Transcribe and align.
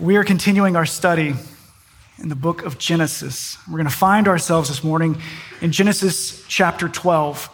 We 0.00 0.16
are 0.16 0.24
continuing 0.24 0.76
our 0.76 0.86
study 0.86 1.34
in 2.16 2.30
the 2.30 2.34
book 2.34 2.62
of 2.62 2.78
Genesis. 2.78 3.58
We're 3.68 3.76
going 3.76 3.84
to 3.84 3.94
find 3.94 4.28
ourselves 4.28 4.70
this 4.70 4.82
morning 4.82 5.20
in 5.60 5.72
Genesis 5.72 6.42
chapter 6.48 6.88
12 6.88 7.50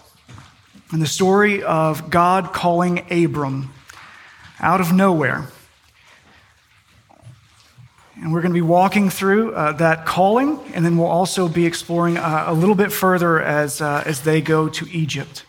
and 0.93 1.03
the 1.03 1.09
story 1.09 1.65
of 1.65 2.09
God 2.09 2.53
calling 2.53 3.05
Abram 3.11 3.75
out 4.61 4.81
of 4.81 4.93
nowhere. 4.93 5.49
And 8.15 8.33
we're 8.33 8.43
going 8.43 8.55
to 8.55 8.57
be 8.57 8.61
walking 8.61 9.11
through 9.11 9.53
uh, 9.53 9.73
that 9.73 10.07
calling, 10.07 10.61
and 10.73 10.85
then 10.85 10.97
we'll 10.97 11.09
also 11.09 11.49
be 11.49 11.67
exploring 11.67 12.17
uh, 12.17 12.45
a 12.47 12.55
little 12.55 12.77
bit 12.77 12.93
further 12.93 13.43
as, 13.43 13.81
uh, 13.81 14.05
as 14.07 14.23
they 14.23 14.41
go 14.41 14.69
to 14.69 14.89
Egypt. 14.93 15.46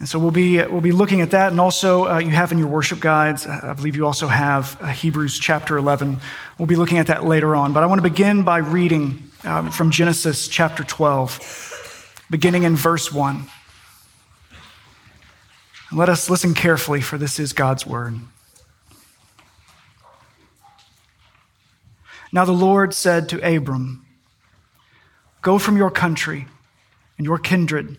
And 0.00 0.08
so 0.08 0.18
we'll 0.18 0.30
be, 0.30 0.56
we'll 0.56 0.80
be 0.80 0.92
looking 0.92 1.20
at 1.20 1.32
that. 1.32 1.52
And 1.52 1.60
also, 1.60 2.08
uh, 2.08 2.18
you 2.18 2.30
have 2.30 2.52
in 2.52 2.58
your 2.58 2.68
worship 2.68 3.00
guides, 3.00 3.46
uh, 3.46 3.60
I 3.62 3.74
believe 3.74 3.96
you 3.96 4.06
also 4.06 4.28
have 4.28 4.78
uh, 4.80 4.86
Hebrews 4.86 5.38
chapter 5.38 5.76
11. 5.76 6.18
We'll 6.56 6.64
be 6.64 6.76
looking 6.76 6.96
at 6.96 7.08
that 7.08 7.24
later 7.26 7.54
on. 7.54 7.74
But 7.74 7.82
I 7.82 7.86
want 7.86 7.98
to 7.98 8.08
begin 8.08 8.42
by 8.42 8.58
reading 8.58 9.30
um, 9.44 9.70
from 9.70 9.90
Genesis 9.90 10.48
chapter 10.48 10.84
12, 10.84 12.24
beginning 12.30 12.62
in 12.62 12.76
verse 12.76 13.12
1. 13.12 13.46
And 15.90 15.98
let 15.98 16.08
us 16.08 16.30
listen 16.30 16.54
carefully, 16.54 17.02
for 17.02 17.18
this 17.18 17.38
is 17.38 17.52
God's 17.52 17.86
word. 17.86 18.18
Now 22.32 22.46
the 22.46 22.52
Lord 22.52 22.94
said 22.94 23.28
to 23.28 23.56
Abram, 23.56 24.06
Go 25.42 25.58
from 25.58 25.76
your 25.76 25.90
country 25.90 26.46
and 27.18 27.26
your 27.26 27.38
kindred 27.38 27.98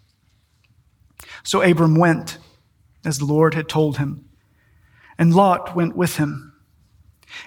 So 1.43 1.61
Abram 1.61 1.95
went, 1.95 2.37
as 3.05 3.17
the 3.17 3.25
Lord 3.25 3.53
had 3.53 3.67
told 3.67 3.97
him, 3.97 4.25
and 5.17 5.35
Lot 5.35 5.75
went 5.75 5.95
with 5.95 6.17
him. 6.17 6.53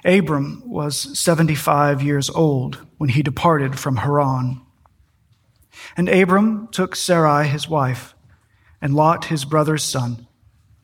Abram 0.04 0.62
was 0.64 1.18
75 1.18 2.02
years 2.02 2.30
old 2.30 2.86
when 2.98 3.10
he 3.10 3.22
departed 3.22 3.78
from 3.78 3.96
Haran. 3.96 4.60
And 5.96 6.08
Abram 6.08 6.68
took 6.68 6.96
Sarai 6.96 7.46
his 7.48 7.68
wife, 7.68 8.14
and 8.80 8.94
Lot 8.94 9.26
his 9.26 9.44
brother's 9.44 9.82
son, 9.82 10.26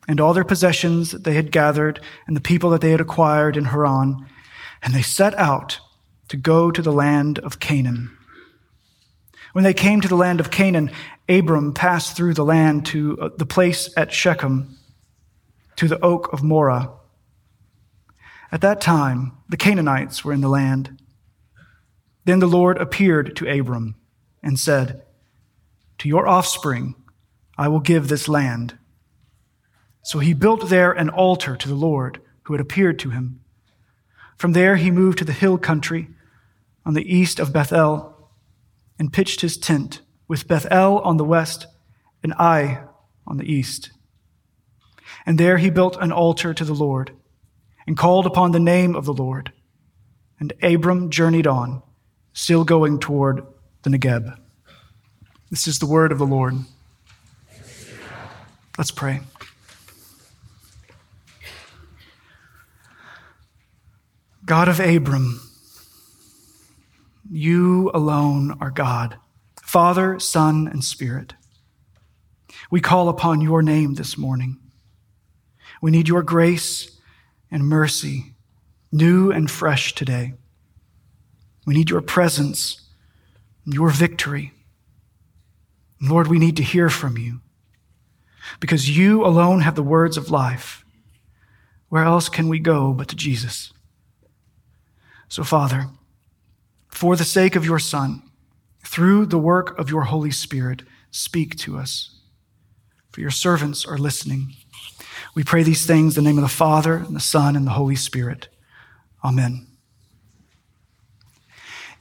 and 0.09 0.21
all 0.21 0.35
their 0.35 0.45
possessions 0.45 1.13
that 1.13 1.25
they 1.25 1.35
had 1.35 1.53
gathered, 1.53 2.01
and 2.27 2.37
the 2.37 2.41
people 2.41 2.71
that 2.71 2.81
they 2.81 2.91
had 2.91 3.01
acquired 3.01 3.57
in 3.57 3.67
Haran, 3.67 4.27
and 4.83 4.95
they 4.95 5.03
set 5.03 5.39
out 5.39 5.79
to 6.29 6.37
go 6.37 6.71
to 6.71 6.83
the 6.83 6.93
land 6.93 7.39
of 7.41 7.61
Canaan. 7.61 8.17
When 9.53 9.65
they 9.65 9.75
came 9.75 10.01
to 10.01 10.09
the 10.09 10.17
land 10.17 10.41
of 10.41 10.51
Canaan, 10.51 10.91
Abram 11.31 11.73
passed 11.73 12.17
through 12.17 12.35
the 12.35 12.45
land 12.45 12.87
to 12.87 13.17
uh, 13.21 13.29
the 13.37 13.47
place 13.47 13.89
at 13.97 14.13
Shechem, 14.13 14.77
to 15.77 15.87
the 15.87 16.01
oak 16.01 16.33
of 16.33 16.43
Moreh. 16.43 16.91
At 18.51 18.63
that 18.63 18.81
time, 18.81 19.33
the 19.49 19.57
Canaanites 19.57 20.25
were 20.25 20.33
in 20.33 20.41
the 20.41 20.49
land. 20.49 21.01
Then 22.25 22.41
the 22.41 22.49
Lord 22.49 22.79
appeared 22.79 23.37
to 23.37 23.49
Abram 23.49 23.95
and 24.43 24.59
said, 24.59 25.03
To 25.99 26.09
your 26.09 26.27
offspring 26.27 26.97
I 27.57 27.69
will 27.69 27.81
give 27.81 28.09
this 28.09 28.29
land. 28.29 28.77
So 30.03 30.19
he 30.19 30.35
built 30.35 30.69
there 30.69 30.91
an 30.91 31.11
altar 31.11 31.55
to 31.57 31.69
the 31.69 31.75
Lord 31.75 32.21
who 32.45 32.55
had 32.55 32.61
appeared 32.61 32.99
to 33.01 33.11
him. 33.11 33.41
From 34.37 34.53
there 34.53 34.77
he 34.77 34.91
moved 34.91 35.19
to 35.19 35.25
the 35.25 35.33
hill 35.33 35.59
country 35.59 36.09
on 36.85 36.95
the 36.95 37.15
east 37.15 37.39
of 37.39 37.53
Bethel 37.53 38.31
and 38.99 39.13
pitched 39.13 39.43
his 39.43 39.57
tent 39.57 40.01
with 40.31 40.47
Bethel 40.47 41.01
on 41.01 41.17
the 41.17 41.25
west 41.25 41.67
and 42.23 42.33
Ai 42.35 42.85
on 43.27 43.37
the 43.37 43.53
east. 43.53 43.91
And 45.27 45.39
there 45.39 45.59
he 45.59 45.71
built 45.71 45.97
an 46.01 46.13
altar 46.13 46.55
to 46.55 46.65
the 46.65 46.73
Lord 46.73 47.11
and 47.85 47.97
called 47.97 48.27
upon 48.27 48.53
the 48.53 48.61
name 48.61 48.95
of 48.95 49.07
the 49.07 49.13
Lord. 49.13 49.53
And 50.39 50.53
Abram 50.63 51.11
journeyed 51.11 51.49
on, 51.49 51.83
still 52.33 52.63
going 52.63 53.01
toward 53.01 53.45
the 53.83 53.91
Negeb. 53.91 54.39
This 55.51 55.67
is 55.67 55.81
the 55.81 55.87
word 55.87 56.13
of 56.13 56.19
the 56.19 56.27
Lord. 56.27 56.55
Let's 58.79 58.93
pray. 58.93 59.23
God 64.47 64.69
of 64.69 64.79
Abram, 64.79 65.41
you 67.29 67.91
alone 67.93 68.57
are 68.61 68.71
God. 68.71 69.19
Father, 69.71 70.19
Son, 70.19 70.67
and 70.67 70.83
Spirit. 70.83 71.35
We 72.73 72.81
call 72.81 73.09
upon 73.09 73.41
your 73.41 73.63
name 73.63 73.95
this 73.95 74.19
morning. 74.19 74.59
We 75.81 75.93
need 75.93 76.09
your 76.09 76.25
grace 76.25 76.99
and 77.53 77.69
mercy, 77.69 78.35
new 78.91 79.31
and 79.31 79.49
fresh 79.49 79.95
today. 79.95 80.35
We 81.67 81.75
need 81.75 81.89
your 81.89 82.01
presence, 82.01 82.81
your 83.65 83.91
victory. 83.91 84.53
Lord, 86.03 86.27
we 86.27 86.41
need 86.41 86.57
to 86.57 86.65
hear 86.65 86.89
from 86.89 87.17
you 87.17 87.41
because 88.59 88.99
you 88.99 89.25
alone 89.25 89.61
have 89.61 89.77
the 89.77 89.85
words 89.85 90.17
of 90.17 90.33
life. 90.33 90.85
Where 91.91 92.03
else 92.03 92.29
can 92.29 92.49
we 92.49 92.59
go 92.59 92.93
but 92.93 93.07
to 93.07 93.15
Jesus? 93.15 93.73
So, 95.29 95.45
Father, 95.45 95.91
for 96.89 97.15
the 97.15 97.25
sake 97.25 97.55
of 97.55 97.65
your 97.65 97.79
Son, 97.79 98.25
through 98.85 99.27
the 99.27 99.39
work 99.39 99.79
of 99.79 99.91
your 99.91 100.03
Holy 100.03 100.31
Spirit, 100.31 100.83
speak 101.11 101.57
to 101.59 101.77
us. 101.77 102.17
For 103.11 103.21
your 103.21 103.31
servants 103.31 103.85
are 103.85 103.99
listening. 103.99 104.55
We 105.35 105.45
pray 105.45 105.63
these 105.63 105.87
things 105.87 106.17
in 106.17 106.25
the 106.25 106.31
name 106.31 106.39
of 106.39 106.43
the 106.43 106.49
Father, 106.49 106.95
and 106.95 107.15
the 107.15 107.21
Son, 107.21 107.57
and 107.57 107.67
the 107.67 107.73
Holy 107.73 107.97
Spirit. 107.97 108.49
Amen. 109.25 109.67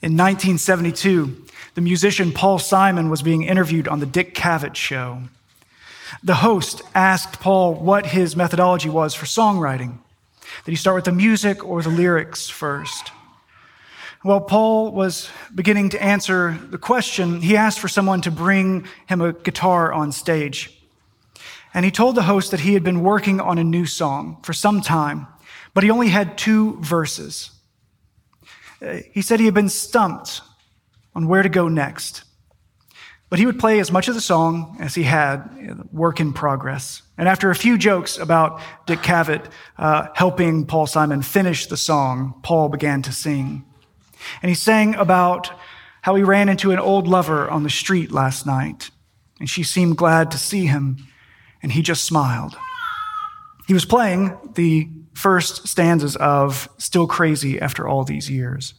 In 0.01 0.15
1972, 0.15 1.45
the 1.75 1.81
musician 1.81 2.31
Paul 2.31 2.57
Simon 2.59 3.09
was 3.09 3.21
being 3.21 3.43
interviewed 3.43 3.87
on 3.87 3.99
the 3.99 4.05
Dick 4.05 4.33
Cavett 4.33 4.75
show. 4.75 5.23
The 6.23 6.35
host 6.35 6.81
asked 6.95 7.39
Paul 7.39 7.75
what 7.75 8.07
his 8.07 8.35
methodology 8.35 8.89
was 8.89 9.13
for 9.13 9.25
songwriting. 9.25 9.99
Did 10.65 10.71
he 10.71 10.75
start 10.75 10.95
with 10.95 11.05
the 11.05 11.11
music 11.11 11.63
or 11.63 11.81
the 11.81 11.89
lyrics 11.89 12.49
first? 12.49 13.11
While 14.21 14.41
Paul 14.41 14.91
was 14.91 15.29
beginning 15.55 15.89
to 15.91 16.03
answer 16.03 16.59
the 16.69 16.77
question, 16.77 17.41
he 17.41 17.55
asked 17.55 17.79
for 17.79 17.87
someone 17.87 18.19
to 18.21 18.31
bring 18.31 18.85
him 19.07 19.21
a 19.21 19.31
guitar 19.31 19.93
on 19.93 20.11
stage. 20.11 20.77
And 21.73 21.85
he 21.85 21.91
told 21.91 22.15
the 22.15 22.23
host 22.23 22.51
that 22.51 22.59
he 22.59 22.73
had 22.73 22.83
been 22.83 23.01
working 23.01 23.39
on 23.39 23.57
a 23.57 23.63
new 23.63 23.85
song 23.85 24.39
for 24.43 24.51
some 24.51 24.81
time, 24.81 25.27
but 25.73 25.85
he 25.85 25.89
only 25.89 26.09
had 26.09 26.37
two 26.37 26.77
verses. 26.81 27.51
Uh, 28.81 28.97
he 29.13 29.21
said 29.21 29.39
he 29.39 29.45
had 29.45 29.53
been 29.53 29.69
stumped 29.69 30.41
on 31.15 31.29
where 31.29 31.43
to 31.43 31.49
go 31.49 31.69
next. 31.69 32.23
But 33.29 33.39
he 33.39 33.45
would 33.45 33.59
play 33.59 33.79
as 33.79 33.91
much 33.91 34.09
of 34.09 34.15
the 34.15 34.21
song 34.21 34.75
as 34.81 34.95
he 34.95 35.03
had, 35.03 35.87
work 35.93 36.19
in 36.19 36.33
progress. 36.33 37.03
And 37.17 37.29
after 37.29 37.51
a 37.51 37.55
few 37.55 37.77
jokes 37.77 38.17
about 38.17 38.59
Dick 38.85 38.99
Cavett 38.99 39.45
uh, 39.77 40.07
helping 40.13 40.65
Paul 40.65 40.87
Simon 40.87 41.21
finish 41.21 41.67
the 41.67 41.77
song, 41.77 42.39
Paul 42.43 42.67
began 42.67 43.01
to 43.03 43.13
sing. 43.13 43.63
And 44.41 44.49
he 44.49 44.55
sang 44.55 44.95
about 44.95 45.51
how 46.01 46.15
he 46.15 46.23
ran 46.23 46.49
into 46.49 46.71
an 46.71 46.79
old 46.79 47.07
lover 47.07 47.49
on 47.49 47.63
the 47.63 47.69
street 47.69 48.11
last 48.11 48.45
night, 48.45 48.89
and 49.39 49.49
she 49.49 49.63
seemed 49.63 49.97
glad 49.97 50.31
to 50.31 50.37
see 50.37 50.65
him, 50.65 51.07
and 51.61 51.71
he 51.71 51.81
just 51.81 52.03
smiled. 52.03 52.55
He 53.67 53.73
was 53.73 53.85
playing 53.85 54.37
the 54.55 54.89
first 55.13 55.67
stanzas 55.67 56.15
of 56.15 56.69
Still 56.77 57.07
Crazy 57.07 57.59
After 57.59 57.87
All 57.87 58.03
These 58.03 58.29
Years. 58.29 58.73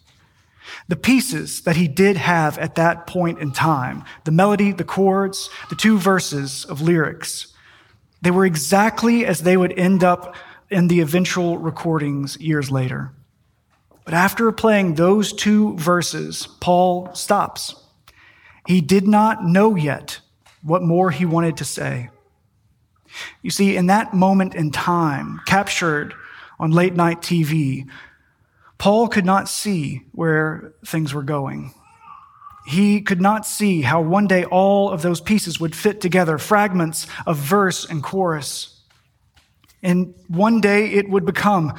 The 0.89 0.97
pieces 0.97 1.63
that 1.63 1.77
he 1.77 1.89
did 1.89 2.17
have 2.17 2.59
at 2.59 2.75
that 2.77 3.07
point 3.07 3.39
in 3.39 3.53
time, 3.53 4.05
the 4.25 4.31
melody, 4.31 4.73
the 4.73 4.85
chords, 4.85 5.51
the 5.69 5.77
two 5.77 5.99
verses 5.99 6.65
of 6.65 6.81
lyrics, 6.81 7.49
they 8.23 8.31
were 8.31 8.45
exactly 8.45 9.25
as 9.25 9.43
they 9.43 9.57
would 9.57 9.79
end 9.79 10.05
up 10.05 10.35
in 10.71 10.89
the 10.89 11.01
eventual 11.01 11.59
recordings 11.59 12.39
years 12.41 12.71
later. 12.71 13.13
But 14.11 14.17
after 14.17 14.51
playing 14.51 14.95
those 14.95 15.33
two 15.33 15.77
verses, 15.77 16.49
Paul 16.59 17.15
stops. 17.15 17.77
He 18.67 18.81
did 18.81 19.07
not 19.07 19.45
know 19.45 19.77
yet 19.77 20.19
what 20.62 20.83
more 20.83 21.12
he 21.12 21.25
wanted 21.25 21.59
to 21.59 21.65
say. 21.65 22.11
You 23.41 23.53
see, 23.53 23.77
in 23.77 23.87
that 23.87 24.12
moment 24.12 24.57
in 24.57 24.73
time, 24.73 25.41
captured 25.47 26.12
on 26.59 26.73
late 26.73 26.95
night 26.95 27.21
TV, 27.21 27.89
Paul 28.79 29.07
could 29.07 29.25
not 29.25 29.49
see 29.49 30.03
where 30.11 30.73
things 30.85 31.15
were 31.15 31.23
going. 31.23 31.73
He 32.67 33.03
could 33.03 33.21
not 33.21 33.47
see 33.47 33.83
how 33.83 34.01
one 34.01 34.27
day 34.27 34.45
all 34.45 34.91
of 34.91 35.03
those 35.03 35.21
pieces 35.21 35.61
would 35.61 35.77
fit 35.77 36.01
together, 36.01 36.37
fragments 36.37 37.07
of 37.27 37.37
verse 37.37 37.89
and 37.89 38.03
chorus. 38.03 38.80
And 39.82 40.15
one 40.29 40.61
day 40.61 40.91
it 40.91 41.09
would 41.09 41.25
become 41.25 41.75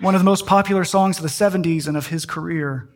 one 0.00 0.14
of 0.14 0.20
the 0.20 0.24
most 0.24 0.46
popular 0.46 0.84
songs 0.84 1.18
of 1.18 1.22
the 1.22 1.28
70s 1.28 1.86
and 1.86 1.96
of 1.96 2.06
his 2.06 2.24
career. 2.24 2.88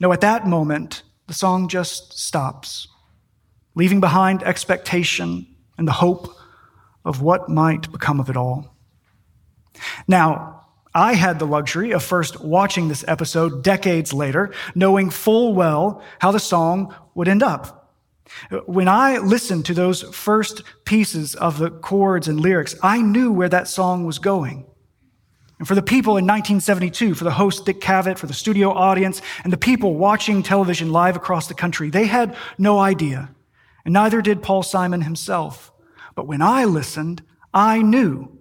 No, 0.00 0.12
at 0.12 0.20
that 0.22 0.46
moment, 0.46 1.02
the 1.26 1.34
song 1.34 1.68
just 1.68 2.18
stops, 2.18 2.88
leaving 3.74 4.00
behind 4.00 4.42
expectation 4.42 5.46
and 5.78 5.86
the 5.86 5.92
hope 5.92 6.34
of 7.04 7.22
what 7.22 7.48
might 7.48 7.90
become 7.92 8.20
of 8.20 8.30
it 8.30 8.36
all. 8.36 8.76
Now, 10.08 10.66
I 10.94 11.14
had 11.14 11.38
the 11.38 11.46
luxury 11.46 11.90
of 11.90 12.02
first 12.02 12.40
watching 12.40 12.88
this 12.88 13.04
episode 13.08 13.64
decades 13.64 14.12
later, 14.12 14.52
knowing 14.74 15.10
full 15.10 15.54
well 15.54 16.02
how 16.20 16.30
the 16.30 16.38
song 16.38 16.94
would 17.14 17.26
end 17.26 17.42
up. 17.42 17.83
When 18.66 18.88
I 18.88 19.18
listened 19.18 19.66
to 19.66 19.74
those 19.74 20.02
first 20.02 20.62
pieces 20.84 21.34
of 21.34 21.58
the 21.58 21.70
chords 21.70 22.28
and 22.28 22.40
lyrics, 22.40 22.74
I 22.82 23.00
knew 23.00 23.32
where 23.32 23.48
that 23.48 23.68
song 23.68 24.06
was 24.06 24.18
going. 24.18 24.66
And 25.58 25.68
for 25.68 25.74
the 25.74 25.82
people 25.82 26.16
in 26.16 26.24
1972, 26.26 27.14
for 27.14 27.24
the 27.24 27.30
host 27.30 27.64
Dick 27.64 27.80
Cavett, 27.80 28.18
for 28.18 28.26
the 28.26 28.34
studio 28.34 28.72
audience, 28.72 29.22
and 29.44 29.52
the 29.52 29.56
people 29.56 29.94
watching 29.94 30.42
television 30.42 30.90
live 30.90 31.16
across 31.16 31.46
the 31.46 31.54
country, 31.54 31.90
they 31.90 32.06
had 32.06 32.36
no 32.58 32.78
idea. 32.78 33.30
And 33.84 33.92
neither 33.94 34.20
did 34.20 34.42
Paul 34.42 34.62
Simon 34.62 35.02
himself. 35.02 35.72
But 36.14 36.26
when 36.26 36.42
I 36.42 36.64
listened, 36.64 37.22
I 37.52 37.82
knew. 37.82 38.38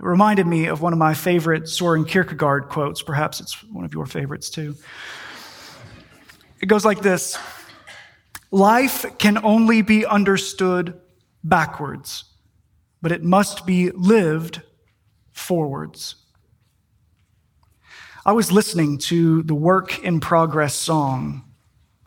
It 0.00 0.04
reminded 0.04 0.46
me 0.46 0.66
of 0.66 0.80
one 0.80 0.92
of 0.92 0.98
my 0.98 1.12
favorite 1.12 1.68
Soren 1.68 2.04
Kierkegaard 2.04 2.68
quotes. 2.68 3.02
Perhaps 3.02 3.40
it's 3.40 3.62
one 3.64 3.84
of 3.84 3.92
your 3.92 4.06
favorites 4.06 4.48
too. 4.48 4.76
It 6.60 6.66
goes 6.66 6.84
like 6.84 7.00
this 7.00 7.36
Life 8.50 9.18
can 9.18 9.44
only 9.44 9.82
be 9.82 10.06
understood 10.06 10.98
backwards, 11.44 12.24
but 13.02 13.12
it 13.12 13.22
must 13.22 13.66
be 13.66 13.90
lived 13.90 14.62
forwards. 15.32 16.16
I 18.24 18.32
was 18.32 18.50
listening 18.50 18.98
to 18.98 19.42
the 19.42 19.54
Work 19.54 20.02
in 20.02 20.20
Progress 20.20 20.74
song. 20.74 21.44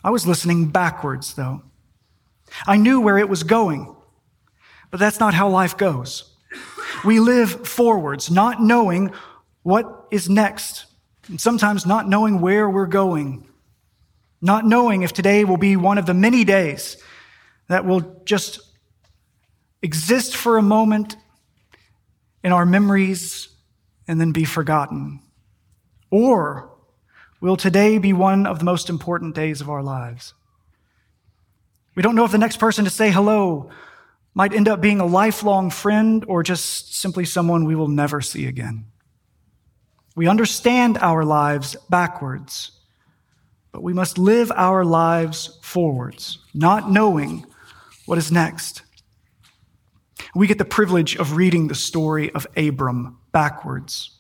I 0.04 0.10
was 0.10 0.28
listening 0.28 0.68
backwards, 0.68 1.36
though. 1.36 1.62
I 2.66 2.78
knew 2.78 3.00
where 3.00 3.18
it 3.18 3.30
was 3.30 3.44
going, 3.44 3.96
but 4.90 5.00
that's 5.00 5.20
not 5.20 5.34
how 5.34 5.48
life 5.48 5.78
goes. 5.78 6.36
We 7.06 7.20
live 7.20 7.68
forwards, 7.68 8.30
not 8.30 8.62
knowing 8.62 9.12
what 9.64 10.08
is 10.12 10.30
next, 10.30 10.86
and 11.28 11.40
sometimes 11.40 11.86
not 11.86 12.10
knowing 12.10 12.42
where 12.42 12.70
we're 12.70 12.88
going, 12.88 13.48
not 14.42 14.66
knowing 14.66 15.04
if 15.04 15.14
today 15.14 15.44
will 15.44 15.58
be 15.58 15.76
one 15.76 15.98
of 15.98 16.06
the 16.06 16.14
many 16.14 16.44
days 16.44 16.98
that 17.68 17.86
will 17.86 18.22
just 18.26 18.60
exist 19.82 20.36
for 20.36 20.58
a 20.58 20.62
moment 20.62 21.16
in 22.44 22.52
our 22.52 22.66
memories 22.66 23.50
and 24.08 24.20
then 24.20 24.32
be 24.32 24.44
forgotten? 24.44 25.22
Or 26.10 26.72
will 27.40 27.56
today 27.56 27.98
be 27.98 28.14
one 28.14 28.46
of 28.46 28.60
the 28.60 28.66
most 28.66 28.90
important 28.90 29.36
days 29.36 29.62
of 29.62 29.70
our 29.70 29.84
lives? 29.84 30.34
We 31.96 32.04
don't 32.04 32.16
know 32.16 32.26
if 32.26 32.32
the 32.32 32.38
next 32.38 32.58
person 32.58 32.86
to 32.86 32.92
say 32.92 33.12
hello 33.12 33.70
might 34.34 34.54
end 34.54 34.68
up 34.68 34.80
being 34.80 35.00
a 35.00 35.06
lifelong 35.06 35.70
friend 35.70 36.24
or 36.28 36.42
just 36.42 36.96
simply 36.96 37.26
someone 37.26 37.66
we 37.66 37.76
will 37.76 37.90
never 37.90 38.22
see 38.22 38.48
again. 38.48 38.86
We 40.16 40.28
understand 40.28 40.98
our 40.98 41.24
lives 41.26 41.76
backwards, 41.90 42.72
but 43.72 43.84
we 43.84 43.94
must 43.94 44.18
live 44.18 44.52
our 44.56 44.84
lives 44.84 45.60
forwards, 45.62 46.40
not 46.54 46.92
knowing 46.92 47.46
what 48.06 48.18
is 48.18 48.32
next. 48.32 48.82
We 50.36 50.48
get 50.48 50.58
the 50.58 50.66
privilege 50.66 51.16
of 51.16 51.36
reading 51.36 51.68
the 51.68 51.76
story 51.76 52.32
of 52.32 52.48
Abram 52.56 53.18
backwards. 53.32 54.18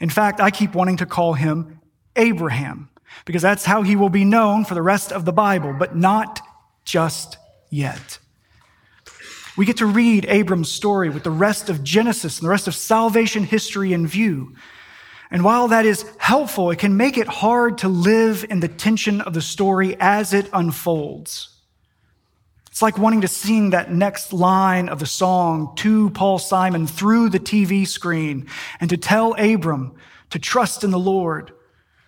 In 0.00 0.10
fact, 0.10 0.40
I 0.40 0.50
keep 0.50 0.74
wanting 0.74 0.98
to 0.98 1.06
call 1.06 1.34
him 1.34 1.80
Abraham 2.16 2.88
because 3.24 3.42
that's 3.42 3.64
how 3.64 3.82
he 3.82 3.96
will 3.96 4.08
be 4.08 4.24
known 4.24 4.64
for 4.64 4.74
the 4.74 4.82
rest 4.82 5.12
of 5.12 5.24
the 5.24 5.32
Bible, 5.32 5.74
but 5.78 5.96
not 5.96 6.40
just 6.84 7.36
yet. 7.70 8.18
We 9.56 9.66
get 9.66 9.76
to 9.78 9.86
read 9.86 10.26
Abram's 10.28 10.70
story 10.70 11.10
with 11.10 11.22
the 11.22 11.30
rest 11.30 11.70
of 11.70 11.84
Genesis 11.84 12.38
and 12.38 12.46
the 12.46 12.50
rest 12.50 12.66
of 12.66 12.74
salvation 12.74 13.44
history 13.44 13.92
in 13.92 14.06
view. 14.06 14.54
And 15.34 15.42
while 15.42 15.66
that 15.66 15.84
is 15.84 16.04
helpful, 16.16 16.70
it 16.70 16.78
can 16.78 16.96
make 16.96 17.18
it 17.18 17.26
hard 17.26 17.78
to 17.78 17.88
live 17.88 18.46
in 18.48 18.60
the 18.60 18.68
tension 18.68 19.20
of 19.20 19.34
the 19.34 19.42
story 19.42 19.96
as 19.98 20.32
it 20.32 20.48
unfolds. 20.52 21.48
It's 22.70 22.80
like 22.80 22.98
wanting 22.98 23.22
to 23.22 23.26
sing 23.28 23.70
that 23.70 23.90
next 23.90 24.32
line 24.32 24.88
of 24.88 25.00
the 25.00 25.06
song 25.06 25.74
to 25.78 26.10
Paul 26.10 26.38
Simon 26.38 26.86
through 26.86 27.30
the 27.30 27.40
TV 27.40 27.84
screen 27.84 28.46
and 28.78 28.88
to 28.90 28.96
tell 28.96 29.34
Abram 29.34 29.96
to 30.30 30.38
trust 30.38 30.84
in 30.84 30.92
the 30.92 31.00
Lord, 31.00 31.50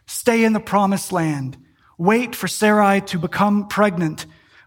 stay 0.06 0.44
in 0.44 0.52
the 0.52 0.60
promised 0.60 1.10
land, 1.10 1.58
wait 1.98 2.36
for 2.36 2.46
Sarai 2.46 3.00
to 3.06 3.18
become 3.18 3.66
pregnant, 3.66 4.24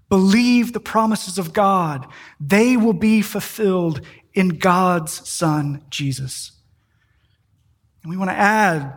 believe 0.09 0.73
the 0.73 0.81
promises 0.81 1.38
of 1.38 1.53
God. 1.53 2.07
They 2.41 2.75
will 2.75 2.91
be 2.91 3.21
fulfilled 3.21 4.01
in 4.33 4.50
God's 4.50 5.29
Son, 5.29 5.85
Jesus. 5.89 6.58
And 8.03 8.09
we 8.09 8.17
want 8.17 8.29
to 8.29 8.37
add 8.37 8.93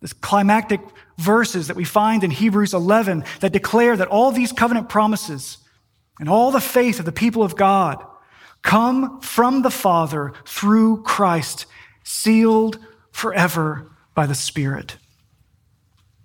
this 0.00 0.12
climactic 0.12 0.80
verses 1.18 1.68
that 1.68 1.76
we 1.76 1.84
find 1.84 2.24
in 2.24 2.30
Hebrews 2.30 2.74
11 2.74 3.24
that 3.40 3.52
declare 3.52 3.96
that 3.96 4.08
all 4.08 4.32
these 4.32 4.52
covenant 4.52 4.88
promises 4.88 5.58
and 6.20 6.28
all 6.28 6.50
the 6.50 6.60
faith 6.60 6.98
of 6.98 7.04
the 7.04 7.12
people 7.12 7.42
of 7.42 7.56
God 7.56 8.04
come 8.62 9.20
from 9.20 9.62
the 9.62 9.70
Father 9.70 10.32
through 10.44 11.02
Christ, 11.02 11.66
sealed 12.02 12.78
forever 13.12 13.90
by 14.14 14.26
the 14.26 14.34
Spirit. 14.34 14.96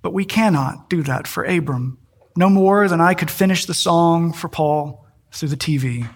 But 0.02 0.14
we 0.14 0.26
cannot 0.26 0.90
do 0.90 1.04
that 1.04 1.28
for 1.28 1.44
Abram, 1.44 1.98
no 2.36 2.50
more 2.50 2.88
than 2.88 3.02
I 3.02 3.14
could 3.14 3.30
finish 3.30 3.66
the 3.66 3.74
song 3.74 4.32
for 4.32 4.48
Paul 4.48 5.06
through 5.32 5.50
the 5.50 5.58
TV. 5.58 6.10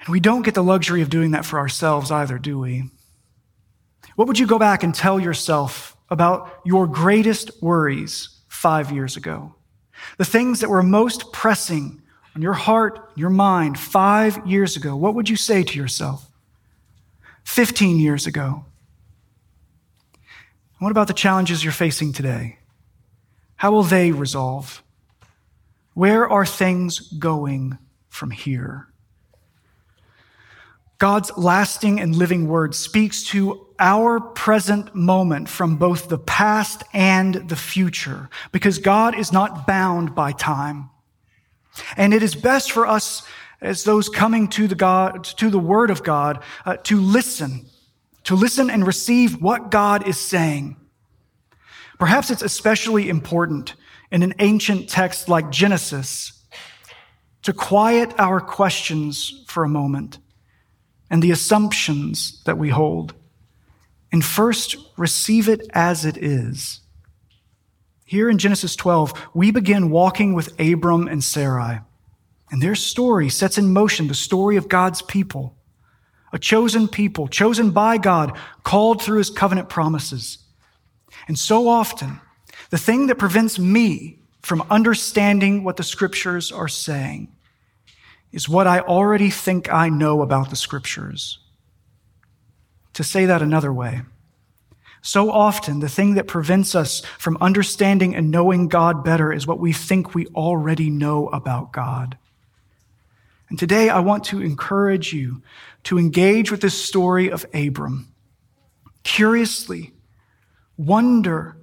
And 0.00 0.08
we 0.08 0.20
don't 0.20 0.42
get 0.42 0.54
the 0.54 0.62
luxury 0.62 1.02
of 1.02 1.10
doing 1.10 1.30
that 1.32 1.44
for 1.44 1.58
ourselves 1.58 2.10
either, 2.10 2.38
do 2.38 2.58
we? 2.58 2.90
What 4.16 4.28
would 4.28 4.38
you 4.38 4.46
go 4.46 4.58
back 4.58 4.82
and 4.82 4.94
tell 4.94 5.18
yourself 5.18 5.96
about 6.10 6.60
your 6.64 6.86
greatest 6.86 7.62
worries 7.62 8.40
five 8.48 8.90
years 8.90 9.16
ago? 9.16 9.54
the 10.18 10.24
things 10.24 10.60
that 10.60 10.70
were 10.70 10.82
most 10.82 11.32
pressing 11.32 12.02
on 12.34 12.42
your 12.42 12.52
heart, 12.52 13.10
your 13.14 13.30
mind 13.30 13.78
five 13.78 14.46
years 14.46 14.76
ago, 14.76 14.96
what 14.96 15.14
would 15.14 15.28
you 15.28 15.36
say 15.36 15.62
to 15.62 15.78
yourself? 15.78 16.30
15 17.44 17.98
years 17.98 18.26
ago? 18.26 18.64
What 20.78 20.90
about 20.90 21.08
the 21.08 21.14
challenges 21.14 21.62
you're 21.62 21.72
facing 21.72 22.12
today? 22.12 22.58
How 23.56 23.72
will 23.72 23.82
they 23.82 24.12
resolve? 24.12 24.82
Where 25.94 26.28
are 26.28 26.46
things 26.46 27.00
going 27.00 27.76
from 28.08 28.30
here? 28.30 28.86
God's 30.98 31.32
lasting 31.36 32.00
and 32.00 32.14
living 32.14 32.46
word 32.46 32.74
speaks 32.74 33.22
to 33.24 33.66
our 33.80 34.20
present 34.20 34.94
moment 34.94 35.48
from 35.48 35.76
both 35.76 36.08
the 36.08 36.18
past 36.18 36.84
and 36.92 37.34
the 37.34 37.56
future 37.56 38.28
because 38.52 38.78
God 38.78 39.18
is 39.18 39.32
not 39.32 39.66
bound 39.66 40.14
by 40.14 40.32
time. 40.32 40.90
And 41.96 42.14
it 42.14 42.22
is 42.22 42.34
best 42.34 42.70
for 42.70 42.86
us 42.86 43.22
as 43.60 43.84
those 43.84 44.08
coming 44.08 44.48
to 44.48 44.68
the 44.68 44.74
God, 44.74 45.24
to 45.24 45.50
the 45.50 45.58
word 45.58 45.90
of 45.90 46.02
God, 46.02 46.42
uh, 46.64 46.76
to 46.84 47.00
listen, 47.00 47.66
to 48.24 48.34
listen 48.34 48.70
and 48.70 48.86
receive 48.86 49.40
what 49.40 49.70
God 49.70 50.06
is 50.06 50.18
saying. 50.18 50.76
Perhaps 51.98 52.30
it's 52.30 52.42
especially 52.42 53.08
important 53.08 53.74
in 54.10 54.22
an 54.22 54.34
ancient 54.38 54.88
text 54.88 55.28
like 55.28 55.50
Genesis 55.50 56.32
to 57.42 57.52
quiet 57.52 58.12
our 58.18 58.40
questions 58.40 59.44
for 59.46 59.64
a 59.64 59.68
moment 59.68 60.18
and 61.10 61.22
the 61.22 61.30
assumptions 61.30 62.42
that 62.44 62.58
we 62.58 62.68
hold 62.68 63.14
and 64.12 64.24
first 64.24 64.76
receive 64.96 65.48
it 65.48 65.68
as 65.72 66.04
it 66.04 66.16
is. 66.16 66.80
Here 68.04 68.28
in 68.28 68.38
Genesis 68.38 68.74
12, 68.74 69.28
we 69.34 69.52
begin 69.52 69.90
walking 69.90 70.34
with 70.34 70.58
Abram 70.58 71.06
and 71.06 71.22
Sarai, 71.22 71.80
and 72.50 72.60
their 72.60 72.74
story 72.74 73.28
sets 73.28 73.56
in 73.56 73.72
motion 73.72 74.08
the 74.08 74.14
story 74.14 74.56
of 74.56 74.68
God's 74.68 75.00
people, 75.02 75.56
a 76.32 76.38
chosen 76.38 76.88
people, 76.88 77.28
chosen 77.28 77.70
by 77.70 77.98
God, 77.98 78.36
called 78.64 79.00
through 79.00 79.18
his 79.18 79.30
covenant 79.30 79.68
promises. 79.68 80.38
And 81.28 81.38
so 81.38 81.68
often, 81.68 82.20
the 82.70 82.78
thing 82.78 83.06
that 83.06 83.18
prevents 83.18 83.58
me 83.58 84.18
from 84.42 84.62
understanding 84.70 85.62
what 85.62 85.76
the 85.76 85.82
scriptures 85.82 86.50
are 86.50 86.68
saying 86.68 87.28
is 88.32 88.48
what 88.48 88.66
I 88.66 88.80
already 88.80 89.30
think 89.30 89.72
I 89.72 89.88
know 89.88 90.22
about 90.22 90.50
the 90.50 90.56
scriptures. 90.56 91.38
To 92.94 93.04
say 93.04 93.26
that 93.26 93.42
another 93.42 93.72
way, 93.72 94.02
So 95.02 95.30
often, 95.30 95.80
the 95.80 95.88
thing 95.88 96.14
that 96.14 96.26
prevents 96.26 96.74
us 96.74 97.00
from 97.18 97.38
understanding 97.40 98.14
and 98.14 98.30
knowing 98.30 98.68
God 98.68 99.02
better 99.02 99.32
is 99.32 99.46
what 99.46 99.58
we 99.58 99.72
think 99.72 100.14
we 100.14 100.26
already 100.28 100.90
know 100.90 101.28
about 101.28 101.72
God. 101.72 102.18
And 103.48 103.58
today, 103.58 103.88
I 103.88 104.00
want 104.00 104.24
to 104.24 104.42
encourage 104.42 105.12
you 105.12 105.42
to 105.84 105.98
engage 105.98 106.50
with 106.50 106.60
this 106.60 106.80
story 106.80 107.30
of 107.30 107.46
Abram. 107.54 108.12
Curiously, 109.02 109.92
wonder. 110.76 111.56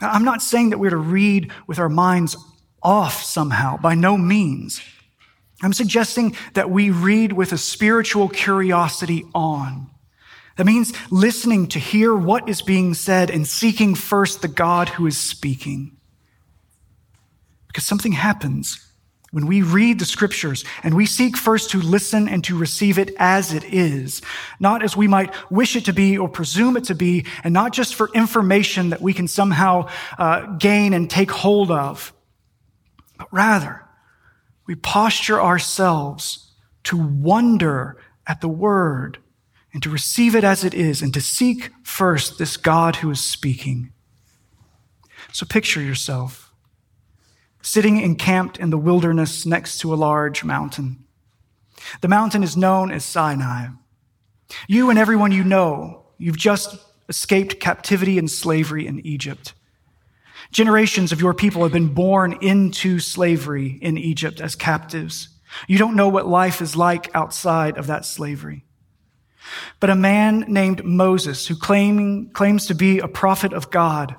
I'm 0.00 0.24
not 0.24 0.40
saying 0.40 0.70
that 0.70 0.78
we're 0.78 0.90
to 0.90 0.96
read 0.96 1.50
with 1.66 1.80
our 1.80 1.88
minds 1.88 2.36
off 2.82 3.22
somehow, 3.22 3.76
by 3.76 3.94
no 3.94 4.16
means. 4.16 4.80
I'm 5.62 5.72
suggesting 5.72 6.36
that 6.52 6.70
we 6.70 6.90
read 6.90 7.32
with 7.32 7.52
a 7.52 7.58
spiritual 7.58 8.28
curiosity 8.28 9.24
on. 9.34 9.90
That 10.56 10.66
means 10.66 10.92
listening 11.10 11.66
to 11.68 11.78
hear 11.78 12.14
what 12.14 12.48
is 12.48 12.62
being 12.62 12.94
said 12.94 13.30
and 13.30 13.46
seeking 13.46 13.94
first 13.94 14.42
the 14.42 14.48
God 14.48 14.88
who 14.88 15.06
is 15.06 15.16
speaking. 15.16 15.96
Because 17.66 17.84
something 17.84 18.12
happens 18.12 18.84
when 19.32 19.46
we 19.48 19.62
read 19.62 19.98
the 19.98 20.04
scriptures 20.04 20.64
and 20.84 20.94
we 20.94 21.06
seek 21.06 21.36
first 21.36 21.70
to 21.70 21.80
listen 21.80 22.28
and 22.28 22.44
to 22.44 22.56
receive 22.56 23.00
it 23.00 23.12
as 23.18 23.52
it 23.52 23.64
is, 23.64 24.22
not 24.60 24.80
as 24.80 24.96
we 24.96 25.08
might 25.08 25.34
wish 25.50 25.74
it 25.74 25.86
to 25.86 25.92
be 25.92 26.16
or 26.16 26.28
presume 26.28 26.76
it 26.76 26.84
to 26.84 26.94
be, 26.94 27.26
and 27.42 27.52
not 27.52 27.72
just 27.72 27.96
for 27.96 28.08
information 28.14 28.90
that 28.90 29.02
we 29.02 29.12
can 29.12 29.26
somehow 29.26 29.88
uh, 30.18 30.46
gain 30.58 30.92
and 30.92 31.10
take 31.10 31.32
hold 31.32 31.72
of, 31.72 32.12
but 33.18 33.26
rather 33.32 33.84
we 34.66 34.76
posture 34.76 35.42
ourselves 35.42 36.52
to 36.84 36.96
wonder 36.96 37.96
at 38.28 38.40
the 38.40 38.48
word 38.48 39.18
and 39.74 39.82
to 39.82 39.90
receive 39.90 40.34
it 40.34 40.44
as 40.44 40.64
it 40.64 40.72
is 40.72 41.02
and 41.02 41.12
to 41.12 41.20
seek 41.20 41.70
first 41.82 42.38
this 42.38 42.56
God 42.56 42.96
who 42.96 43.10
is 43.10 43.20
speaking. 43.20 43.92
So 45.32 45.44
picture 45.44 45.82
yourself 45.82 46.52
sitting 47.60 47.98
encamped 47.98 48.58
in 48.58 48.68
the 48.68 48.78
wilderness 48.78 49.46
next 49.46 49.78
to 49.78 49.92
a 49.92 49.96
large 49.96 50.44
mountain. 50.44 51.02
The 52.02 52.08
mountain 52.08 52.42
is 52.42 52.56
known 52.56 52.90
as 52.90 53.04
Sinai. 53.04 53.68
You 54.68 54.90
and 54.90 54.98
everyone 54.98 55.32
you 55.32 55.42
know, 55.42 56.04
you've 56.18 56.36
just 56.36 56.76
escaped 57.08 57.60
captivity 57.60 58.18
and 58.18 58.30
slavery 58.30 58.86
in 58.86 59.04
Egypt. 59.06 59.54
Generations 60.52 61.10
of 61.10 61.20
your 61.22 61.32
people 61.32 61.62
have 61.62 61.72
been 61.72 61.94
born 61.94 62.34
into 62.42 63.00
slavery 63.00 63.78
in 63.80 63.96
Egypt 63.96 64.42
as 64.42 64.54
captives. 64.54 65.30
You 65.66 65.78
don't 65.78 65.96
know 65.96 66.08
what 66.08 66.28
life 66.28 66.60
is 66.60 66.76
like 66.76 67.14
outside 67.14 67.78
of 67.78 67.86
that 67.86 68.04
slavery. 68.04 68.63
But 69.80 69.90
a 69.90 69.94
man 69.94 70.44
named 70.48 70.84
Moses, 70.84 71.46
who 71.46 71.56
claiming, 71.56 72.30
claims 72.30 72.66
to 72.66 72.74
be 72.74 72.98
a 72.98 73.08
prophet 73.08 73.52
of 73.52 73.70
God, 73.70 74.16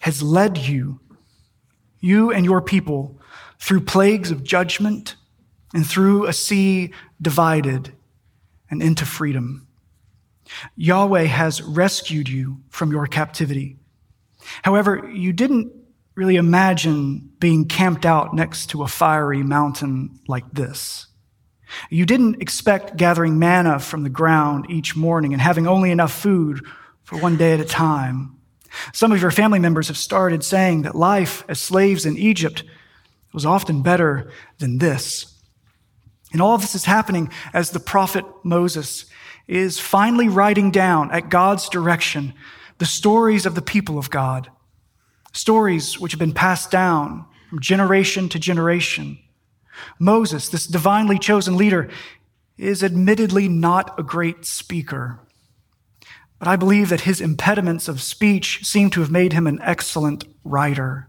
has 0.00 0.22
led 0.22 0.58
you, 0.58 1.00
you 2.00 2.32
and 2.32 2.44
your 2.44 2.60
people, 2.60 3.20
through 3.58 3.80
plagues 3.80 4.30
of 4.30 4.44
judgment 4.44 5.16
and 5.72 5.86
through 5.86 6.26
a 6.26 6.32
sea 6.32 6.92
divided 7.20 7.92
and 8.70 8.82
into 8.82 9.04
freedom. 9.04 9.66
Yahweh 10.76 11.24
has 11.24 11.62
rescued 11.62 12.28
you 12.28 12.58
from 12.68 12.92
your 12.92 13.06
captivity. 13.06 13.76
However, 14.62 15.08
you 15.12 15.32
didn't 15.32 15.72
really 16.14 16.36
imagine 16.36 17.30
being 17.40 17.66
camped 17.66 18.06
out 18.06 18.34
next 18.34 18.70
to 18.70 18.82
a 18.82 18.88
fiery 18.88 19.42
mountain 19.42 20.18
like 20.28 20.50
this. 20.52 21.06
You 21.90 22.06
didn't 22.06 22.40
expect 22.42 22.96
gathering 22.96 23.38
manna 23.38 23.78
from 23.78 24.02
the 24.02 24.08
ground 24.08 24.66
each 24.68 24.96
morning 24.96 25.32
and 25.32 25.42
having 25.42 25.66
only 25.66 25.90
enough 25.90 26.12
food 26.12 26.64
for 27.02 27.18
one 27.18 27.36
day 27.36 27.52
at 27.52 27.60
a 27.60 27.64
time. 27.64 28.36
Some 28.92 29.12
of 29.12 29.20
your 29.20 29.30
family 29.30 29.58
members 29.58 29.88
have 29.88 29.96
started 29.96 30.44
saying 30.44 30.82
that 30.82 30.94
life 30.94 31.44
as 31.48 31.60
slaves 31.60 32.04
in 32.04 32.16
Egypt 32.16 32.64
was 33.32 33.46
often 33.46 33.82
better 33.82 34.30
than 34.58 34.78
this. 34.78 35.34
And 36.32 36.42
all 36.42 36.54
of 36.54 36.60
this 36.60 36.74
is 36.74 36.84
happening 36.84 37.30
as 37.52 37.70
the 37.70 37.80
prophet 37.80 38.24
Moses 38.42 39.06
is 39.46 39.78
finally 39.78 40.28
writing 40.28 40.70
down 40.70 41.10
at 41.12 41.30
God's 41.30 41.68
direction 41.68 42.34
the 42.78 42.86
stories 42.86 43.46
of 43.46 43.54
the 43.54 43.62
people 43.62 43.98
of 43.98 44.10
God, 44.10 44.50
stories 45.32 45.98
which 45.98 46.12
have 46.12 46.18
been 46.18 46.32
passed 46.32 46.70
down 46.70 47.24
from 47.48 47.60
generation 47.60 48.28
to 48.30 48.38
generation 48.38 49.18
Moses, 49.98 50.48
this 50.48 50.66
divinely 50.66 51.18
chosen 51.18 51.56
leader, 51.56 51.88
is 52.58 52.82
admittedly 52.82 53.48
not 53.48 53.98
a 53.98 54.02
great 54.02 54.44
speaker. 54.44 55.20
But 56.38 56.48
I 56.48 56.56
believe 56.56 56.88
that 56.88 57.02
his 57.02 57.20
impediments 57.20 57.88
of 57.88 58.02
speech 58.02 58.64
seem 58.64 58.90
to 58.90 59.00
have 59.00 59.10
made 59.10 59.32
him 59.32 59.46
an 59.46 59.60
excellent 59.62 60.24
writer. 60.44 61.08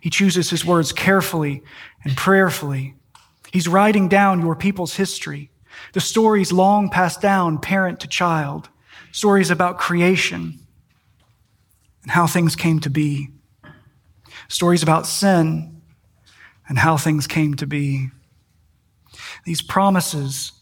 He 0.00 0.10
chooses 0.10 0.50
his 0.50 0.64
words 0.64 0.92
carefully 0.92 1.62
and 2.04 2.16
prayerfully. 2.16 2.94
He's 3.52 3.68
writing 3.68 4.08
down 4.08 4.40
your 4.40 4.56
people's 4.56 4.96
history, 4.96 5.50
the 5.92 6.00
stories 6.00 6.52
long 6.52 6.90
passed 6.90 7.20
down 7.20 7.58
parent 7.58 8.00
to 8.00 8.08
child, 8.08 8.68
stories 9.12 9.50
about 9.50 9.78
creation 9.78 10.58
and 12.02 12.12
how 12.12 12.26
things 12.26 12.56
came 12.56 12.80
to 12.80 12.90
be, 12.90 13.28
stories 14.48 14.82
about 14.82 15.06
sin 15.06 15.75
and 16.68 16.78
how 16.78 16.96
things 16.96 17.26
came 17.26 17.54
to 17.54 17.66
be. 17.66 18.08
These 19.44 19.62
promises, 19.62 20.52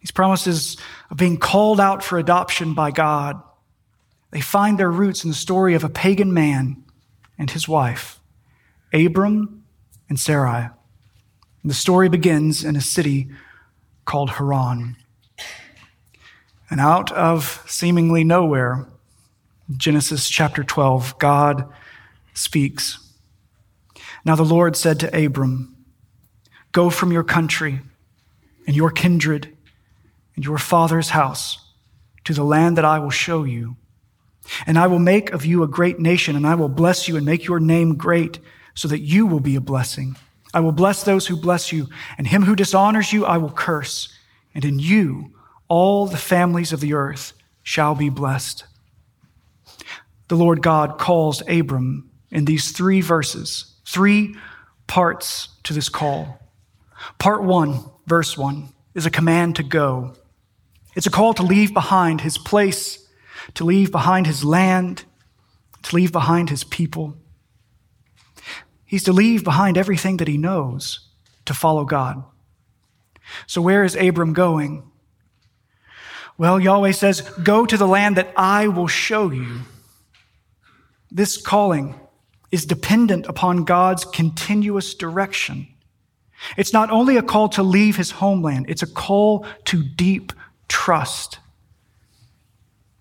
these 0.00 0.10
promises 0.10 0.76
of 1.10 1.16
being 1.16 1.36
called 1.36 1.80
out 1.80 2.02
for 2.02 2.18
adoption 2.18 2.74
by 2.74 2.90
God, 2.90 3.42
they 4.30 4.40
find 4.40 4.78
their 4.78 4.90
roots 4.90 5.22
in 5.24 5.30
the 5.30 5.36
story 5.36 5.74
of 5.74 5.84
a 5.84 5.88
pagan 5.88 6.32
man 6.34 6.82
and 7.38 7.50
his 7.50 7.68
wife, 7.68 8.20
Abram 8.92 9.64
and 10.08 10.18
Sarai. 10.18 10.70
And 11.62 11.70
the 11.70 11.74
story 11.74 12.08
begins 12.08 12.64
in 12.64 12.76
a 12.76 12.80
city 12.80 13.28
called 14.04 14.30
Haran. 14.30 14.96
And 16.70 16.80
out 16.80 17.12
of 17.12 17.64
seemingly 17.66 18.24
nowhere, 18.24 18.86
Genesis 19.76 20.28
chapter 20.28 20.64
12, 20.64 21.18
God 21.18 21.68
speaks. 22.34 22.98
Now 24.24 24.36
the 24.36 24.44
Lord 24.44 24.76
said 24.76 25.00
to 25.00 25.24
Abram, 25.24 25.76
Go 26.72 26.90
from 26.90 27.12
your 27.12 27.24
country 27.24 27.80
and 28.66 28.74
your 28.74 28.90
kindred 28.90 29.54
and 30.34 30.44
your 30.44 30.58
father's 30.58 31.10
house 31.10 31.58
to 32.24 32.32
the 32.32 32.42
land 32.44 32.76
that 32.76 32.84
I 32.84 32.98
will 32.98 33.10
show 33.10 33.44
you. 33.44 33.76
And 34.66 34.78
I 34.78 34.86
will 34.86 34.98
make 34.98 35.32
of 35.32 35.44
you 35.44 35.62
a 35.62 35.68
great 35.68 35.98
nation, 35.98 36.36
and 36.36 36.46
I 36.46 36.54
will 36.54 36.68
bless 36.68 37.08
you 37.08 37.16
and 37.16 37.24
make 37.24 37.46
your 37.46 37.60
name 37.60 37.96
great, 37.96 38.40
so 38.74 38.88
that 38.88 39.00
you 39.00 39.26
will 39.26 39.40
be 39.40 39.56
a 39.56 39.60
blessing. 39.60 40.16
I 40.52 40.60
will 40.60 40.72
bless 40.72 41.02
those 41.02 41.26
who 41.26 41.36
bless 41.36 41.72
you, 41.72 41.88
and 42.18 42.26
him 42.26 42.42
who 42.42 42.56
dishonors 42.56 43.12
you 43.12 43.24
I 43.24 43.38
will 43.38 43.50
curse. 43.50 44.08
And 44.54 44.64
in 44.64 44.78
you 44.78 45.32
all 45.68 46.06
the 46.06 46.16
families 46.16 46.72
of 46.72 46.80
the 46.80 46.94
earth 46.94 47.32
shall 47.62 47.94
be 47.94 48.10
blessed. 48.10 48.64
The 50.28 50.36
Lord 50.36 50.62
God 50.62 50.98
calls 50.98 51.42
Abram 51.48 52.10
in 52.30 52.44
these 52.44 52.72
three 52.72 53.00
verses 53.00 53.73
Three 53.86 54.36
parts 54.86 55.48
to 55.64 55.72
this 55.72 55.88
call. 55.88 56.40
Part 57.18 57.42
one, 57.42 57.84
verse 58.06 58.36
one, 58.36 58.70
is 58.94 59.06
a 59.06 59.10
command 59.10 59.56
to 59.56 59.62
go. 59.62 60.14
It's 60.94 61.06
a 61.06 61.10
call 61.10 61.34
to 61.34 61.42
leave 61.42 61.74
behind 61.74 62.20
his 62.20 62.38
place, 62.38 63.06
to 63.54 63.64
leave 63.64 63.90
behind 63.90 64.26
his 64.26 64.44
land, 64.44 65.04
to 65.82 65.96
leave 65.96 66.12
behind 66.12 66.50
his 66.50 66.64
people. 66.64 67.16
He's 68.84 69.04
to 69.04 69.12
leave 69.12 69.42
behind 69.42 69.76
everything 69.76 70.18
that 70.18 70.28
he 70.28 70.38
knows 70.38 71.08
to 71.46 71.54
follow 71.54 71.84
God. 71.84 72.22
So, 73.46 73.60
where 73.60 73.84
is 73.84 73.96
Abram 73.96 74.32
going? 74.32 74.84
Well, 76.36 76.60
Yahweh 76.60 76.92
says, 76.92 77.20
Go 77.20 77.66
to 77.66 77.76
the 77.76 77.86
land 77.86 78.16
that 78.16 78.32
I 78.36 78.68
will 78.68 78.86
show 78.86 79.30
you. 79.30 79.60
This 81.10 81.36
calling 81.40 81.98
is 82.54 82.64
dependent 82.64 83.26
upon 83.26 83.64
God's 83.64 84.04
continuous 84.04 84.94
direction. 84.94 85.66
It's 86.56 86.72
not 86.72 86.88
only 86.88 87.16
a 87.16 87.22
call 87.22 87.48
to 87.50 87.64
leave 87.64 87.96
his 87.96 88.12
homeland, 88.12 88.66
it's 88.68 88.82
a 88.82 88.86
call 88.86 89.44
to 89.64 89.82
deep 89.82 90.32
trust. 90.68 91.40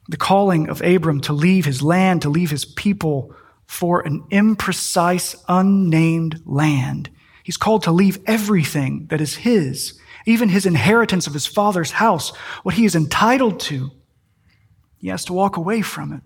The 0.10 0.18
calling 0.18 0.70
of 0.70 0.82
Abram 0.82 1.22
to 1.22 1.34
leave 1.34 1.66
his 1.66 1.84
land, 1.84 2.24
to 2.24 2.30
leave 2.30 2.50
his 2.50 2.66
people 2.66 3.36
for 3.68 4.02
an 4.02 4.24
imprecise, 4.32 5.36
unnamed 5.48 6.42
land. 6.46 7.12
He's 7.44 7.58
called 7.58 7.84
to 7.84 7.92
leave 7.92 8.18
everything 8.26 9.06
that 9.12 9.22
is 9.22 9.36
his, 9.36 10.00
even 10.26 10.50
his 10.50 10.66
inheritance 10.66 11.28
of 11.28 11.34
his 11.34 11.46
father's 11.46 11.92
house, 11.92 12.36
what 12.64 12.74
he 12.74 12.86
is 12.86 12.96
entitled 12.96 13.60
to. 13.60 13.92
He 14.98 15.10
has 15.10 15.26
to 15.26 15.34
walk 15.34 15.58
away 15.58 15.84
from 15.84 16.12
it. 16.12 16.22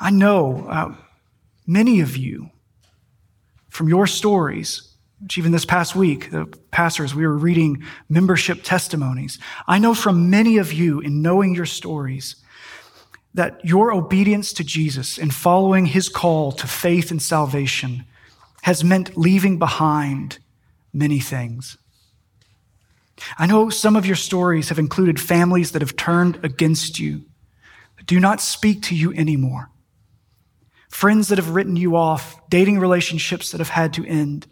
I 0.00 0.10
know 0.10 0.66
uh, 0.68 0.94
Many 1.66 2.00
of 2.00 2.16
you, 2.16 2.50
from 3.68 3.88
your 3.88 4.06
stories, 4.06 4.94
which 5.20 5.38
even 5.38 5.52
this 5.52 5.64
past 5.64 5.96
week, 5.96 6.30
the 6.30 6.46
pastors, 6.70 7.14
we 7.14 7.26
were 7.26 7.36
reading 7.36 7.82
membership 8.08 8.62
testimonies. 8.62 9.38
I 9.66 9.78
know 9.78 9.94
from 9.94 10.28
many 10.28 10.58
of 10.58 10.72
you 10.72 11.00
in 11.00 11.22
knowing 11.22 11.54
your 11.54 11.66
stories 11.66 12.36
that 13.32 13.64
your 13.64 13.92
obedience 13.92 14.52
to 14.52 14.64
Jesus 14.64 15.18
and 15.18 15.34
following 15.34 15.86
his 15.86 16.08
call 16.08 16.52
to 16.52 16.66
faith 16.66 17.10
and 17.10 17.20
salvation 17.20 18.04
has 18.62 18.84
meant 18.84 19.16
leaving 19.16 19.58
behind 19.58 20.38
many 20.92 21.18
things. 21.18 21.76
I 23.38 23.46
know 23.46 23.70
some 23.70 23.96
of 23.96 24.06
your 24.06 24.16
stories 24.16 24.68
have 24.68 24.78
included 24.78 25.20
families 25.20 25.72
that 25.72 25.82
have 25.82 25.96
turned 25.96 26.38
against 26.44 26.98
you, 26.98 27.22
that 27.96 28.06
do 28.06 28.20
not 28.20 28.40
speak 28.40 28.82
to 28.84 28.94
you 28.94 29.12
anymore, 29.14 29.70
friends 30.94 31.26
that 31.26 31.38
have 31.38 31.50
written 31.50 31.74
you 31.74 31.96
off, 31.96 32.40
dating 32.48 32.78
relationships 32.78 33.50
that 33.50 33.58
have 33.58 33.68
had 33.68 33.92
to 33.92 34.06
end. 34.06 34.46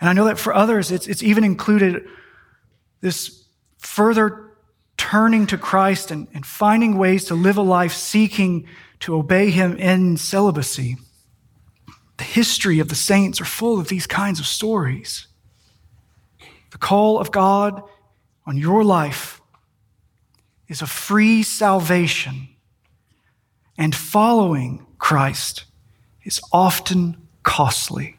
And 0.00 0.08
I 0.08 0.12
know 0.12 0.26
that 0.26 0.38
for 0.38 0.54
others, 0.54 0.92
it's, 0.92 1.08
it's 1.08 1.24
even 1.24 1.42
included 1.42 2.06
this 3.00 3.44
further 3.78 4.52
turning 4.96 5.44
to 5.48 5.58
Christ 5.58 6.12
and, 6.12 6.28
and 6.32 6.46
finding 6.46 6.96
ways 6.96 7.24
to 7.24 7.34
live 7.34 7.56
a 7.56 7.62
life 7.62 7.94
seeking 7.94 8.68
to 9.00 9.16
obey 9.16 9.50
Him 9.50 9.76
in 9.76 10.16
celibacy. 10.16 10.96
The 12.18 12.24
history 12.24 12.78
of 12.78 12.88
the 12.88 12.94
saints 12.94 13.40
are 13.40 13.44
full 13.44 13.80
of 13.80 13.88
these 13.88 14.06
kinds 14.06 14.38
of 14.38 14.46
stories. 14.46 15.26
The 16.70 16.78
call 16.78 17.18
of 17.18 17.32
God 17.32 17.82
on 18.46 18.56
your 18.56 18.84
life 18.84 19.40
is 20.68 20.80
a 20.80 20.86
free 20.86 21.42
salvation, 21.42 22.50
and 23.78 23.94
following 23.94 24.86
Christ 24.98 25.64
is 26.24 26.40
often 26.52 27.28
costly. 27.42 28.18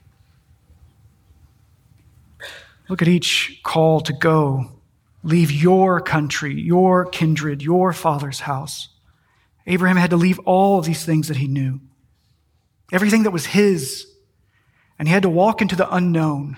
Look 2.90 3.02
at 3.02 3.08
each 3.08 3.60
call 3.64 4.00
to 4.02 4.14
go. 4.14 4.72
Leave 5.24 5.52
your 5.52 6.00
country, 6.00 6.54
your 6.54 7.06
kindred, 7.06 7.62
your 7.62 7.92
father's 7.92 8.42
house. 8.42 8.90
Abraham 9.66 9.98
had 9.98 10.12
to 10.12 10.18
leave 10.18 10.40
all 10.40 10.80
of 10.80 10.86
these 10.86 11.04
things 11.04 11.28
that 11.28 11.38
he 11.38 11.48
knew, 11.48 11.82
everything 12.94 13.24
that 13.24 13.32
was 13.32 13.48
his, 13.48 14.08
and 14.98 15.08
he 15.08 15.14
had 15.14 15.24
to 15.24 15.30
walk 15.30 15.62
into 15.62 15.76
the 15.76 15.94
unknown, 15.94 16.58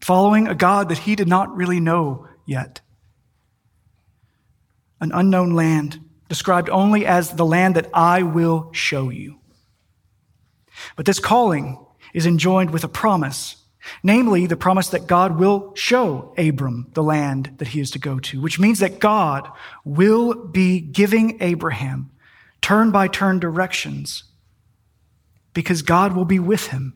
following 0.00 0.48
a 0.48 0.54
God 0.54 0.88
that 0.88 0.98
he 0.98 1.14
did 1.14 1.28
not 1.28 1.54
really 1.56 1.78
know 1.78 2.26
yet. 2.44 2.80
An 5.00 5.12
unknown 5.12 5.52
land, 5.52 6.00
described 6.28 6.68
only 6.70 7.06
as 7.06 7.30
the 7.30 7.44
land 7.44 7.76
that 7.76 7.90
I 7.94 8.22
will 8.22 8.70
show 8.72 9.10
you. 9.10 9.38
But 10.96 11.06
this 11.06 11.18
calling 11.18 11.84
is 12.12 12.26
enjoined 12.26 12.70
with 12.70 12.84
a 12.84 12.88
promise 12.88 13.56
Namely, 14.02 14.46
the 14.46 14.56
promise 14.56 14.88
that 14.88 15.06
God 15.06 15.38
will 15.38 15.72
show 15.74 16.34
Abram 16.36 16.88
the 16.94 17.02
land 17.02 17.54
that 17.58 17.68
he 17.68 17.80
is 17.80 17.90
to 17.92 17.98
go 17.98 18.18
to, 18.20 18.40
which 18.40 18.58
means 18.58 18.80
that 18.80 18.98
God 18.98 19.48
will 19.84 20.34
be 20.34 20.80
giving 20.80 21.38
Abraham 21.40 22.10
turn 22.60 22.90
by 22.90 23.08
turn 23.08 23.38
directions 23.38 24.24
because 25.54 25.82
God 25.82 26.14
will 26.14 26.24
be 26.24 26.38
with 26.38 26.68
him. 26.68 26.94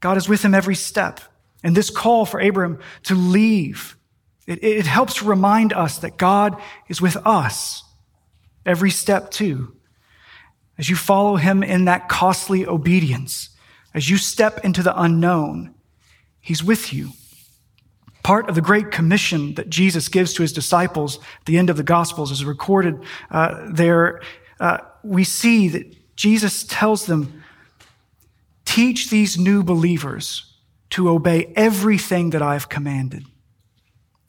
God 0.00 0.16
is 0.16 0.28
with 0.28 0.42
him 0.42 0.54
every 0.54 0.74
step. 0.74 1.20
And 1.62 1.74
this 1.74 1.88
call 1.88 2.26
for 2.26 2.40
Abram 2.40 2.78
to 3.04 3.14
leave, 3.14 3.96
it, 4.46 4.62
it 4.62 4.86
helps 4.86 5.22
remind 5.22 5.72
us 5.72 5.98
that 5.98 6.16
God 6.16 6.60
is 6.88 7.00
with 7.00 7.16
us 7.26 7.82
every 8.66 8.90
step 8.90 9.30
too. 9.30 9.76
As 10.76 10.90
you 10.90 10.96
follow 10.96 11.36
him 11.36 11.62
in 11.62 11.84
that 11.84 12.08
costly 12.08 12.66
obedience 12.66 13.50
as 13.94 14.10
you 14.10 14.16
step 14.16 14.64
into 14.64 14.82
the 14.82 15.00
unknown, 15.00 15.74
He's 16.40 16.62
with 16.62 16.92
you. 16.92 17.12
Part 18.22 18.50
of 18.50 18.54
the 18.54 18.60
great 18.60 18.90
commission 18.90 19.54
that 19.54 19.70
Jesus 19.70 20.08
gives 20.08 20.34
to 20.34 20.42
his 20.42 20.52
disciples 20.52 21.16
at 21.16 21.46
the 21.46 21.56
end 21.56 21.70
of 21.70 21.78
the 21.78 21.82
Gospels 21.82 22.30
is 22.30 22.44
recorded 22.44 23.02
uh, 23.30 23.66
there. 23.70 24.20
Uh, 24.60 24.78
we 25.02 25.24
see 25.24 25.68
that 25.68 26.16
Jesus 26.16 26.64
tells 26.64 27.06
them, 27.06 27.42
Teach 28.66 29.08
these 29.08 29.38
new 29.38 29.62
believers 29.62 30.54
to 30.90 31.08
obey 31.08 31.52
everything 31.56 32.30
that 32.30 32.42
I've 32.42 32.68
commanded. 32.68 33.24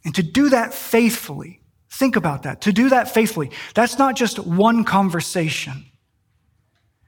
And 0.06 0.16
to 0.16 0.24
do 0.24 0.50
that 0.50 0.74
faithfully, 0.74 1.62
think 1.90 2.16
about 2.16 2.44
that. 2.44 2.62
To 2.62 2.72
do 2.72 2.90
that 2.90 3.10
faithfully, 3.12 3.52
that's 3.74 3.98
not 3.98 4.16
just 4.16 4.40
one 4.40 4.84
conversation. 4.84 5.86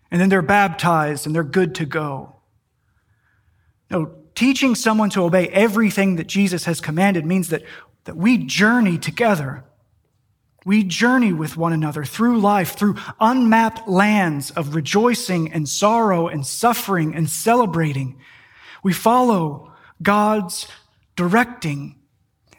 And 0.09 0.19
then 0.19 0.29
they're 0.29 0.41
baptized 0.41 1.25
and 1.25 1.35
they're 1.35 1.43
good 1.43 1.75
to 1.75 1.85
go. 1.85 2.35
No, 3.91 4.15
teaching 4.35 4.75
someone 4.75 5.09
to 5.11 5.23
obey 5.23 5.47
everything 5.49 6.15
that 6.15 6.27
Jesus 6.27 6.65
has 6.65 6.81
commanded 6.81 7.25
means 7.25 7.49
that, 7.49 7.63
that 8.05 8.17
we 8.17 8.37
journey 8.37 8.97
together. 8.97 9.63
We 10.65 10.83
journey 10.83 11.33
with 11.33 11.55
one 11.55 11.73
another 11.73 12.03
through 12.03 12.39
life, 12.39 12.75
through 12.75 12.95
unmapped 13.19 13.87
lands 13.87 14.51
of 14.51 14.75
rejoicing 14.75 15.51
and 15.51 15.69
sorrow 15.69 16.27
and 16.27 16.45
suffering 16.45 17.15
and 17.15 17.29
celebrating. 17.29 18.19
We 18.83 18.91
follow 18.91 19.71
God's 20.01 20.67
directing. 21.15 21.96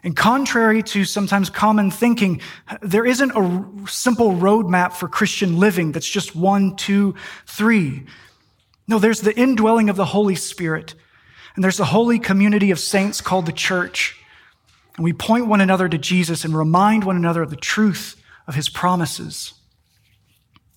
And 0.03 0.15
contrary 0.15 0.81
to 0.83 1.03
sometimes 1.03 1.49
common 1.49 1.91
thinking, 1.91 2.41
there 2.81 3.05
isn't 3.05 3.31
a 3.31 3.87
simple 3.87 4.31
roadmap 4.31 4.93
for 4.93 5.09
Christian 5.09 5.59
living 5.59 5.91
that's 5.91 6.09
just 6.09 6.35
one, 6.35 6.75
two, 6.77 7.15
three. 7.45 8.05
No, 8.87 8.97
there's 8.97 9.21
the 9.21 9.37
indwelling 9.37 9.89
of 9.89 9.97
the 9.97 10.05
Holy 10.05 10.35
Spirit 10.35 10.95
and 11.55 11.63
there's 11.63 11.77
the 11.77 11.85
holy 11.85 12.19
community 12.19 12.71
of 12.71 12.79
saints 12.79 13.19
called 13.19 13.45
the 13.45 13.51
church. 13.51 14.17
And 14.95 15.03
we 15.03 15.11
point 15.11 15.47
one 15.47 15.59
another 15.59 15.89
to 15.89 15.97
Jesus 15.97 16.45
and 16.45 16.55
remind 16.55 17.03
one 17.03 17.17
another 17.17 17.41
of 17.41 17.49
the 17.49 17.57
truth 17.57 18.15
of 18.47 18.55
his 18.55 18.69
promises. 18.69 19.53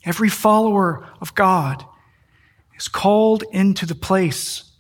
Every 0.05 0.29
follower 0.29 1.09
of 1.21 1.37
God 1.37 1.85
is 2.77 2.89
called 2.89 3.45
into 3.53 3.87
the 3.87 3.95
place, 3.95 4.73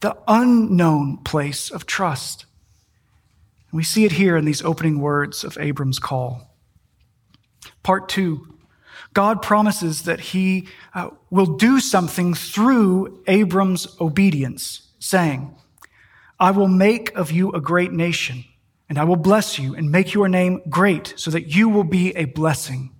the 0.00 0.16
unknown 0.26 1.18
place 1.18 1.70
of 1.70 1.86
trust. 1.86 2.46
We 3.72 3.84
see 3.84 4.04
it 4.04 4.12
here 4.12 4.36
in 4.36 4.44
these 4.44 4.62
opening 4.62 5.00
words 5.00 5.44
of 5.44 5.56
Abram's 5.58 5.98
call. 5.98 6.56
Part 7.82 8.08
two 8.08 8.46
God 9.12 9.42
promises 9.42 10.02
that 10.02 10.20
he 10.20 10.68
uh, 10.94 11.10
will 11.30 11.56
do 11.56 11.80
something 11.80 12.34
through 12.34 13.22
Abram's 13.26 14.00
obedience 14.00 14.88
saying, 15.00 15.54
I 16.38 16.52
will 16.52 16.68
make 16.68 17.14
of 17.16 17.32
you 17.32 17.50
a 17.50 17.60
great 17.60 17.92
nation, 17.92 18.44
and 18.88 18.98
I 18.98 19.04
will 19.04 19.16
bless 19.16 19.58
you 19.58 19.74
and 19.74 19.90
make 19.90 20.14
your 20.14 20.28
name 20.28 20.62
great 20.68 21.14
so 21.16 21.30
that 21.32 21.54
you 21.54 21.68
will 21.68 21.84
be 21.84 22.16
a 22.16 22.26
blessing. 22.26 22.94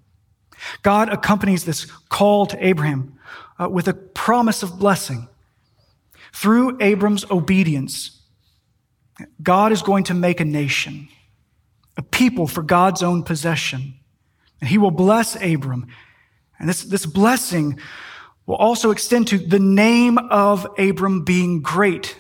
God 0.83 1.09
accompanies 1.11 1.65
this 1.65 1.87
call 2.09 2.47
to 2.47 2.67
Abraham 2.67 3.19
uh, 3.59 3.69
with 3.69 3.87
a 3.89 3.95
promise 3.95 4.63
of 4.63 4.79
blessing. 4.79 5.29
Through 6.33 6.79
Abram's 6.81 7.25
obedience, 7.31 8.20
God 9.43 9.73
is 9.73 9.83
going 9.83 10.05
to 10.05 10.15
make 10.15 10.41
a 10.41 10.45
nation, 10.45 11.09
a 11.97 12.03
people 12.03 12.47
for 12.47 12.63
God's 12.63 13.03
own 13.03 13.23
possession. 13.23 13.95
And 14.61 14.69
he 14.69 14.79
will 14.79 14.91
bless 14.91 15.37
Abram. 15.37 15.87
And 16.59 16.69
this, 16.69 16.83
this 16.83 17.07
blessing 17.07 17.79
will 18.47 18.57
also 18.57 18.91
extend 18.91 19.29
to 19.29 19.39
the 19.39 19.59
name 19.59 20.19
of 20.19 20.67
Abram 20.79 21.25
being 21.25 21.63
great. 21.63 22.17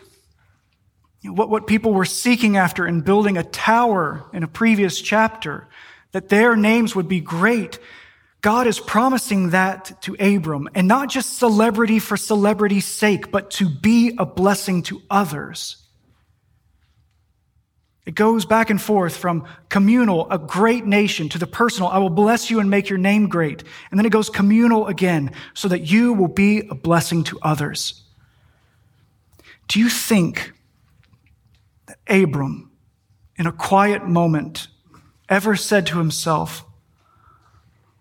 What, 1.23 1.51
what 1.51 1.67
people 1.67 1.93
were 1.93 2.05
seeking 2.05 2.57
after 2.57 2.87
in 2.87 3.03
building 3.03 3.37
a 3.37 3.43
tower 3.43 4.25
in 4.33 4.43
a 4.43 4.49
previous 4.49 5.01
chapter, 5.01 5.69
that 6.13 6.29
their 6.29 6.57
names 6.57 6.97
would 6.97 7.09
be 7.09 7.21
great. 7.21 7.79
God 8.41 8.67
is 8.67 8.81
promising 8.81 9.51
that 9.51 10.01
to 10.03 10.15
Abram, 10.15 10.69
and 10.75 10.89
not 10.89 11.11
just 11.11 11.39
celebrity 11.39 11.99
for 11.99 12.17
celebrity's 12.17 12.87
sake, 12.87 13.31
but 13.31 13.51
to 13.53 13.69
be 13.69 14.15
a 14.19 14.25
blessing 14.25 14.83
to 14.85 15.03
others. 15.11 15.80
It 18.11 18.17
goes 18.17 18.45
back 18.45 18.71
and 18.71 18.83
forth 18.83 19.17
from 19.17 19.47
communal, 19.69 20.29
a 20.33 20.37
great 20.37 20.85
nation, 20.85 21.29
to 21.29 21.39
the 21.39 21.47
personal, 21.47 21.89
I 21.91 21.99
will 21.99 22.11
bless 22.11 22.51
you 22.51 22.59
and 22.59 22.69
make 22.69 22.89
your 22.89 22.99
name 22.99 23.29
great. 23.29 23.63
And 23.89 24.01
then 24.01 24.05
it 24.05 24.11
goes 24.11 24.29
communal 24.29 24.89
again, 24.89 25.31
so 25.55 25.69
that 25.69 25.83
you 25.83 26.13
will 26.13 26.27
be 26.27 26.67
a 26.69 26.75
blessing 26.75 27.23
to 27.23 27.39
others. 27.41 28.03
Do 29.69 29.79
you 29.79 29.89
think 29.89 30.53
that 31.87 31.99
Abram, 32.09 32.73
in 33.37 33.47
a 33.47 33.53
quiet 33.53 34.09
moment, 34.09 34.67
ever 35.29 35.55
said 35.55 35.87
to 35.87 35.99
himself, 35.99 36.65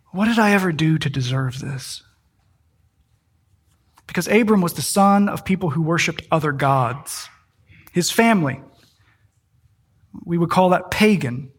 What 0.09 0.25
did 0.25 0.39
I 0.39 0.53
ever 0.53 0.71
do 0.71 0.97
to 0.97 1.07
deserve 1.07 1.59
this? 1.59 2.01
Because 4.07 4.27
Abram 4.27 4.61
was 4.61 4.73
the 4.73 4.81
son 4.81 5.29
of 5.29 5.45
people 5.45 5.69
who 5.69 5.83
worshiped 5.83 6.23
other 6.31 6.51
gods. 6.51 7.29
His 7.91 8.09
family, 8.09 8.59
we 10.25 10.37
would 10.37 10.49
call 10.49 10.69
that 10.69 10.91
pagan. 10.91 11.51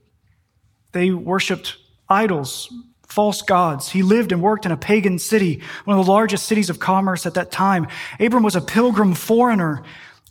They 0.92 1.10
worshiped 1.10 1.76
idols, 2.08 2.72
false 3.06 3.42
gods. 3.42 3.90
He 3.90 4.02
lived 4.02 4.32
and 4.32 4.42
worked 4.42 4.66
in 4.66 4.72
a 4.72 4.76
pagan 4.76 5.18
city, 5.18 5.62
one 5.84 5.98
of 5.98 6.04
the 6.04 6.10
largest 6.10 6.46
cities 6.46 6.70
of 6.70 6.78
commerce 6.78 7.26
at 7.26 7.34
that 7.34 7.50
time. 7.50 7.86
Abram 8.18 8.42
was 8.42 8.56
a 8.56 8.60
pilgrim 8.60 9.14
foreigner, 9.14 9.82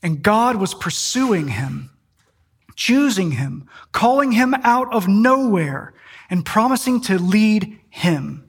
and 0.01 0.21
God 0.23 0.55
was 0.55 0.73
pursuing 0.73 1.49
him, 1.49 1.91
choosing 2.75 3.31
him, 3.31 3.67
calling 3.91 4.31
him 4.31 4.53
out 4.63 4.93
of 4.93 5.07
nowhere, 5.07 5.93
and 6.29 6.45
promising 6.45 7.01
to 7.01 7.17
lead 7.17 7.79
him. 7.89 8.48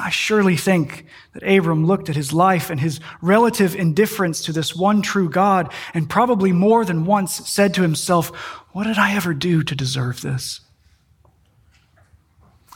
I 0.00 0.10
surely 0.10 0.56
think 0.56 1.06
that 1.34 1.42
Abram 1.42 1.86
looked 1.86 2.08
at 2.08 2.16
his 2.16 2.32
life 2.32 2.70
and 2.70 2.80
his 2.80 3.00
relative 3.20 3.76
indifference 3.76 4.42
to 4.44 4.52
this 4.52 4.74
one 4.74 5.02
true 5.02 5.28
God 5.28 5.72
and 5.94 6.08
probably 6.08 6.52
more 6.52 6.84
than 6.84 7.04
once 7.04 7.48
said 7.48 7.74
to 7.74 7.82
himself, 7.82 8.28
What 8.72 8.84
did 8.84 8.98
I 8.98 9.14
ever 9.14 9.34
do 9.34 9.62
to 9.62 9.74
deserve 9.74 10.20
this? 10.22 10.60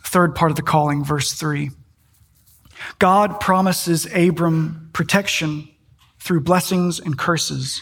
Third 0.03 0.35
part 0.35 0.51
of 0.53 0.57
the 0.57 0.63
calling, 0.63 1.05
verse 1.05 1.33
3. 1.33 1.71
God 2.99 3.41
promises 3.41 4.07
Abram 4.15 4.91
protection 4.93 5.69
through 6.19 6.43
blessings 6.43 7.01
and 7.01 7.19
curses. 7.19 7.81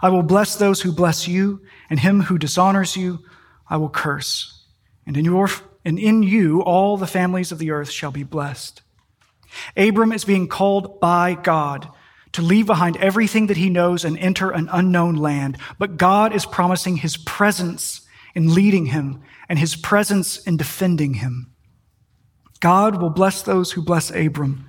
I 0.00 0.08
will 0.10 0.22
bless 0.22 0.56
those 0.56 0.82
who 0.82 0.92
bless 0.92 1.26
you, 1.26 1.60
and 1.90 1.98
him 1.98 2.20
who 2.22 2.38
dishonors 2.38 2.96
you, 2.96 3.20
I 3.68 3.76
will 3.76 3.88
curse. 3.88 4.64
And 5.06 5.16
in 5.16 5.24
your 5.24 5.48
and 5.84 5.98
in 5.98 6.22
you 6.22 6.62
all 6.62 6.96
the 6.96 7.06
families 7.06 7.52
of 7.52 7.58
the 7.58 7.70
earth 7.70 7.90
shall 7.90 8.10
be 8.10 8.22
blessed. 8.22 8.82
Abram 9.76 10.12
is 10.12 10.24
being 10.24 10.48
called 10.48 11.00
by 11.00 11.34
God 11.34 11.88
to 12.32 12.42
leave 12.42 12.66
behind 12.66 12.96
everything 12.96 13.48
that 13.48 13.56
he 13.56 13.68
knows 13.68 14.04
and 14.04 14.18
enter 14.18 14.50
an 14.50 14.68
unknown 14.72 15.16
land, 15.16 15.58
but 15.78 15.98
God 15.98 16.34
is 16.34 16.46
promising 16.46 16.96
his 16.96 17.16
presence 17.16 18.02
in 18.34 18.54
leading 18.54 18.86
him 18.86 19.20
and 19.48 19.58
his 19.58 19.76
presence 19.76 20.38
in 20.38 20.56
defending 20.56 21.14
him. 21.14 21.52
God 22.60 23.00
will 23.02 23.10
bless 23.10 23.42
those 23.42 23.72
who 23.72 23.82
bless 23.82 24.10
Abram, 24.10 24.66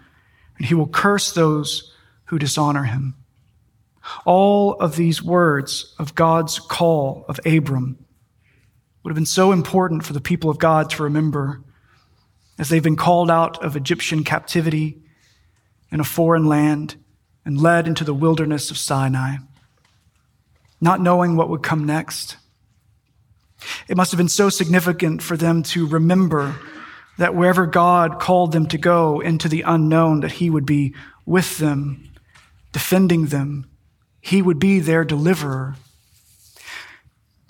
and 0.57 0.67
he 0.67 0.73
will 0.73 0.87
curse 0.87 1.31
those 1.31 1.93
who 2.25 2.39
dishonor 2.39 2.83
him. 2.83 3.15
All 4.25 4.73
of 4.73 4.97
these 4.97 5.23
words 5.23 5.95
of 5.97 6.15
God's 6.15 6.59
call 6.59 7.23
of 7.29 7.39
Abram 7.45 8.03
would 9.03 9.11
have 9.11 9.15
been 9.15 9.25
so 9.25 9.51
important 9.51 10.05
for 10.05 10.13
the 10.13 10.21
people 10.21 10.49
of 10.49 10.59
God 10.59 10.89
to 10.91 11.03
remember 11.03 11.61
as 12.57 12.69
they've 12.69 12.83
been 12.83 12.95
called 12.95 13.29
out 13.29 13.61
of 13.63 13.75
Egyptian 13.75 14.23
captivity 14.23 14.97
in 15.91 15.99
a 15.99 16.05
foreign 16.05 16.45
land 16.45 16.95
and 17.45 17.61
led 17.61 17.87
into 17.87 18.03
the 18.03 18.13
wilderness 18.13 18.71
of 18.71 18.77
Sinai, 18.77 19.37
not 20.79 21.01
knowing 21.01 21.35
what 21.35 21.49
would 21.49 21.63
come 21.63 21.85
next. 21.85 22.37
It 23.87 23.97
must 23.97 24.11
have 24.11 24.17
been 24.17 24.29
so 24.29 24.49
significant 24.49 25.21
for 25.21 25.37
them 25.37 25.63
to 25.63 25.85
remember 25.87 26.55
that 27.17 27.35
wherever 27.35 27.65
God 27.65 28.19
called 28.19 28.51
them 28.51 28.67
to 28.67 28.77
go 28.77 29.19
into 29.19 29.47
the 29.47 29.61
unknown, 29.61 30.21
that 30.21 30.33
He 30.33 30.49
would 30.49 30.65
be 30.65 30.95
with 31.25 31.57
them, 31.57 32.09
defending 32.71 33.27
them. 33.27 33.67
He 34.19 34.41
would 34.41 34.59
be 34.59 34.79
their 34.79 35.03
deliverer. 35.03 35.75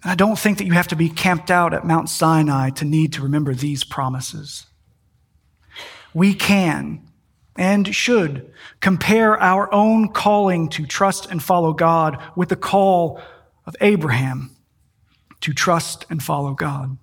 And 0.04 0.12
I 0.12 0.16
don't 0.16 0.38
think 0.38 0.58
that 0.58 0.66
you 0.66 0.74
have 0.74 0.90
to 0.90 0.96
be 0.96 1.10
camped 1.10 1.50
out 1.50 1.74
at 1.74 1.86
Mount 1.86 2.10
Sinai 2.10 2.70
to 2.72 2.86
need 2.86 3.14
to 3.14 3.24
remember 3.24 3.54
these 3.54 3.84
promises. 3.84 4.68
We 6.14 6.34
can 6.34 7.02
and 7.56 7.94
should 7.96 8.52
compare 8.82 9.40
our 9.40 9.72
own 9.74 10.10
calling 10.10 10.70
to 10.70 10.86
trust 10.86 11.30
and 11.32 11.42
follow 11.42 11.74
God 11.74 12.22
with 12.36 12.50
the 12.50 12.56
call 12.56 13.22
of 13.66 13.76
Abraham 13.80 14.56
to 15.42 15.54
trust 15.54 16.06
and 16.10 16.22
follow 16.22 16.54
God. 16.54 16.98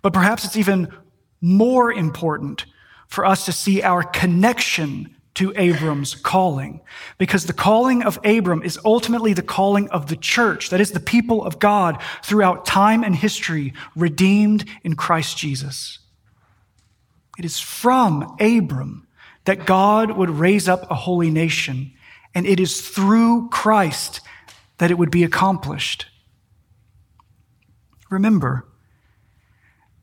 But 0.00 0.12
perhaps 0.12 0.44
it's 0.44 0.56
even 0.56 0.88
more 1.40 1.92
important 1.92 2.66
for 3.08 3.26
us 3.26 3.44
to 3.44 3.52
see 3.52 3.82
our 3.82 4.02
connection 4.02 5.11
to 5.34 5.52
Abram's 5.56 6.14
calling. 6.14 6.80
Because 7.18 7.46
the 7.46 7.52
calling 7.52 8.02
of 8.02 8.18
Abram 8.24 8.62
is 8.62 8.78
ultimately 8.84 9.32
the 9.32 9.42
calling 9.42 9.88
of 9.90 10.08
the 10.08 10.16
church, 10.16 10.70
that 10.70 10.80
is, 10.80 10.92
the 10.92 11.00
people 11.00 11.44
of 11.44 11.58
God 11.58 12.02
throughout 12.22 12.66
time 12.66 13.02
and 13.02 13.16
history, 13.16 13.72
redeemed 13.96 14.64
in 14.84 14.94
Christ 14.94 15.38
Jesus. 15.38 15.98
It 17.38 17.44
is 17.44 17.58
from 17.58 18.36
Abram 18.40 19.06
that 19.44 19.66
God 19.66 20.12
would 20.12 20.30
raise 20.30 20.68
up 20.68 20.90
a 20.90 20.94
holy 20.94 21.30
nation, 21.30 21.92
and 22.34 22.46
it 22.46 22.60
is 22.60 22.80
through 22.80 23.48
Christ 23.48 24.20
that 24.78 24.90
it 24.90 24.98
would 24.98 25.10
be 25.10 25.24
accomplished. 25.24 26.06
Remember, 28.10 28.66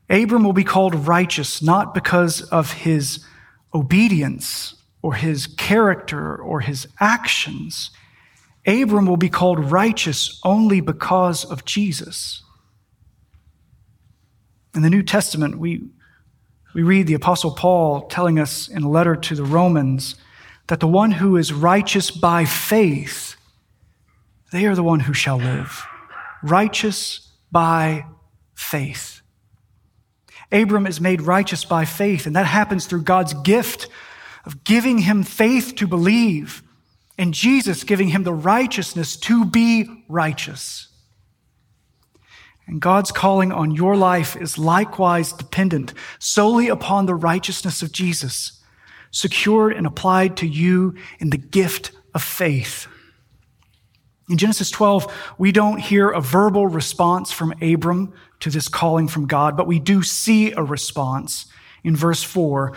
Abram 0.08 0.42
will 0.42 0.52
be 0.52 0.64
called 0.64 1.06
righteous 1.06 1.62
not 1.62 1.94
because 1.94 2.42
of 2.42 2.72
his 2.72 3.24
obedience 3.72 4.74
or 5.02 5.14
his 5.14 5.46
character 5.46 6.36
or 6.36 6.60
his 6.60 6.86
actions. 6.98 7.90
Abram 8.66 9.06
will 9.06 9.16
be 9.16 9.30
called 9.30 9.70
righteous 9.70 10.40
only 10.44 10.80
because 10.80 11.44
of 11.44 11.64
Jesus. 11.64 12.42
In 14.74 14.82
the 14.82 14.90
New 14.90 15.02
Testament, 15.02 15.58
we, 15.58 15.88
we 16.74 16.82
read 16.82 17.06
the 17.06 17.14
Apostle 17.14 17.52
Paul 17.52 18.02
telling 18.08 18.38
us 18.38 18.68
in 18.68 18.82
a 18.82 18.90
letter 18.90 19.16
to 19.16 19.34
the 19.34 19.44
Romans 19.44 20.16
that 20.68 20.80
the 20.80 20.86
one 20.86 21.12
who 21.12 21.36
is 21.36 21.52
righteous 21.52 22.10
by 22.10 22.44
faith, 22.44 23.36
they 24.52 24.66
are 24.66 24.76
the 24.76 24.82
one 24.82 25.00
who 25.00 25.14
shall 25.14 25.38
live. 25.38 25.84
Righteous 26.42 27.32
by 27.50 28.06
faith. 28.54 29.20
Abram 30.52 30.86
is 30.86 31.00
made 31.00 31.22
righteous 31.22 31.64
by 31.64 31.84
faith, 31.84 32.26
and 32.26 32.36
that 32.36 32.46
happens 32.46 32.86
through 32.86 33.02
God's 33.02 33.34
gift 33.34 33.88
of 34.44 34.64
giving 34.64 34.98
him 34.98 35.22
faith 35.22 35.74
to 35.76 35.86
believe, 35.86 36.62
and 37.18 37.34
Jesus 37.34 37.84
giving 37.84 38.08
him 38.08 38.22
the 38.22 38.32
righteousness 38.32 39.16
to 39.18 39.44
be 39.44 40.04
righteous. 40.08 40.88
And 42.66 42.80
God's 42.80 43.10
calling 43.10 43.50
on 43.50 43.72
your 43.72 43.96
life 43.96 44.36
is 44.36 44.56
likewise 44.56 45.32
dependent 45.32 45.92
solely 46.18 46.68
upon 46.68 47.06
the 47.06 47.16
righteousness 47.16 47.82
of 47.82 47.92
Jesus, 47.92 48.62
secured 49.10 49.72
and 49.72 49.86
applied 49.86 50.36
to 50.36 50.46
you 50.46 50.94
in 51.18 51.30
the 51.30 51.36
gift 51.36 51.90
of 52.14 52.22
faith. 52.22 52.86
In 54.30 54.38
Genesis 54.38 54.70
12, 54.70 55.12
we 55.38 55.50
don't 55.50 55.78
hear 55.78 56.10
a 56.10 56.20
verbal 56.20 56.68
response 56.68 57.32
from 57.32 57.52
Abram 57.60 58.12
to 58.38 58.48
this 58.48 58.68
calling 58.68 59.08
from 59.08 59.26
God, 59.26 59.56
but 59.56 59.66
we 59.66 59.80
do 59.80 60.04
see 60.04 60.52
a 60.52 60.62
response 60.62 61.46
in 61.82 61.96
verse 61.96 62.22
4, 62.22 62.72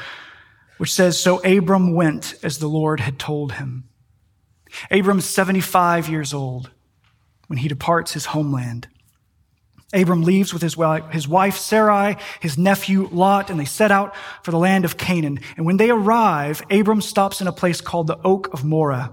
which 0.77 0.93
says, 0.93 1.19
So 1.19 1.37
Abram 1.43 1.93
went 1.93 2.35
as 2.43 2.57
the 2.57 2.67
Lord 2.67 2.99
had 2.99 3.19
told 3.19 3.53
him. 3.53 3.85
Abram's 4.91 5.25
75 5.25 6.09
years 6.09 6.33
old 6.33 6.71
when 7.47 7.57
he 7.57 7.67
departs 7.67 8.13
his 8.13 8.27
homeland. 8.27 8.87
Abram 9.93 10.23
leaves 10.23 10.51
with 10.51 10.63
his 10.63 10.75
wife, 10.75 11.11
his 11.11 11.27
wife 11.27 11.55
Sarai, 11.55 12.17
his 12.39 12.57
nephew 12.57 13.07
Lot, 13.11 13.51
and 13.51 13.59
they 13.59 13.65
set 13.65 13.91
out 13.91 14.15
for 14.41 14.49
the 14.49 14.57
land 14.57 14.85
of 14.85 14.97
Canaan. 14.97 15.39
And 15.55 15.65
when 15.67 15.77
they 15.77 15.91
arrive, 15.91 16.63
Abram 16.71 17.01
stops 17.01 17.41
in 17.41 17.47
a 17.47 17.51
place 17.51 17.79
called 17.79 18.07
the 18.07 18.19
Oak 18.23 18.51
of 18.53 18.63
Moreh. 18.63 19.11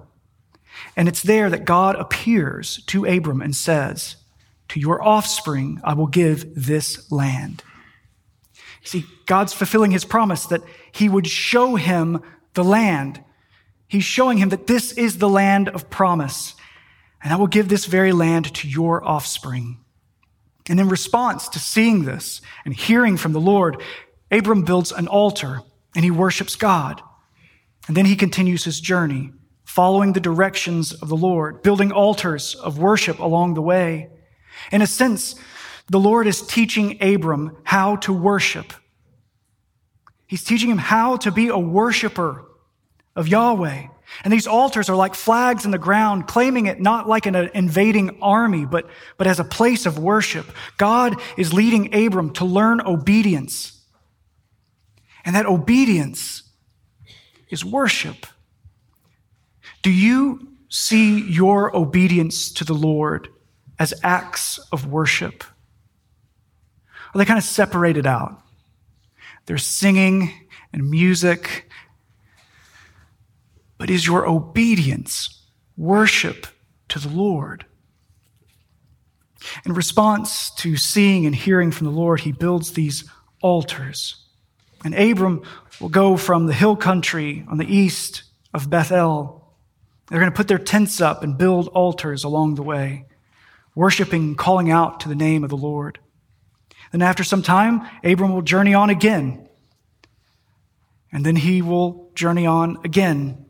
And 0.96 1.06
it's 1.06 1.22
there 1.22 1.50
that 1.50 1.66
God 1.66 1.96
appears 1.96 2.82
to 2.86 3.04
Abram 3.04 3.42
and 3.42 3.54
says, 3.54 4.16
To 4.70 4.80
your 4.80 5.02
offspring 5.02 5.80
I 5.84 5.92
will 5.92 6.06
give 6.06 6.46
this 6.54 7.10
land. 7.12 7.62
See, 8.82 9.04
God's 9.26 9.52
fulfilling 9.52 9.90
his 9.90 10.04
promise 10.04 10.46
that 10.46 10.62
he 10.92 11.08
would 11.08 11.26
show 11.26 11.76
him 11.76 12.22
the 12.54 12.64
land. 12.64 13.22
He's 13.86 14.04
showing 14.04 14.38
him 14.38 14.48
that 14.50 14.66
this 14.66 14.92
is 14.92 15.18
the 15.18 15.28
land 15.28 15.68
of 15.68 15.90
promise. 15.90 16.54
And 17.22 17.32
I 17.32 17.36
will 17.36 17.46
give 17.46 17.68
this 17.68 17.84
very 17.84 18.12
land 18.12 18.54
to 18.54 18.68
your 18.68 19.04
offspring. 19.06 19.78
And 20.68 20.78
in 20.80 20.88
response 20.88 21.48
to 21.50 21.58
seeing 21.58 22.04
this 22.04 22.40
and 22.64 22.74
hearing 22.74 23.16
from 23.16 23.32
the 23.32 23.40
Lord, 23.40 23.82
Abram 24.30 24.62
builds 24.62 24.92
an 24.92 25.08
altar 25.08 25.62
and 25.94 26.04
he 26.04 26.10
worships 26.10 26.56
God. 26.56 27.02
And 27.88 27.96
then 27.96 28.06
he 28.06 28.14
continues 28.14 28.64
his 28.64 28.80
journey, 28.80 29.32
following 29.64 30.12
the 30.12 30.20
directions 30.20 30.92
of 30.92 31.08
the 31.08 31.16
Lord, 31.16 31.62
building 31.62 31.90
altars 31.90 32.54
of 32.54 32.78
worship 32.78 33.18
along 33.18 33.54
the 33.54 33.62
way. 33.62 34.10
In 34.70 34.82
a 34.82 34.86
sense, 34.86 35.34
the 35.90 35.98
Lord 35.98 36.28
is 36.28 36.40
teaching 36.40 37.02
Abram 37.02 37.56
how 37.64 37.96
to 37.96 38.12
worship. 38.12 38.72
He's 40.28 40.44
teaching 40.44 40.70
him 40.70 40.78
how 40.78 41.16
to 41.18 41.32
be 41.32 41.48
a 41.48 41.58
worshiper 41.58 42.44
of 43.16 43.26
Yahweh. 43.26 43.88
And 44.22 44.32
these 44.32 44.46
altars 44.46 44.88
are 44.88 44.94
like 44.94 45.16
flags 45.16 45.64
in 45.64 45.72
the 45.72 45.78
ground, 45.78 46.28
claiming 46.28 46.66
it 46.66 46.80
not 46.80 47.08
like 47.08 47.26
an 47.26 47.34
invading 47.34 48.18
army, 48.22 48.64
but, 48.64 48.88
but 49.16 49.26
as 49.26 49.40
a 49.40 49.44
place 49.44 49.84
of 49.84 49.98
worship. 49.98 50.46
God 50.78 51.20
is 51.36 51.52
leading 51.52 51.92
Abram 51.92 52.32
to 52.34 52.44
learn 52.44 52.80
obedience. 52.80 53.82
And 55.24 55.34
that 55.34 55.46
obedience 55.46 56.44
is 57.50 57.64
worship. 57.64 58.26
Do 59.82 59.90
you 59.90 60.52
see 60.68 61.20
your 61.28 61.76
obedience 61.76 62.52
to 62.52 62.64
the 62.64 62.74
Lord 62.74 63.26
as 63.76 63.92
acts 64.04 64.60
of 64.70 64.86
worship? 64.86 65.42
Are 67.14 67.18
they 67.18 67.24
kind 67.24 67.38
of 67.38 67.44
separated 67.44 68.06
out? 68.06 68.40
there's 69.50 69.66
singing 69.66 70.32
and 70.72 70.88
music. 70.88 71.68
But 73.78 73.90
is 73.90 74.06
your 74.06 74.28
obedience 74.28 75.42
worship 75.76 76.46
to 76.88 77.00
the 77.00 77.08
Lord? 77.08 77.66
In 79.64 79.72
response 79.72 80.50
to 80.56 80.76
seeing 80.76 81.26
and 81.26 81.34
hearing 81.34 81.72
from 81.72 81.86
the 81.86 81.92
Lord, 81.92 82.20
he 82.20 82.30
builds 82.30 82.74
these 82.74 83.10
altars. 83.42 84.24
And 84.84 84.94
Abram 84.94 85.42
will 85.80 85.88
go 85.88 86.16
from 86.16 86.46
the 86.46 86.54
hill 86.54 86.76
country 86.76 87.44
on 87.48 87.58
the 87.58 87.66
east 87.66 88.22
of 88.54 88.70
Bethel. 88.70 89.52
They're 90.08 90.20
going 90.20 90.30
to 90.30 90.36
put 90.36 90.46
their 90.46 90.58
tents 90.58 91.00
up 91.00 91.24
and 91.24 91.38
build 91.38 91.66
altars 91.68 92.22
along 92.22 92.54
the 92.54 92.62
way, 92.62 93.06
worshiping, 93.74 94.36
calling 94.36 94.70
out 94.70 95.00
to 95.00 95.08
the 95.08 95.14
name 95.14 95.42
of 95.42 95.50
the 95.50 95.56
Lord. 95.56 95.98
Then, 96.90 97.02
after 97.02 97.24
some 97.24 97.42
time, 97.42 97.86
Abram 98.02 98.32
will 98.32 98.42
journey 98.42 98.74
on 98.74 98.90
again. 98.90 99.48
And 101.12 101.24
then 101.24 101.36
he 101.36 101.62
will 101.62 102.10
journey 102.14 102.46
on 102.46 102.78
again. 102.84 103.46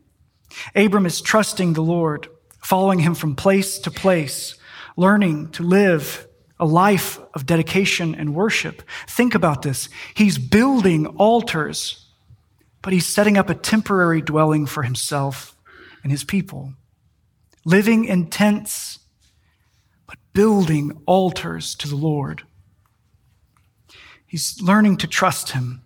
Abram 0.75 1.05
is 1.05 1.21
trusting 1.21 1.73
the 1.73 1.83
Lord, 1.83 2.27
following 2.59 2.99
him 2.99 3.15
from 3.15 3.35
place 3.35 3.79
to 3.79 3.91
place, 3.91 4.55
learning 4.97 5.51
to 5.51 5.63
live 5.63 6.27
a 6.59 6.65
life 6.65 7.19
of 7.33 7.45
dedication 7.45 8.13
and 8.13 8.35
worship. 8.35 8.83
Think 9.07 9.33
about 9.33 9.63
this. 9.63 9.89
He's 10.13 10.37
building 10.37 11.07
altars, 11.07 12.05
but 12.83 12.93
he's 12.93 13.07
setting 13.07 13.37
up 13.37 13.49
a 13.49 13.55
temporary 13.55 14.21
dwelling 14.21 14.67
for 14.67 14.83
himself 14.83 15.55
and 16.03 16.11
his 16.11 16.23
people. 16.23 16.73
Living 17.65 18.05
in 18.05 18.29
tents, 18.29 18.99
but 20.07 20.17
building 20.33 21.01
altars 21.07 21.73
to 21.75 21.87
the 21.87 21.95
Lord. 21.95 22.43
He's 24.31 24.61
learning 24.61 24.95
to 24.99 25.07
trust 25.07 25.49
him. 25.49 25.81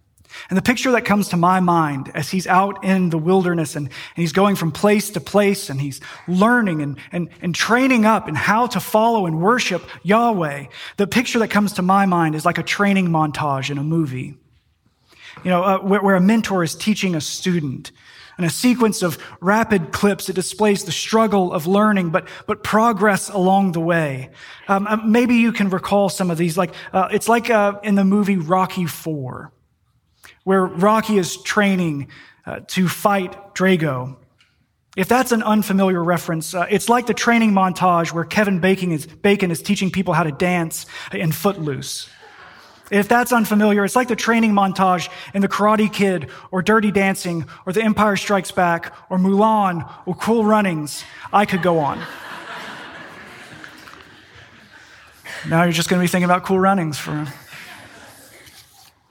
And 0.51 0.57
the 0.57 0.61
picture 0.61 0.91
that 0.91 1.03
comes 1.03 1.29
to 1.29 1.37
my 1.37 1.59
mind 1.59 2.11
as 2.13 2.29
he's 2.29 2.45
out 2.45 2.83
in 2.83 3.09
the 3.09 3.17
wilderness 3.17 3.75
and, 3.75 3.87
and, 3.87 4.21
he's 4.21 4.33
going 4.33 4.55
from 4.55 4.71
place 4.71 5.09
to 5.11 5.19
place 5.19 5.67
and 5.71 5.81
he's 5.81 5.99
learning 6.27 6.83
and, 6.83 6.99
and, 7.11 7.29
and 7.41 7.55
training 7.55 8.05
up 8.05 8.29
in 8.29 8.35
how 8.35 8.67
to 8.67 8.79
follow 8.79 9.25
and 9.25 9.41
worship 9.41 9.81
Yahweh, 10.03 10.65
the 10.97 11.07
picture 11.07 11.39
that 11.39 11.47
comes 11.47 11.73
to 11.73 11.81
my 11.81 12.05
mind 12.05 12.35
is 12.35 12.45
like 12.45 12.59
a 12.59 12.63
training 12.63 13.07
montage 13.07 13.71
in 13.71 13.79
a 13.79 13.83
movie. 13.83 14.35
You 15.43 15.49
know, 15.49 15.63
uh, 15.63 15.79
where, 15.79 16.03
where 16.03 16.15
a 16.15 16.21
mentor 16.21 16.61
is 16.61 16.75
teaching 16.75 17.15
a 17.15 17.21
student 17.21 17.91
and 18.37 18.45
a 18.45 18.49
sequence 18.49 19.01
of 19.01 19.17
rapid 19.41 19.91
clips 19.91 20.27
that 20.27 20.33
displays 20.33 20.83
the 20.83 20.91
struggle 20.91 21.53
of 21.53 21.67
learning, 21.67 22.09
but, 22.09 22.27
but 22.47 22.63
progress 22.63 23.29
along 23.29 23.71
the 23.71 23.79
way. 23.79 24.29
Um, 24.67 24.87
uh, 24.87 24.97
maybe 24.97 25.35
you 25.35 25.51
can 25.51 25.69
recall 25.69 26.09
some 26.09 26.29
of 26.29 26.37
these. 26.37 26.57
Like, 26.57 26.73
uh, 26.93 27.07
it's 27.11 27.29
like 27.29 27.49
uh, 27.49 27.79
in 27.83 27.95
the 27.95 28.03
movie 28.03 28.37
Rocky 28.37 28.85
Four 28.85 29.51
where 30.45 30.65
Rocky 30.65 31.17
is 31.17 31.37
training 31.37 32.07
uh, 32.45 32.61
to 32.67 32.87
fight 32.87 33.55
Drago. 33.55 34.15
If 34.95 35.09
that's 35.09 35.33
an 35.33 35.43
unfamiliar 35.43 36.01
reference, 36.01 36.53
uh, 36.53 36.67
it's 36.69 36.87
like 36.87 37.07
the 37.07 37.13
training 37.13 37.51
montage 37.51 38.13
where 38.13 38.23
Kevin 38.23 38.59
Bacon 38.59 38.91
is, 38.91 39.05
Bacon 39.05 39.51
is 39.51 39.61
teaching 39.61 39.91
people 39.91 40.13
how 40.13 40.23
to 40.23 40.31
dance 40.31 40.85
in 41.11 41.33
Footloose. 41.33 42.07
If 42.91 43.07
that's 43.07 43.33
unfamiliar, 43.33 43.83
it's 43.83 43.95
like 43.95 44.07
the 44.07 44.15
training 44.15 44.51
montage 44.51 45.09
in 45.33 45.41
The 45.41 45.47
Karate 45.47 45.91
Kid 45.91 46.29
or 46.51 46.61
Dirty 46.61 46.91
Dancing 46.91 47.45
or 47.65 47.73
The 47.73 47.81
Empire 47.81 48.15
Strikes 48.15 48.51
Back 48.51 48.93
or 49.09 49.17
Mulan 49.17 49.91
or 50.05 50.13
Cool 50.15 50.45
Runnings. 50.45 51.03
I 51.33 51.45
could 51.45 51.63
go 51.63 51.79
on. 51.79 51.99
now 55.49 55.63
you're 55.63 55.71
just 55.71 55.89
going 55.89 55.99
to 55.99 56.03
be 56.03 56.07
thinking 56.07 56.25
about 56.25 56.43
Cool 56.43 56.59
Runnings 56.59 56.99
for 56.99 57.27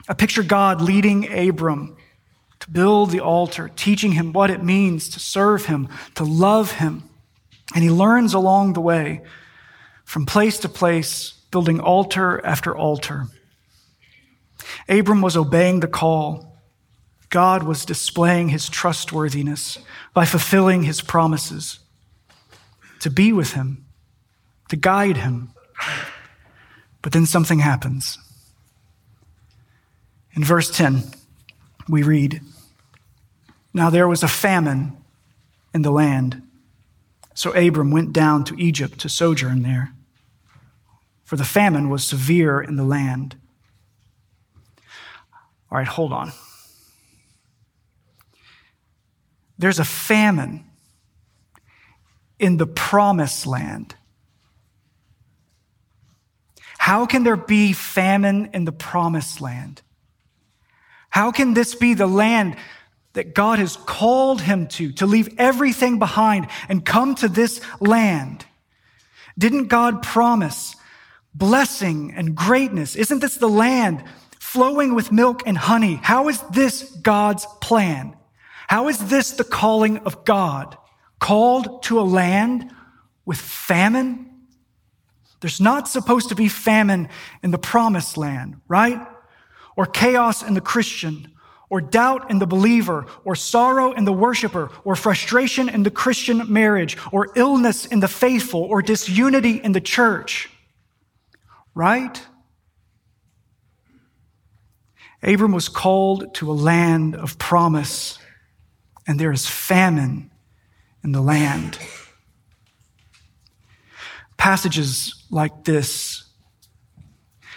I 0.07 0.13
picture 0.13 0.43
God 0.43 0.81
leading 0.81 1.31
Abram 1.33 1.97
to 2.59 2.69
build 2.69 3.09
the 3.09 3.19
altar, 3.19 3.69
teaching 3.75 4.11
him 4.11 4.33
what 4.33 4.51
it 4.51 4.63
means 4.63 5.09
to 5.09 5.19
serve 5.19 5.65
him, 5.65 5.89
to 6.13 6.23
love 6.23 6.73
him. 6.73 7.09
And 7.73 7.83
he 7.83 7.89
learns 7.89 8.33
along 8.33 8.73
the 8.73 8.81
way, 8.81 9.23
from 10.03 10.27
place 10.27 10.59
to 10.59 10.69
place, 10.69 11.33
building 11.49 11.79
altar 11.79 12.43
after 12.45 12.75
altar. 12.75 13.25
Abram 14.87 15.21
was 15.21 15.37
obeying 15.37 15.79
the 15.79 15.87
call. 15.87 16.57
God 17.29 17.63
was 17.63 17.85
displaying 17.85 18.49
his 18.49 18.69
trustworthiness 18.69 19.77
by 20.13 20.25
fulfilling 20.25 20.83
his 20.83 21.01
promises 21.01 21.79
to 22.99 23.09
be 23.09 23.33
with 23.33 23.53
him, 23.53 23.85
to 24.69 24.75
guide 24.75 25.17
him. 25.17 25.49
But 27.01 27.13
then 27.13 27.25
something 27.25 27.59
happens. 27.59 28.17
In 30.33 30.43
verse 30.43 30.69
10, 30.69 31.03
we 31.87 32.03
read 32.03 32.41
Now 33.73 33.89
there 33.89 34.07
was 34.07 34.23
a 34.23 34.27
famine 34.27 34.97
in 35.73 35.81
the 35.81 35.91
land. 35.91 36.41
So 37.33 37.51
Abram 37.51 37.91
went 37.91 38.13
down 38.13 38.43
to 38.45 38.59
Egypt 38.59 38.97
to 38.99 39.09
sojourn 39.09 39.61
there, 39.61 39.93
for 41.25 41.35
the 41.35 41.43
famine 41.43 41.89
was 41.89 42.03
severe 42.05 42.61
in 42.61 42.77
the 42.77 42.85
land. 42.85 43.35
All 45.71 45.77
right, 45.77 45.87
hold 45.87 46.13
on. 46.13 46.31
There's 49.57 49.79
a 49.79 49.85
famine 49.85 50.65
in 52.39 52.57
the 52.57 52.67
promised 52.67 53.47
land. 53.47 53.95
How 56.77 57.05
can 57.05 57.23
there 57.23 57.37
be 57.37 57.73
famine 57.73 58.49
in 58.53 58.65
the 58.65 58.71
promised 58.71 59.41
land? 59.41 59.81
How 61.09 61.31
can 61.31 61.53
this 61.53 61.73
be 61.73 61.93
the 61.93 62.07
land 62.07 62.57
that 63.13 63.33
God 63.33 63.57
has 63.59 63.77
called 63.77 64.41
him 64.41 64.67
to, 64.67 64.91
to 64.93 65.05
leave 65.05 65.33
everything 65.37 65.97
behind 65.97 66.47
and 66.67 66.85
come 66.85 67.15
to 67.15 67.29
this 67.29 67.61
land? 67.79 68.45
Didn't 69.37 69.67
God 69.67 70.03
promise 70.03 70.75
blessing 71.33 72.13
and 72.13 72.35
greatness? 72.35 72.95
Isn't 72.95 73.19
this 73.19 73.37
the 73.37 73.49
land 73.49 74.03
flowing 74.55 74.95
with 74.95 75.11
milk 75.11 75.43
and 75.45 75.57
honey? 75.57 75.99
How 76.01 76.29
is 76.29 76.41
this 76.51 76.83
God's 77.01 77.45
plan? 77.61 78.15
How 78.67 78.87
is 78.87 78.97
this 79.09 79.31
the 79.31 79.43
calling 79.43 79.99
of 79.99 80.25
God? 80.25 80.77
Called 81.19 81.83
to 81.83 81.99
a 81.99 82.01
land 82.01 82.71
with 83.25 83.37
famine? 83.37 84.31
There's 85.41 85.61
not 85.61 85.87
supposed 85.87 86.29
to 86.29 86.35
be 86.35 86.47
famine 86.47 87.09
in 87.43 87.51
the 87.51 87.57
promised 87.57 88.17
land, 88.17 88.61
right? 88.67 88.99
or 89.75 89.85
chaos 89.85 90.41
in 90.43 90.53
the 90.53 90.61
Christian, 90.61 91.31
or 91.69 91.81
doubt 91.81 92.31
in 92.31 92.39
the 92.39 92.47
believer, 92.47 93.05
or 93.23 93.35
sorrow 93.35 93.91
in 93.91 94.05
the 94.05 94.13
worshiper, 94.13 94.71
or 94.83 94.95
frustration 94.95 95.67
in 95.67 95.83
the 95.83 95.91
Christian 95.91 96.51
marriage, 96.51 96.97
or 97.11 97.29
illness 97.35 97.85
in 97.85 97.99
the 97.99 98.07
faithful, 98.07 98.61
or 98.61 98.81
disunity 98.81 99.61
in 99.61 99.71
the 99.71 99.81
church. 99.81 100.49
Right? 101.73 102.21
Abram 105.25 105.51
was 105.51 105.69
called 105.69 106.35
to 106.35 106.51
a 106.51 106.53
land 106.53 107.15
of 107.15 107.39
promise, 107.39 108.19
and 109.07 109.19
there 109.19 109.31
is 109.31 109.47
famine 109.47 110.29
in 111.03 111.13
the 111.13 111.21
land. 111.21 111.79
Passages 114.37 115.25
like 115.31 115.63
this 115.63 116.21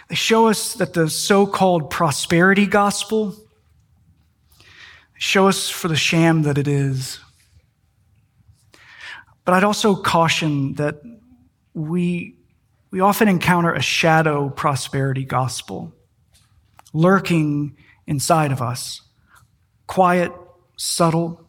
they 0.07 0.15
show 0.15 0.47
us 0.47 0.73
that 0.73 0.93
the 0.93 1.07
so 1.07 1.45
called 1.45 1.91
prosperity 1.91 2.65
gospel 2.65 3.35
show 5.19 5.47
us 5.47 5.69
for 5.69 5.87
the 5.87 5.95
sham 5.95 6.41
that 6.43 6.57
it 6.57 6.67
is. 6.67 7.19
But 9.45 9.53
I'd 9.53 9.63
also 9.63 9.95
caution 9.95 10.73
that 10.75 11.03
we, 11.75 12.37
we 12.89 13.01
often 13.01 13.27
encounter 13.27 13.71
a 13.71 13.83
shadow 13.83 14.49
prosperity 14.49 15.25
gospel 15.25 15.93
lurking 16.93 17.75
inside 18.07 18.51
of 18.51 18.61
us, 18.61 19.01
quiet, 19.87 20.31
subtle. 20.77 21.45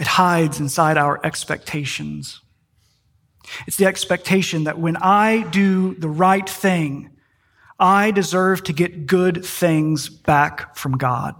It 0.00 0.06
hides 0.06 0.60
inside 0.60 0.98
our 0.98 1.24
expectations. 1.24 2.40
It's 3.66 3.76
the 3.76 3.86
expectation 3.86 4.64
that 4.64 4.78
when 4.78 4.96
I 4.96 5.42
do 5.50 5.94
the 5.94 6.08
right 6.08 6.48
thing, 6.48 7.10
I 7.78 8.10
deserve 8.10 8.64
to 8.64 8.72
get 8.72 9.06
good 9.06 9.44
things 9.44 10.08
back 10.08 10.76
from 10.76 10.96
God. 10.96 11.34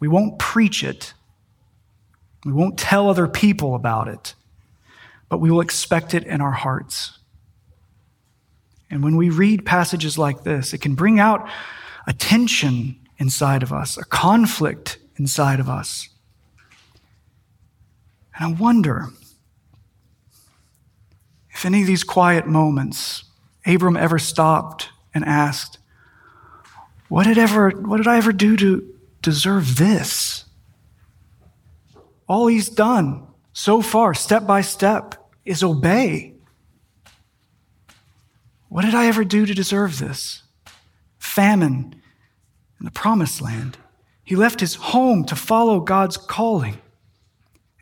We 0.00 0.08
won't 0.08 0.38
preach 0.38 0.84
it. 0.84 1.14
We 2.44 2.52
won't 2.52 2.78
tell 2.78 3.10
other 3.10 3.26
people 3.26 3.74
about 3.74 4.08
it, 4.08 4.34
but 5.28 5.38
we 5.38 5.50
will 5.50 5.60
expect 5.60 6.14
it 6.14 6.24
in 6.24 6.40
our 6.40 6.52
hearts. 6.52 7.17
And 8.90 9.02
when 9.02 9.16
we 9.16 9.30
read 9.30 9.66
passages 9.66 10.16
like 10.16 10.44
this, 10.44 10.72
it 10.72 10.78
can 10.78 10.94
bring 10.94 11.20
out 11.20 11.48
a 12.06 12.12
tension 12.12 12.96
inside 13.18 13.62
of 13.62 13.72
us, 13.72 13.98
a 13.98 14.04
conflict 14.04 14.98
inside 15.16 15.60
of 15.60 15.68
us. 15.68 16.08
And 18.38 18.56
I 18.56 18.60
wonder 18.60 19.08
if 21.50 21.66
any 21.66 21.80
of 21.80 21.86
these 21.86 22.04
quiet 22.04 22.46
moments 22.46 23.24
Abram 23.66 23.96
ever 23.96 24.18
stopped 24.18 24.90
and 25.12 25.24
asked, 25.24 25.78
what 27.08 27.24
did 27.24 27.38
ever 27.38 27.70
what 27.70 27.96
did 27.96 28.06
I 28.06 28.16
ever 28.18 28.32
do 28.32 28.56
to 28.56 28.94
deserve 29.22 29.76
this? 29.76 30.44
All 32.28 32.46
he's 32.46 32.68
done 32.68 33.26
so 33.52 33.82
far, 33.82 34.14
step 34.14 34.46
by 34.46 34.60
step, 34.60 35.14
is 35.44 35.62
obey. 35.62 36.34
What 38.68 38.84
did 38.84 38.94
I 38.94 39.06
ever 39.06 39.24
do 39.24 39.46
to 39.46 39.54
deserve 39.54 39.98
this? 39.98 40.42
Famine 41.18 42.00
in 42.78 42.84
the 42.84 42.90
promised 42.90 43.40
land. 43.40 43.78
He 44.22 44.36
left 44.36 44.60
his 44.60 44.74
home 44.74 45.24
to 45.24 45.36
follow 45.36 45.80
God's 45.80 46.16
calling. 46.16 46.78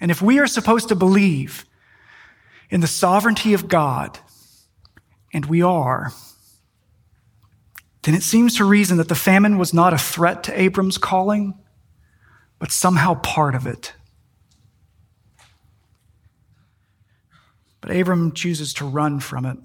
And 0.01 0.11
if 0.11 0.23
we 0.23 0.39
are 0.39 0.47
supposed 0.47 0.89
to 0.89 0.95
believe 0.95 1.65
in 2.71 2.81
the 2.81 2.87
sovereignty 2.87 3.53
of 3.53 3.69
God, 3.69 4.19
and 5.33 5.47
we 5.47 5.61
are, 5.61 6.13
then 8.03 8.15
it 8.15 8.23
seems 8.23 8.57
to 8.57 8.65
reason 8.65 8.99
that 8.99 9.09
the 9.09 9.15
famine 9.15 9.59
was 9.59 9.75
not 9.75 9.93
a 9.93 9.99
threat 9.99 10.45
to 10.45 10.61
Abram's 10.61 10.99
calling, 10.99 11.55
but 12.59 12.71
somehow 12.71 13.15
part 13.15 13.55
of 13.55 13.67
it. 13.67 13.93
But 17.81 17.91
Abram 17.91 18.33
chooses 18.33 18.73
to 18.75 18.87
run 18.87 19.21
from 19.21 19.45
it. 19.45 19.59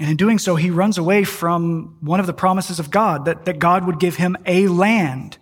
And 0.00 0.10
in 0.10 0.16
doing 0.16 0.38
so, 0.38 0.56
he 0.56 0.70
runs 0.70 0.98
away 0.98 1.24
from 1.24 1.98
one 2.00 2.20
of 2.20 2.26
the 2.26 2.32
promises 2.32 2.80
of 2.80 2.90
God 2.90 3.26
that, 3.26 3.44
that 3.44 3.58
God 3.58 3.86
would 3.86 4.00
give 4.00 4.16
him 4.16 4.36
a 4.44 4.66
land. 4.66 5.38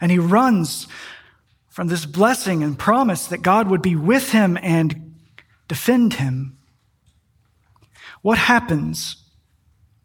And 0.00 0.12
he 0.12 0.18
runs 0.18 0.86
from 1.68 1.88
this 1.88 2.06
blessing 2.06 2.62
and 2.62 2.78
promise 2.78 3.26
that 3.26 3.42
God 3.42 3.68
would 3.68 3.82
be 3.82 3.96
with 3.96 4.30
him 4.30 4.56
and 4.62 5.14
defend 5.68 6.14
him. 6.14 6.56
What 8.22 8.38
happens 8.38 9.16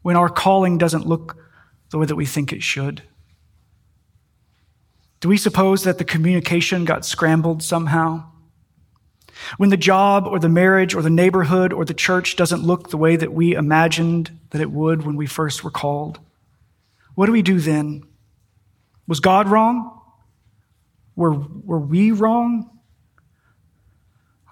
when 0.02 0.16
our 0.16 0.28
calling 0.28 0.78
doesn't 0.78 1.06
look 1.06 1.36
the 1.90 1.98
way 1.98 2.06
that 2.06 2.16
we 2.16 2.26
think 2.26 2.52
it 2.52 2.62
should? 2.62 3.02
Do 5.20 5.28
we 5.28 5.36
suppose 5.36 5.84
that 5.84 5.98
the 5.98 6.04
communication 6.04 6.84
got 6.84 7.04
scrambled 7.04 7.62
somehow? 7.62 8.31
When 9.56 9.70
the 9.70 9.76
job 9.76 10.26
or 10.26 10.38
the 10.38 10.48
marriage 10.48 10.94
or 10.94 11.02
the 11.02 11.10
neighborhood 11.10 11.72
or 11.72 11.84
the 11.84 11.94
church 11.94 12.36
doesn't 12.36 12.62
look 12.62 12.90
the 12.90 12.96
way 12.96 13.16
that 13.16 13.32
we 13.32 13.54
imagined 13.54 14.38
that 14.50 14.60
it 14.60 14.70
would 14.70 15.04
when 15.04 15.16
we 15.16 15.26
first 15.26 15.64
were 15.64 15.70
called, 15.70 16.18
what 17.14 17.26
do 17.26 17.32
we 17.32 17.42
do 17.42 17.60
then? 17.60 18.04
Was 19.06 19.20
God 19.20 19.48
wrong? 19.48 20.00
Were, 21.16 21.32
were 21.32 21.80
we 21.80 22.10
wrong? 22.12 22.70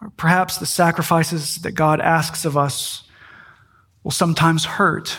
Or 0.00 0.10
perhaps 0.10 0.58
the 0.58 0.66
sacrifices 0.66 1.56
that 1.56 1.72
God 1.72 2.00
asks 2.00 2.44
of 2.44 2.56
us 2.56 3.04
will 4.02 4.10
sometimes 4.10 4.64
hurt. 4.64 5.18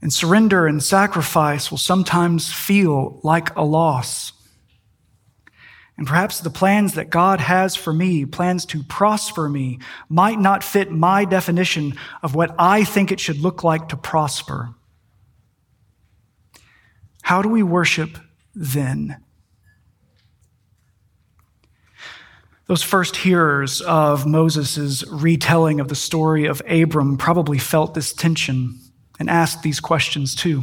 And 0.00 0.12
surrender 0.12 0.66
and 0.66 0.82
sacrifice 0.82 1.70
will 1.70 1.78
sometimes 1.78 2.52
feel 2.52 3.20
like 3.22 3.54
a 3.56 3.64
loss. 3.64 4.32
And 5.98 6.06
perhaps 6.06 6.38
the 6.38 6.48
plans 6.48 6.94
that 6.94 7.10
God 7.10 7.40
has 7.40 7.74
for 7.74 7.92
me, 7.92 8.24
plans 8.24 8.64
to 8.66 8.84
prosper 8.84 9.48
me, 9.48 9.80
might 10.08 10.38
not 10.38 10.62
fit 10.62 10.92
my 10.92 11.24
definition 11.24 11.98
of 12.22 12.36
what 12.36 12.54
I 12.56 12.84
think 12.84 13.10
it 13.10 13.18
should 13.18 13.40
look 13.40 13.64
like 13.64 13.88
to 13.88 13.96
prosper. 13.96 14.70
How 17.22 17.42
do 17.42 17.48
we 17.48 17.64
worship 17.64 18.16
then? 18.54 19.16
Those 22.68 22.82
first 22.84 23.16
hearers 23.16 23.80
of 23.80 24.24
Moses' 24.24 25.02
retelling 25.08 25.80
of 25.80 25.88
the 25.88 25.96
story 25.96 26.44
of 26.44 26.62
Abram 26.68 27.16
probably 27.16 27.58
felt 27.58 27.94
this 27.94 28.12
tension 28.12 28.78
and 29.18 29.28
asked 29.28 29.62
these 29.62 29.80
questions 29.80 30.36
too. 30.36 30.62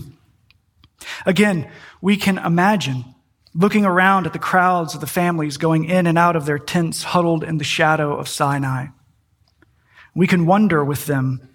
Again, 1.26 1.69
we 2.02 2.15
can 2.15 2.38
imagine 2.38 3.14
looking 3.55 3.85
around 3.85 4.27
at 4.27 4.33
the 4.33 4.39
crowds 4.39 4.93
of 4.93 5.01
the 5.01 5.07
families 5.07 5.57
going 5.57 5.85
in 5.85 6.05
and 6.05 6.17
out 6.17 6.35
of 6.35 6.45
their 6.45 6.59
tents 6.59 7.03
huddled 7.03 7.43
in 7.43 7.57
the 7.57 7.63
shadow 7.63 8.15
of 8.15 8.27
Sinai. 8.27 8.87
We 10.13 10.27
can 10.27 10.45
wonder 10.45 10.83
with 10.83 11.05
them, 11.05 11.49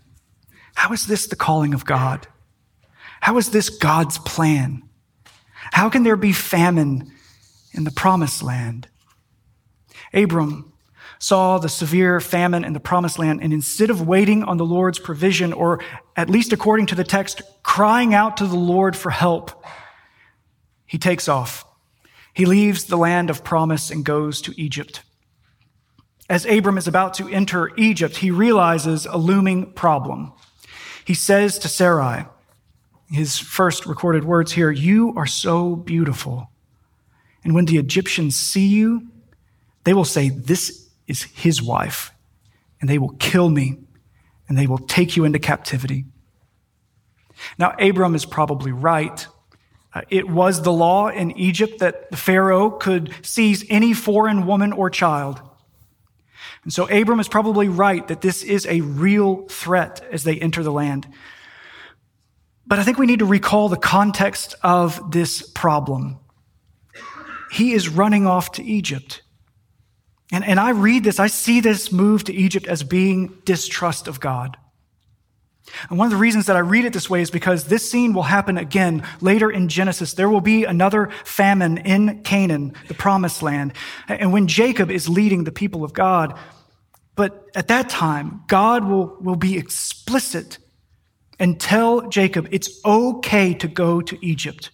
how 0.75 0.93
is 0.93 1.07
this 1.07 1.27
the 1.27 1.37
calling 1.37 1.75
of 1.75 1.85
God? 1.85 2.27
How 3.21 3.37
is 3.37 3.51
this 3.51 3.69
God's 3.69 4.19
plan? 4.19 4.83
How 5.73 5.91
can 5.91 6.03
there 6.03 6.17
be 6.17 6.33
famine 6.33 7.13
in 7.73 7.85
the 7.85 7.91
promised 7.91 8.43
land? 8.43 8.89
Abram 10.15 10.73
saw 11.19 11.59
the 11.59 11.69
severe 11.69 12.19
famine 12.19 12.65
in 12.65 12.73
the 12.73 12.81
promised 12.81 13.19
land, 13.19 13.43
and 13.43 13.53
instead 13.53 13.91
of 13.91 14.07
waiting 14.07 14.43
on 14.43 14.57
the 14.57 14.65
Lord's 14.65 14.99
provision, 14.99 15.53
or 15.53 15.81
at 16.17 16.31
least 16.31 16.55
according 16.55 16.87
to 16.87 16.95
the 16.95 17.05
text, 17.05 17.43
crying 17.63 18.15
out 18.15 18.39
to 18.39 18.47
the 18.47 18.57
Lord 18.57 18.97
for 18.97 19.11
help, 19.11 19.65
he 20.87 20.97
takes 20.97 21.29
off. 21.29 21.67
He 22.41 22.47
leaves 22.47 22.85
the 22.85 22.97
land 22.97 23.29
of 23.29 23.45
promise 23.45 23.91
and 23.91 24.03
goes 24.03 24.41
to 24.41 24.59
Egypt. 24.59 25.03
As 26.27 26.47
Abram 26.47 26.79
is 26.79 26.89
about 26.89 27.13
to 27.17 27.29
enter 27.29 27.71
Egypt, 27.77 28.17
he 28.17 28.31
realizes 28.31 29.05
a 29.05 29.19
looming 29.19 29.75
problem. 29.75 30.33
He 31.05 31.13
says 31.13 31.59
to 31.59 31.69
Sarai, 31.69 32.25
his 33.11 33.39
first 33.39 33.85
recorded 33.85 34.25
words 34.25 34.53
here, 34.53 34.71
You 34.71 35.13
are 35.19 35.27
so 35.27 35.77
beautiful. 35.77 36.51
And 37.45 37.55
when 37.55 37.67
the 37.67 37.77
Egyptians 37.77 38.37
see 38.37 38.69
you, 38.69 39.09
they 39.85 39.93
will 39.93 40.07
say, 40.07 40.31
This 40.31 40.89
is 41.07 41.25
his 41.25 41.61
wife, 41.61 42.11
and 42.81 42.89
they 42.89 42.97
will 42.97 43.17
kill 43.19 43.51
me, 43.51 43.81
and 44.49 44.57
they 44.57 44.67
will 44.67 44.79
take 44.79 45.15
you 45.15 45.27
into 45.27 45.39
captivity. 45.39 46.07
Now, 47.59 47.75
Abram 47.79 48.15
is 48.15 48.25
probably 48.25 48.73
right. 48.73 49.27
Uh, 49.93 50.03
it 50.09 50.29
was 50.29 50.63
the 50.63 50.73
law 50.73 51.09
in 51.09 51.33
Egypt 51.33 51.81
that 51.81 52.11
the 52.11 52.17
Pharaoh 52.17 52.71
could 52.71 53.13
seize 53.23 53.65
any 53.69 53.93
foreign 53.93 54.47
woman 54.47 54.73
or 54.73 54.89
child. 54.89 55.41
And 56.63 56.73
so 56.73 56.89
Abram 56.89 57.21
is 57.21 57.29
probably 57.29 57.69
right 57.69 58.07
that 58.09 58.21
this 58.21 58.43
is 58.43 58.67
a 58.67 58.83
real 58.83 59.47
threat 59.49 60.05
as 60.13 60.25
they 60.25 60.39
enter 60.39 60.63
the 60.63 60.73
land. 60.73 61.09
But 62.67 62.79
I 62.79 62.85
think 62.85 62.99
we 62.99 63.07
need 63.07 63.19
to 63.19 63.27
recall 63.27 63.69
the 63.69 63.77
context 63.77 64.55
of 64.63 65.11
this 65.11 65.43
problem. 65.43 66.19
He 67.51 67.73
is 67.73 67.89
running 67.89 68.27
off 68.27 68.53
to 68.53 68.63
Egypt. 68.63 69.23
And, 70.31 70.45
and 70.45 70.61
I 70.61 70.71
read 70.71 71.03
this, 71.03 71.19
I 71.19 71.27
see 71.27 71.61
this 71.61 71.91
move 71.91 72.25
to 72.25 72.33
Egypt 72.33 72.69
as 72.69 72.85
being 72.85 73.39
distrust 73.45 74.07
of 74.07 74.21
God. 74.21 74.57
And 75.89 75.99
one 75.99 76.07
of 76.07 76.11
the 76.11 76.17
reasons 76.17 76.47
that 76.47 76.57
I 76.57 76.61
read 76.61 76.85
it 76.85 76.93
this 76.93 77.09
way 77.09 77.23
is 77.23 77.31
because 77.31 77.65
this 77.65 77.89
scene 77.89 78.13
will 78.13 78.23
happen 78.23 78.59
again 78.59 79.03
later 79.21 79.51
in 79.51 79.69
Genesis. 79.69 80.15
There 80.15 80.29
will 80.29 80.41
be 80.41 80.65
another 80.65 81.11
famine 81.25 81.79
in 81.79 82.23
Canaan, 82.23 82.75
the 82.89 82.95
promised 82.95 83.43
land. 83.43 83.73
And 84.09 84.33
when 84.33 84.47
Jacob 84.47 84.91
is 84.91 85.09
leading 85.09 85.45
the 85.45 85.53
people 85.53 85.85
of 85.85 85.93
God, 85.93 86.39
but 87.17 87.49
at 87.55 87.69
that 87.69 87.89
time, 87.89 88.43
God 88.47 88.85
will, 88.89 89.17
will 89.21 89.37
be 89.37 89.59
explicit 89.59 90.59
and 91.39 91.59
tell 91.59 92.09
Jacob 92.09 92.49
it's 92.51 92.81
okay 92.85 93.55
to 93.55 93.69
go 93.69 94.01
to 94.01 94.25
Egypt 94.25 94.71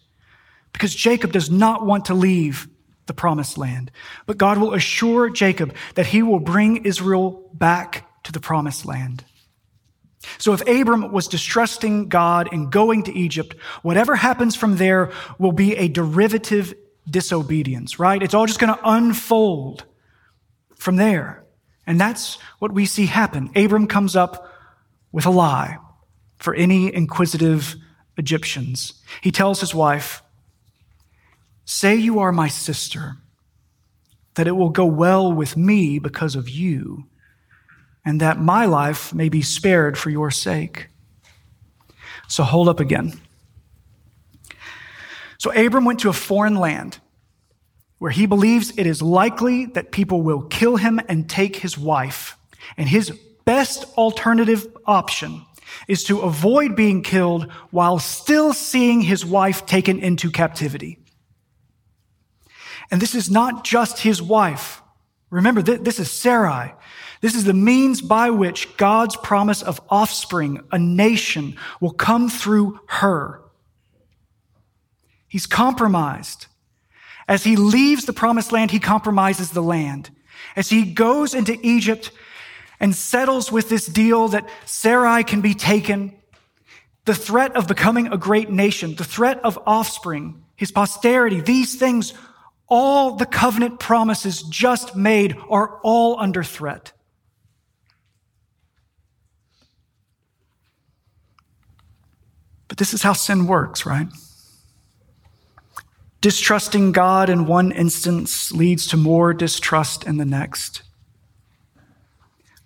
because 0.73 0.95
Jacob 0.95 1.33
does 1.33 1.51
not 1.51 1.87
want 1.87 2.07
to 2.07 2.15
leave 2.15 2.69
the 3.07 3.15
promised 3.15 3.57
land. 3.57 3.91
But 4.27 4.37
God 4.37 4.59
will 4.59 4.75
assure 4.75 5.31
Jacob 5.31 5.75
that 5.95 6.07
he 6.07 6.23
will 6.23 6.41
bring 6.41 6.85
Israel 6.85 7.49
back 7.55 8.07
to 8.25 8.33
the 8.33 8.41
promised 8.41 8.85
land. 8.85 9.25
So 10.39 10.53
if 10.53 10.67
Abram 10.67 11.13
was 11.13 11.29
distrusting 11.29 12.09
God 12.09 12.49
and 12.53 12.71
going 12.71 13.03
to 13.05 13.17
Egypt, 13.17 13.57
whatever 13.83 14.17
happens 14.17 14.57
from 14.57 14.77
there 14.77 15.13
will 15.39 15.53
be 15.53 15.77
a 15.77 15.89
derivative 15.89 16.75
disobedience, 17.09 17.99
right? 17.99 18.23
It's 18.23 18.35
all 18.35 18.47
just 18.47 18.59
going 18.59 18.75
to 18.75 18.81
unfold 18.83 19.85
from 20.77 20.97
there. 20.97 21.45
And 21.87 22.01
that's 22.01 22.39
what 22.59 22.73
we 22.73 22.87
see 22.87 23.07
happen. 23.07 23.51
Abram 23.55 23.87
comes 23.87 24.17
up 24.17 24.53
with 25.13 25.27
a 25.27 25.31
lie 25.31 25.79
for 26.39 26.55
any 26.55 26.93
inquisitive 26.93 27.77
Egyptians. 28.17 28.95
He 29.21 29.31
tells 29.31 29.61
his 29.61 29.75
wife, 29.75 30.23
Say 31.65 31.97
you 31.97 32.21
are 32.21 32.31
my 32.31 32.49
sister, 32.49 33.17
that 34.35 34.47
it 34.47 34.53
will 34.53 34.71
go 34.71 34.87
well 34.87 35.33
with 35.33 35.57
me 35.57 35.99
because 35.99 36.37
of 36.37 36.49
you, 36.49 37.09
and 38.07 38.21
that 38.21 38.41
my 38.41 38.65
life 38.65 39.13
may 39.13 39.29
be 39.29 39.43
spared 39.43 39.99
for 39.99 40.09
your 40.09 40.31
sake. 40.31 40.87
So 42.29 42.45
hold 42.45 42.69
up 42.69 42.79
again. 42.79 43.21
So 45.39 45.51
Abram 45.51 45.85
went 45.85 46.01
to 46.01 46.09
a 46.09 46.15
foreign 46.15 46.55
land 46.55 46.99
where 47.99 48.13
he 48.13 48.27
believes 48.27 48.73
it 48.79 48.87
is 48.87 49.03
likely 49.03 49.67
that 49.67 49.91
people 49.91 50.23
will 50.23 50.43
kill 50.43 50.77
him 50.77 51.01
and 51.09 51.29
take 51.29 51.57
his 51.57 51.77
wife. 51.77 52.37
And 52.77 52.89
his 52.89 53.11
best 53.45 53.85
alternative 53.97 54.67
option 54.87 55.45
is 55.89 56.05
to 56.05 56.21
avoid 56.21 56.77
being 56.77 57.03
killed 57.03 57.51
while 57.71 57.99
still 57.99 58.53
seeing 58.53 59.01
his 59.01 59.27
wife 59.27 59.67
taken 59.67 59.99
into 59.99 60.31
captivity. 60.31 60.99
And 62.91 63.03
this 63.03 63.17
is 63.17 63.29
not 63.29 63.65
just 63.65 64.01
his 64.01 64.23
wife. 64.23 64.81
Remember, 65.31 65.61
this 65.61 65.99
is 65.99 66.11
Sarai. 66.11 66.73
This 67.21 67.35
is 67.35 67.45
the 67.45 67.55
means 67.55 68.01
by 68.01 68.31
which 68.31 68.77
God's 68.77 69.17
promise 69.17 69.63
of 69.63 69.81
offspring, 69.89 70.61
a 70.71 70.79
nation, 70.79 71.57
will 71.81 71.93
come 71.93 72.29
through 72.29 72.81
her. 72.87 73.41
He's 75.29 75.47
compromised. 75.47 76.47
As 77.29 77.45
he 77.45 77.57
leaves 77.57 78.05
the 78.05 78.13
promised 78.13 78.53
land, 78.53 78.71
he 78.71 78.79
compromises 78.79 79.51
the 79.51 79.63
land. 79.63 80.11
As 80.55 80.69
he 80.69 80.85
goes 80.85 81.35
into 81.35 81.59
Egypt 81.63 82.11
and 82.79 82.95
settles 82.95 83.51
with 83.51 83.69
this 83.69 83.87
deal 83.87 84.29
that 84.29 84.49
Sarai 84.65 85.25
can 85.25 85.41
be 85.41 85.55
taken, 85.55 86.15
the 87.05 87.15
threat 87.15 87.57
of 87.57 87.69
becoming 87.69 88.09
a 88.09 88.19
great 88.19 88.51
nation, 88.51 88.95
the 88.95 89.05
threat 89.05 89.41
of 89.45 89.59
offspring, 89.67 90.43
his 90.57 90.71
posterity, 90.71 91.41
these 91.41 91.77
things, 91.77 92.15
all 92.69 93.17
the 93.17 93.27
covenant 93.27 93.79
promises 93.79 94.43
just 94.43 94.97
made 94.97 95.37
are 95.49 95.81
all 95.83 96.19
under 96.19 96.43
threat. 96.43 96.93
But 102.77 102.81
this 102.81 102.93
is 102.93 103.03
how 103.03 103.15
sin 103.15 103.47
works, 103.47 103.87
right? 103.87 104.07
Distrusting 106.21 106.93
God 106.93 107.31
in 107.31 107.47
one 107.47 107.73
instance 107.73 108.53
leads 108.53 108.87
to 108.89 108.99
more 108.99 109.33
distrust 109.33 110.05
in 110.05 110.19
the 110.19 110.27
next. 110.27 110.83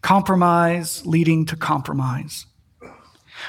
Compromise 0.02 1.06
leading 1.06 1.46
to 1.46 1.54
compromise. 1.54 2.46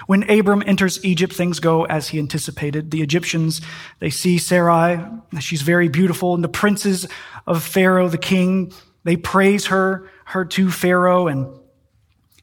When 0.06 0.30
Abram 0.30 0.62
enters 0.68 1.04
Egypt, 1.04 1.34
things 1.34 1.60
go 1.60 1.86
as 1.86 2.10
he 2.10 2.20
anticipated. 2.20 2.92
The 2.92 3.02
Egyptians, 3.02 3.62
they 3.98 4.12
see 4.12 4.38
Sarai, 4.38 5.04
she's 5.40 5.64
very 5.64 5.88
beautiful, 5.88 6.36
and 6.36 6.44
the 6.44 6.48
princes 6.48 7.08
of 7.48 7.64
Pharaoh, 7.64 8.08
the 8.08 8.20
king, 8.20 8.72
they 9.04 9.16
praise 9.16 9.66
her, 9.66 10.08
her 10.26 10.46
to 10.46 10.70
Pharaoh, 10.70 11.26
and 11.26 11.48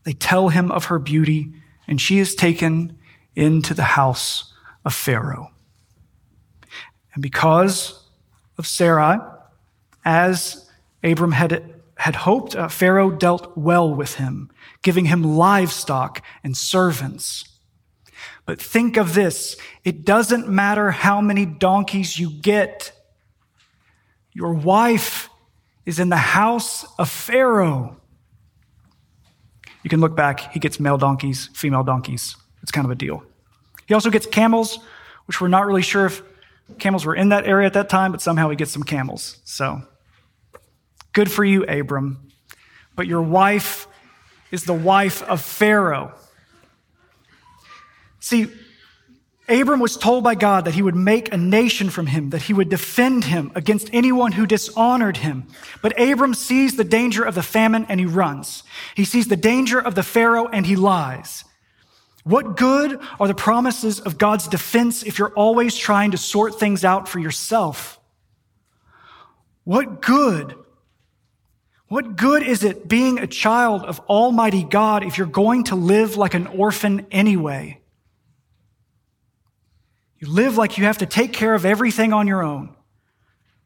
they 0.03 0.13
tell 0.13 0.49
him 0.49 0.73
of 0.73 0.87
her 0.87 0.99
beauty, 0.99 1.53
and 1.87 2.01
she 2.01 2.19
is 2.19 2.35
taken 2.35 2.98
into 3.39 3.73
the 3.73 3.85
house 3.85 4.53
of 4.85 4.93
Pharaoh. 4.93 5.53
And 7.15 7.23
because 7.23 8.05
of 8.59 8.67
Sarai, 8.67 9.19
as 10.05 10.69
Abram 11.05 11.31
had, 11.31 11.73
had 11.97 12.17
hoped, 12.17 12.57
uh, 12.57 12.67
Pharaoh 12.67 13.13
dealt 13.13 13.57
well 13.57 13.95
with 13.95 14.17
him, 14.17 14.51
giving 14.83 15.05
him 15.05 15.23
livestock 15.23 16.21
and 16.43 16.57
servants. 16.57 17.45
But 18.45 18.61
think 18.61 18.97
of 18.97 19.15
this 19.15 19.57
it 19.85 20.05
doesn't 20.05 20.49
matter 20.49 20.91
how 20.91 21.21
many 21.21 21.47
donkeys 21.47 22.19
you 22.19 22.31
get, 22.31 22.91
your 24.33 24.53
wife 24.53 25.29
is 25.87 26.01
in 26.01 26.09
the 26.09 26.17
house 26.17 26.85
of 26.99 27.09
Pharaoh. 27.09 27.97
You 29.85 29.91
can 29.91 30.01
look 30.01 30.17
back, 30.17 30.53
he 30.53 30.59
gets 30.59 30.81
male 30.81 30.99
donkeys, 30.99 31.51
female 31.55 31.85
donkeys. 31.85 32.37
It's 32.69 32.73
kind 32.75 32.85
of 32.85 32.91
a 32.91 32.97
deal. 32.97 33.23
He 33.87 33.95
also 33.95 34.11
gets 34.11 34.27
camels, 34.27 34.79
which 35.25 35.41
we're 35.41 35.49
not 35.49 35.65
really 35.65 35.81
sure 35.81 36.05
if 36.05 36.21
camels 36.79 37.07
were 37.07 37.15
in 37.15 37.31
that 37.31 37.47
area 37.47 37.67
at 37.67 37.73
that 37.73 37.89
time, 37.89 38.13
but 38.13 38.21
somehow 38.21 38.51
he 38.51 38.57
gets 38.57 38.73
some 38.73 38.83
camels. 38.83 39.39
So 39.45 39.81
good 41.15 41.33
for 41.33 41.47
you, 41.47 41.65
Abram. 41.65 42.31
But 42.95 43.07
your 43.07 43.23
wife 43.23 43.89
is 44.51 44.65
the 44.65 44.75
wife 44.75 45.23
of 45.23 45.41
Pharaoh. 45.41 46.13
See, 48.21 48.49
Abram 49.49 49.81
was 49.81 49.97
told 49.97 50.23
by 50.23 50.35
God 50.35 50.67
that 50.67 50.75
he 50.75 50.83
would 50.83 50.95
make 50.95 51.33
a 51.33 51.39
nation 51.39 51.89
from 51.89 52.07
him, 52.07 52.29
that 52.31 52.43
he 52.43 52.53
would 52.53 52.69
defend 52.69 53.25
him 53.25 53.51
against 53.55 53.89
anyone 53.95 54.33
who 54.33 54.45
dishonored 54.45 55.17
him. 55.17 55.47
But 55.81 55.99
Abram 55.99 56.35
sees 56.35 56.77
the 56.77 56.85
danger 56.85 57.25
of 57.25 57.35
the 57.35 57.43
famine 57.43 57.87
and 57.89 57.99
he 57.99 58.05
runs. 58.05 58.63
He 58.95 59.07
sees 59.07 59.29
the 59.29 59.37
danger 59.37 59.81
of 59.81 59.95
the 59.95 60.03
Pharaoh 60.03 60.49
and 60.49 60.67
he 60.67 60.77
lies. 60.77 61.45
What 62.29 62.59
good 62.59 63.01
are 63.19 63.27
the 63.27 63.33
promises 63.33 64.01
of 64.01 64.19
God's 64.19 64.49
defense 64.49 65.03
if 65.03 65.19
you're 65.19 65.33
always 65.33 65.75
trying 65.75 66.11
to 66.11 66.19
sort 66.19 66.61
things 66.61 66.85
out 66.85 67.09
for 67.09 67.19
yourself? 67.19 67.99
What 69.65 70.03
good? 70.03 70.55
What 71.87 72.17
good 72.17 72.43
is 72.43 72.65
it 72.65 72.87
being 72.87 73.19
a 73.19 73.27
child 73.27 73.83
of 73.83 74.01
Almighty 74.01 74.63
God 74.63 75.05
if 75.05 75.17
you're 75.17 75.27
going 75.27 75.65
to 75.65 75.75
live 75.75 76.19
like 76.19 76.35
an 76.35 76.47
orphan 76.49 77.07
anyway? 77.11 77.81
You 80.19 80.29
live 80.29 80.59
like 80.59 80.77
you 80.77 80.85
have 80.85 80.99
to 80.99 81.07
take 81.07 81.33
care 81.33 81.55
of 81.55 81.65
everything 81.65 82.13
on 82.13 82.27
your 82.27 82.43
own. 82.43 82.77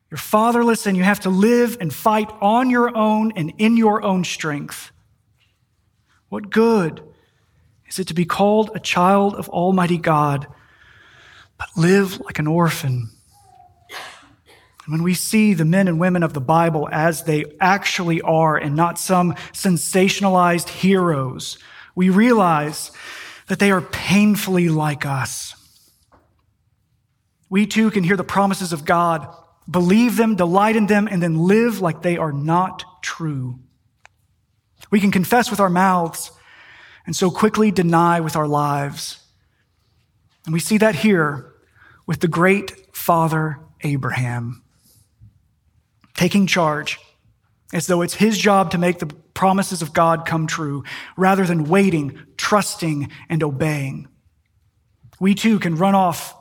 You're 0.09 0.19
fatherless 0.19 0.87
and 0.87 0.97
you 0.97 1.03
have 1.03 1.19
to 1.21 1.31
live 1.31 1.79
and 1.81 1.93
fight 1.93 2.31
on 2.41 2.71
your 2.71 2.97
own 2.97 3.33
and 3.35 3.55
in 3.59 3.77
your 3.77 4.05
own 4.05 4.23
strength. 4.23 4.93
What 6.29 6.49
good 6.49 7.03
is 7.93 7.99
it 7.99 8.09
to 8.09 8.15
be 8.15 8.25
called 8.25 8.71
a 8.75 8.81
child 8.81 9.35
of 9.35 9.51
Almighty 9.51 9.99
God, 9.99 10.47
but 11.59 11.69
live 11.77 12.21
like 12.21 12.39
an 12.39 12.47
orphan? 12.47 13.11
And 13.91 14.93
when 14.93 15.03
we 15.03 15.13
see 15.13 15.53
the 15.53 15.67
men 15.67 15.89
and 15.89 16.01
women 16.01 16.23
of 16.23 16.33
the 16.33 16.41
Bible 16.41 16.89
as 16.91 17.25
they 17.25 17.45
actually 17.61 18.23
are 18.23 18.57
and 18.57 18.75
not 18.75 18.99
some 18.99 19.35
sensationalized 19.53 20.71
heroes, 20.71 21.59
we 21.95 22.09
realize 22.09 22.93
that 23.49 23.59
they 23.59 23.71
are 23.71 23.83
painfully 23.83 24.71
like 24.71 25.05
us. 25.05 25.55
We 27.51 27.67
too 27.67 27.91
can 27.91 28.05
hear 28.05 28.17
the 28.17 28.25
promises 28.25 28.73
of 28.73 28.87
God, 28.87 29.29
believe 29.71 30.17
them, 30.17 30.35
delight 30.35 30.77
in 30.77 30.87
them, 30.87 31.09
and 31.11 31.23
then 31.23 31.37
live 31.47 31.83
like 31.83 32.01
they 32.01 32.17
are 32.17 32.33
not 32.33 33.03
true. 33.03 33.59
We 34.91 34.99
can 34.99 35.11
confess 35.11 35.51
with 35.51 35.61
our 35.61 35.69
mouths 35.69 36.31
and 37.07 37.17
so 37.17 37.31
quickly 37.31 37.71
deny 37.71 38.21
with 38.21 38.37
our 38.37 38.47
lives. 38.47 39.21
And 40.45 40.53
we 40.53 40.61
see 40.61 40.79
that 40.79 40.97
here 40.97 41.53
with 42.07 42.21
the 42.21 42.29
great 42.29 42.95
father 42.95 43.59
Abraham 43.83 44.63
taking 46.15 46.47
charge 46.47 46.99
as 47.73 47.87
though 47.87 48.03
it's 48.03 48.15
his 48.15 48.39
job 48.39 48.71
to 48.71 48.79
make 48.79 48.99
the 48.99 49.07
promises 49.35 49.83
of 49.83 49.93
God 49.93 50.27
come 50.27 50.47
true 50.47 50.85
rather 51.17 51.45
than 51.45 51.65
waiting, 51.65 52.19
trusting, 52.37 53.11
and 53.29 53.43
obeying. 53.43 54.09
We 55.19 55.35
too 55.35 55.59
can 55.59 55.77
run 55.77 55.95
off 55.95 56.37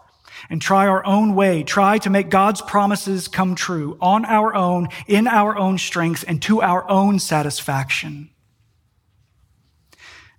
and 0.49 0.61
try 0.61 0.87
our 0.87 1.05
own 1.05 1.35
way, 1.35 1.63
try 1.63 1.97
to 1.99 2.09
make 2.09 2.29
God's 2.29 2.61
promises 2.61 3.27
come 3.27 3.55
true 3.55 3.97
on 4.01 4.25
our 4.25 4.53
own, 4.55 4.89
in 5.07 5.27
our 5.27 5.57
own 5.57 5.77
strength, 5.77 6.25
and 6.27 6.41
to 6.43 6.61
our 6.61 6.89
own 6.89 7.19
satisfaction. 7.19 8.29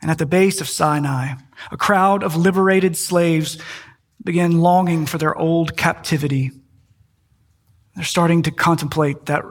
And 0.03 0.11
at 0.11 0.19
the 0.19 0.27
base 0.27 0.61
of 0.61 0.69
Sinai, 0.69 1.35
a 1.71 1.77
crowd 1.77 2.25
of 2.25 2.37
liberated 2.37 2.97
slaves 2.97 3.57
began 4.23 4.61
longing 4.61 5.07
for 5.07 5.17
their 5.17 5.37
old 5.37 5.77
captivity. 5.77 6.51
They're 7.95 8.05
starting 8.05 8.43
to 8.43 8.51
contemplate 8.51 9.27
that 9.27 9.45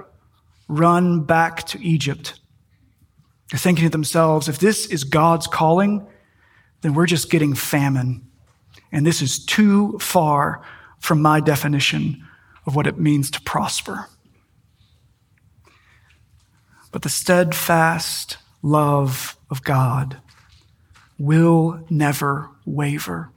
run 0.68 1.24
back 1.24 1.64
to 1.68 1.82
Egypt. 1.82 2.40
They're 3.50 3.60
thinking 3.60 3.86
to 3.86 3.90
themselves, 3.90 4.50
if 4.50 4.60
this 4.60 4.86
is 4.88 5.04
God's 5.04 5.48
calling, 5.48 6.06
then 6.82 6.94
we're 6.94 7.06
just 7.06 7.30
getting 7.30 7.54
famine. 7.54 8.28
And 8.92 9.06
this 9.06 9.22
is 9.22 9.46
too 9.46 10.00
far 10.00 10.64
from 11.00 11.22
my 11.22 11.40
definition 11.40 12.28
of 12.66 12.76
what 12.76 12.88
it 12.88 13.00
means 13.00 13.32
to 13.32 13.42
prosper. 13.42 14.08
But 16.92 17.04
the 17.04 17.10
steadfast 17.10 18.38
love 18.62 19.38
of 19.50 19.64
God 19.64 20.22
will 21.22 21.86
never 21.88 22.50
waver. 22.66 23.30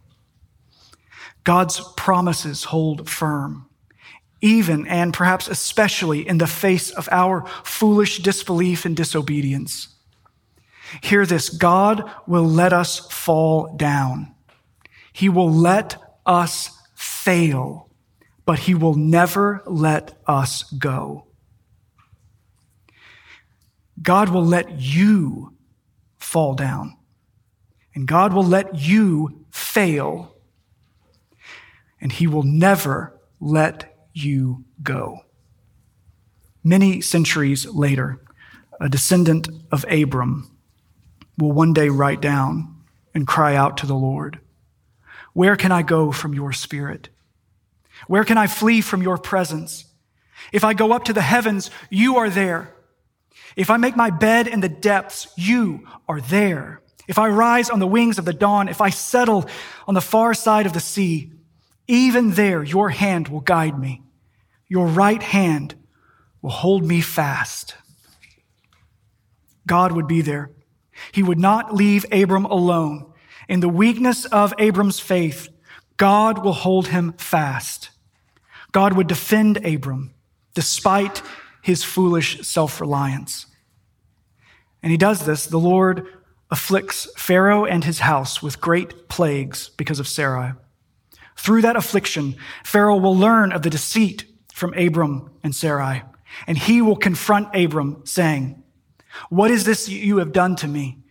God's 1.44 1.82
promises 1.98 2.64
hold 2.64 3.10
firm, 3.10 3.68
even 4.40 4.86
and 4.86 5.12
perhaps 5.12 5.48
especially 5.48 6.26
in 6.26 6.38
the 6.38 6.46
face 6.46 6.90
of 6.90 7.10
our 7.12 7.46
foolish 7.62 8.20
disbelief 8.20 8.86
and 8.86 8.96
disobedience. 8.96 9.88
Hear 11.02 11.26
this 11.26 11.50
God 11.50 12.10
will 12.26 12.46
let 12.46 12.72
us 12.72 13.00
fall 13.12 13.76
down. 13.76 14.34
He 15.12 15.28
will 15.28 15.52
let 15.52 15.96
us 16.24 16.70
fail, 16.94 17.90
but 18.46 18.60
He 18.60 18.74
will 18.74 18.94
never 18.94 19.62
let 19.66 20.16
us 20.26 20.62
go. 20.72 21.26
God 24.00 24.30
will 24.30 24.44
let 24.44 24.80
you 24.80 25.52
fall 26.18 26.54
down 26.54 26.96
and 27.94 28.06
God 28.06 28.32
will 28.32 28.44
let 28.44 28.74
you 28.80 29.44
fail, 29.50 30.34
and 32.00 32.10
He 32.12 32.26
will 32.26 32.42
never 32.42 33.18
let 33.40 33.94
you 34.12 34.64
go. 34.82 35.20
Many 36.62 37.00
centuries 37.00 37.66
later, 37.66 38.20
a 38.80 38.88
descendant 38.88 39.48
of 39.70 39.84
Abram 39.88 40.50
will 41.38 41.52
one 41.52 41.72
day 41.72 41.88
write 41.88 42.20
down 42.20 42.74
and 43.14 43.26
cry 43.26 43.54
out 43.54 43.76
to 43.78 43.86
the 43.86 43.94
Lord, 43.94 44.40
Where 45.32 45.56
can 45.56 45.72
I 45.72 45.82
go 45.82 46.10
from 46.10 46.34
your 46.34 46.52
spirit? 46.52 47.08
Where 48.06 48.24
can 48.24 48.38
I 48.38 48.46
flee 48.46 48.80
from 48.80 49.02
your 49.02 49.18
presence? 49.18 49.84
If 50.52 50.64
I 50.64 50.74
go 50.74 50.92
up 50.92 51.04
to 51.04 51.12
the 51.12 51.22
heavens, 51.22 51.70
you 51.90 52.16
are 52.16 52.28
there. 52.28 52.74
If 53.56 53.70
I 53.70 53.76
make 53.76 53.96
my 53.96 54.10
bed 54.10 54.46
in 54.46 54.60
the 54.60 54.68
depths, 54.68 55.28
you 55.36 55.86
are 56.08 56.20
there. 56.20 56.80
If 57.06 57.18
I 57.18 57.28
rise 57.28 57.70
on 57.70 57.80
the 57.80 57.86
wings 57.86 58.18
of 58.18 58.24
the 58.24 58.32
dawn, 58.32 58.68
if 58.68 58.80
I 58.80 58.90
settle 58.90 59.46
on 59.86 59.94
the 59.94 60.00
far 60.00 60.34
side 60.34 60.66
of 60.66 60.72
the 60.72 60.80
sea, 60.80 61.32
even 61.86 62.30
there 62.32 62.62
your 62.62 62.90
hand 62.90 63.28
will 63.28 63.40
guide 63.40 63.78
me. 63.78 64.02
Your 64.68 64.86
right 64.86 65.22
hand 65.22 65.74
will 66.40 66.50
hold 66.50 66.84
me 66.84 67.00
fast. 67.00 67.74
God 69.66 69.92
would 69.92 70.06
be 70.06 70.20
there. 70.20 70.50
He 71.12 71.22
would 71.22 71.38
not 71.38 71.74
leave 71.74 72.06
Abram 72.12 72.44
alone. 72.44 73.12
In 73.48 73.60
the 73.60 73.68
weakness 73.68 74.24
of 74.26 74.54
Abram's 74.58 75.00
faith, 75.00 75.48
God 75.96 76.44
will 76.44 76.52
hold 76.52 76.88
him 76.88 77.12
fast. 77.14 77.90
God 78.72 78.94
would 78.94 79.06
defend 79.06 79.64
Abram 79.64 80.14
despite 80.54 81.22
his 81.62 81.84
foolish 81.84 82.46
self 82.46 82.80
reliance. 82.80 83.46
And 84.82 84.90
he 84.90 84.98
does 84.98 85.24
this. 85.24 85.46
The 85.46 85.58
Lord 85.58 86.06
afflicts 86.54 87.08
Pharaoh 87.16 87.64
and 87.64 87.82
his 87.82 87.98
house 87.98 88.40
with 88.40 88.60
great 88.60 89.08
plagues 89.08 89.70
because 89.70 89.98
of 89.98 90.06
Sarai. 90.06 90.52
Through 91.36 91.62
that 91.62 91.74
affliction, 91.74 92.36
Pharaoh 92.64 92.98
will 92.98 93.16
learn 93.16 93.50
of 93.50 93.62
the 93.62 93.70
deceit 93.70 94.24
from 94.52 94.72
Abram 94.74 95.32
and 95.42 95.52
Sarai, 95.52 96.04
and 96.46 96.56
he 96.56 96.80
will 96.80 96.94
confront 96.94 97.56
Abram, 97.56 98.02
saying, 98.04 98.62
What 99.30 99.50
is 99.50 99.64
this 99.64 99.88
you 99.88 100.18
have 100.18 100.30
done 100.30 100.54
to 100.56 100.68
me? 100.68 101.02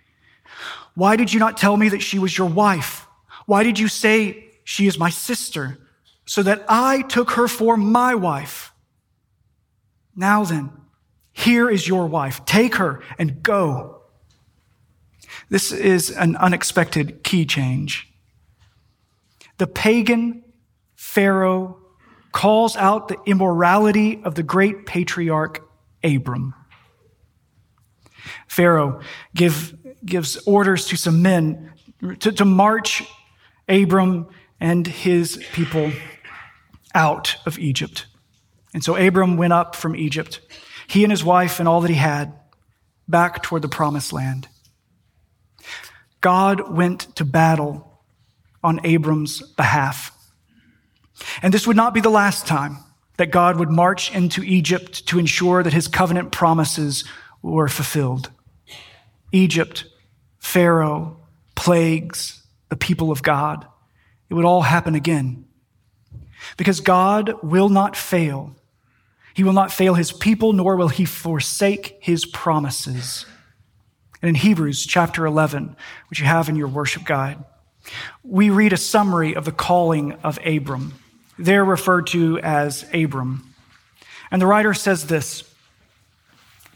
Why 0.95 1.17
did 1.17 1.33
you 1.33 1.41
not 1.41 1.57
tell 1.57 1.75
me 1.75 1.89
that 1.89 2.01
she 2.01 2.19
was 2.19 2.37
your 2.37 2.47
wife? 2.47 3.05
Why 3.45 3.63
did 3.63 3.77
you 3.77 3.89
say 3.89 4.49
she 4.63 4.87
is 4.87 4.97
my 4.97 5.09
sister, 5.09 5.77
so 6.25 6.41
that 6.43 6.63
I 6.69 7.01
took 7.01 7.31
her 7.31 7.49
for 7.49 7.75
my 7.75 8.15
wife? 8.15 8.71
Now 10.15 10.45
then, 10.45 10.71
here 11.33 11.69
is 11.69 11.85
your 11.85 12.07
wife. 12.07 12.45
Take 12.45 12.75
her 12.75 13.03
and 13.17 13.43
go. 13.43 14.02
This 15.49 15.71
is 15.71 16.09
an 16.09 16.35
unexpected 16.37 17.23
key 17.23 17.45
change. 17.45 18.09
The 19.57 19.67
pagan 19.67 20.43
Pharaoh 20.95 21.77
calls 22.31 22.75
out 22.75 23.07
the 23.07 23.17
immorality 23.25 24.21
of 24.23 24.35
the 24.35 24.43
great 24.43 24.85
patriarch 24.85 25.67
Abram. 26.03 26.53
Pharaoh 28.47 29.01
give, 29.35 29.75
gives 30.05 30.37
orders 30.47 30.87
to 30.87 30.97
some 30.97 31.21
men 31.21 31.71
to, 32.19 32.31
to 32.31 32.45
march 32.45 33.03
Abram 33.69 34.27
and 34.59 34.87
his 34.87 35.43
people 35.53 35.91
out 36.95 37.35
of 37.45 37.59
Egypt. 37.59 38.07
And 38.73 38.83
so 38.83 38.95
Abram 38.95 39.37
went 39.37 39.53
up 39.53 39.75
from 39.75 39.95
Egypt, 39.95 40.41
he 40.87 41.03
and 41.03 41.11
his 41.11 41.23
wife 41.23 41.59
and 41.59 41.67
all 41.67 41.81
that 41.81 41.89
he 41.89 41.95
had, 41.95 42.33
back 43.07 43.43
toward 43.43 43.61
the 43.61 43.69
promised 43.69 44.13
land. 44.13 44.47
God 46.23 46.73
went 46.75 47.15
to 47.17 47.25
battle 47.25 47.99
on 48.63 48.79
Abram's 48.85 49.41
behalf. 49.41 50.17
And 51.41 51.53
this 51.53 51.67
would 51.67 51.75
not 51.75 51.93
be 51.93 51.99
the 51.99 52.09
last 52.09 52.47
time 52.47 52.77
that 53.17 53.29
God 53.29 53.57
would 53.57 53.69
march 53.69 54.15
into 54.15 54.41
Egypt 54.41 55.05
to 55.07 55.19
ensure 55.19 55.61
that 55.61 55.73
his 55.73 55.89
covenant 55.89 56.31
promises 56.31 57.03
were 57.41 57.67
fulfilled. 57.67 58.31
Egypt, 59.33 59.85
Pharaoh, 60.39 61.17
plagues, 61.55 62.41
the 62.69 62.77
people 62.77 63.11
of 63.11 63.21
God. 63.21 63.67
It 64.29 64.33
would 64.33 64.45
all 64.45 64.61
happen 64.61 64.95
again. 64.95 65.43
Because 66.55 66.79
God 66.79 67.33
will 67.43 67.69
not 67.69 67.97
fail. 67.97 68.55
He 69.33 69.43
will 69.43 69.53
not 69.53 69.73
fail 69.73 69.95
his 69.95 70.13
people, 70.13 70.53
nor 70.53 70.77
will 70.77 70.87
he 70.87 71.03
forsake 71.03 71.97
his 71.99 72.25
promises. 72.25 73.25
And 74.23 74.29
in 74.29 74.35
Hebrews 74.35 74.85
chapter 74.85 75.25
11, 75.25 75.75
which 76.09 76.21
you 76.21 76.25
have 76.25 76.47
in 76.47 76.55
your 76.55 76.69
worship 76.69 77.03
guide, 77.03 77.43
we 78.23 78.49
read 78.49 78.71
a 78.71 78.77
summary 78.77 79.35
of 79.35 79.43
the 79.43 79.51
calling 79.51 80.13
of 80.23 80.39
Abram. 80.45 80.93
They're 81.37 81.65
referred 81.65 82.07
to 82.07 82.39
as 82.39 82.85
Abram. 82.93 83.53
And 84.31 84.41
the 84.41 84.47
writer 84.47 84.73
says 84.73 85.07
this 85.07 85.43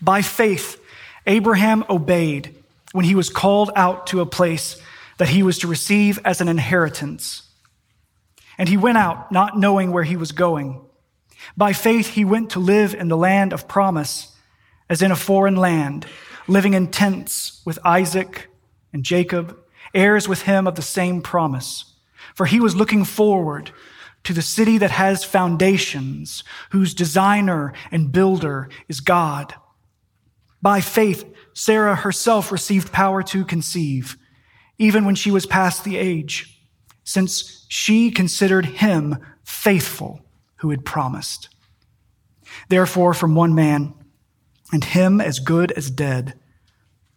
By 0.01 0.21
faith, 0.21 0.77
Abraham 1.25 1.85
obeyed 1.89 2.53
when 2.91 3.05
he 3.05 3.15
was 3.15 3.29
called 3.29 3.71
out 3.77 4.07
to 4.07 4.19
a 4.19 4.25
place 4.25 4.81
that 5.17 5.29
he 5.29 5.41
was 5.41 5.59
to 5.59 5.67
receive 5.67 6.19
as 6.25 6.41
an 6.41 6.49
inheritance. 6.49 7.43
And 8.57 8.67
he 8.67 8.75
went 8.75 8.97
out 8.97 9.31
not 9.31 9.57
knowing 9.57 9.93
where 9.93 10.03
he 10.03 10.17
was 10.17 10.33
going. 10.33 10.81
By 11.55 11.71
faith, 11.71 12.09
he 12.09 12.25
went 12.25 12.49
to 12.51 12.59
live 12.59 12.93
in 12.93 13.07
the 13.07 13.15
land 13.15 13.53
of 13.53 13.69
promise, 13.69 14.35
as 14.89 15.01
in 15.01 15.13
a 15.13 15.15
foreign 15.15 15.55
land 15.55 16.07
living 16.47 16.73
in 16.73 16.87
tents 16.87 17.61
with 17.65 17.79
Isaac 17.83 18.47
and 18.93 19.03
Jacob, 19.03 19.57
heirs 19.93 20.27
with 20.27 20.43
him 20.43 20.67
of 20.67 20.75
the 20.75 20.81
same 20.81 21.21
promise. 21.21 21.95
For 22.35 22.45
he 22.45 22.59
was 22.59 22.75
looking 22.75 23.03
forward 23.03 23.71
to 24.23 24.33
the 24.33 24.41
city 24.41 24.77
that 24.77 24.91
has 24.91 25.23
foundations, 25.23 26.43
whose 26.71 26.93
designer 26.93 27.73
and 27.91 28.11
builder 28.11 28.69
is 28.87 28.99
God. 28.99 29.53
By 30.61 30.81
faith, 30.81 31.25
Sarah 31.53 31.95
herself 31.95 32.51
received 32.51 32.91
power 32.91 33.23
to 33.23 33.45
conceive, 33.45 34.17
even 34.77 35.05
when 35.05 35.15
she 35.15 35.31
was 35.31 35.45
past 35.45 35.83
the 35.83 35.97
age, 35.97 36.61
since 37.03 37.65
she 37.69 38.11
considered 38.11 38.65
him 38.65 39.17
faithful 39.43 40.21
who 40.57 40.71
had 40.71 40.83
promised. 40.85 41.49
Therefore, 42.69 43.13
from 43.13 43.33
one 43.33 43.55
man, 43.55 43.93
and 44.71 44.83
him 44.83 45.21
as 45.21 45.39
good 45.39 45.71
as 45.73 45.89
dead, 45.89 46.33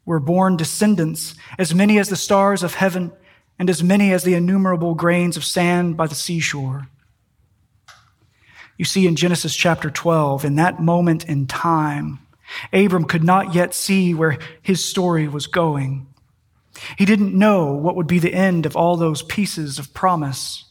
were 0.05 0.21
born 0.21 0.57
descendants, 0.57 1.35
as 1.59 1.75
many 1.75 1.99
as 1.99 2.09
the 2.09 2.17
stars 2.17 2.63
of 2.63 2.75
heaven, 2.75 3.13
and 3.59 3.69
as 3.69 3.83
many 3.83 4.13
as 4.13 4.25
the 4.25 4.35
innumerable 4.35 4.95
grains 4.95 5.37
of 5.37 5.45
sand 5.45 5.97
by 5.97 6.07
the 6.07 6.15
seashore. 6.15 6.89
You 8.79 8.85
see 8.85 9.07
in 9.07 9.17
Genesis 9.17 9.55
chapter 9.55 9.91
12, 9.91 10.45
in 10.45 10.57
that 10.57 10.81
moment 10.81 11.27
in 11.27 11.47
time, 11.47 12.21
Abram 12.73 13.05
could 13.05 13.23
not 13.23 13.55
yet 13.55 13.75
see 13.75 14.15
where 14.15 14.39
his 14.63 14.85
story 14.85 15.29
was 15.29 15.47
going. 15.47 16.07
He 16.97 17.05
didn't 17.05 17.39
know 17.39 17.73
what 17.75 17.97
would 17.97 18.07
be 18.07 18.19
the 18.19 18.33
end 18.33 18.65
of 18.65 18.77
all 18.77 18.97
those 18.97 19.23
pieces 19.23 19.79
of 19.79 19.93
promise. 19.93 20.65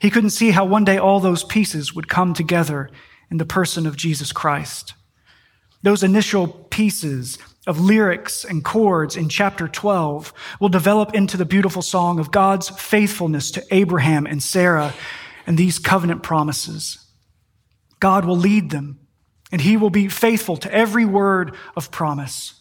He 0.00 0.10
couldn't 0.10 0.30
see 0.30 0.50
how 0.50 0.64
one 0.64 0.84
day 0.84 0.98
all 0.98 1.20
those 1.20 1.44
pieces 1.44 1.94
would 1.94 2.08
come 2.08 2.34
together 2.34 2.90
in 3.30 3.38
the 3.38 3.44
person 3.44 3.86
of 3.86 3.96
Jesus 3.96 4.32
Christ. 4.32 4.94
Those 5.86 6.02
initial 6.02 6.48
pieces 6.48 7.38
of 7.64 7.78
lyrics 7.78 8.44
and 8.44 8.64
chords 8.64 9.16
in 9.16 9.28
chapter 9.28 9.68
12 9.68 10.32
will 10.58 10.68
develop 10.68 11.14
into 11.14 11.36
the 11.36 11.44
beautiful 11.44 11.80
song 11.80 12.18
of 12.18 12.32
God's 12.32 12.68
faithfulness 12.70 13.52
to 13.52 13.64
Abraham 13.70 14.26
and 14.26 14.42
Sarah 14.42 14.92
and 15.46 15.56
these 15.56 15.78
covenant 15.78 16.24
promises. 16.24 16.98
God 18.00 18.24
will 18.24 18.36
lead 18.36 18.70
them 18.70 18.98
and 19.52 19.60
he 19.60 19.76
will 19.76 19.90
be 19.90 20.08
faithful 20.08 20.56
to 20.56 20.74
every 20.74 21.04
word 21.04 21.54
of 21.76 21.92
promise. 21.92 22.60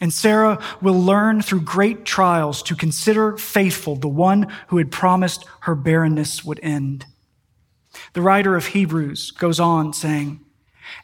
And 0.00 0.12
Sarah 0.12 0.62
will 0.80 1.02
learn 1.02 1.42
through 1.42 1.62
great 1.62 2.04
trials 2.04 2.62
to 2.62 2.76
consider 2.76 3.36
faithful 3.36 3.96
the 3.96 4.06
one 4.06 4.46
who 4.68 4.78
had 4.78 4.92
promised 4.92 5.44
her 5.62 5.74
barrenness 5.74 6.44
would 6.44 6.60
end. 6.62 7.04
The 8.12 8.22
writer 8.22 8.54
of 8.54 8.66
Hebrews 8.66 9.32
goes 9.32 9.58
on 9.58 9.92
saying, 9.92 10.38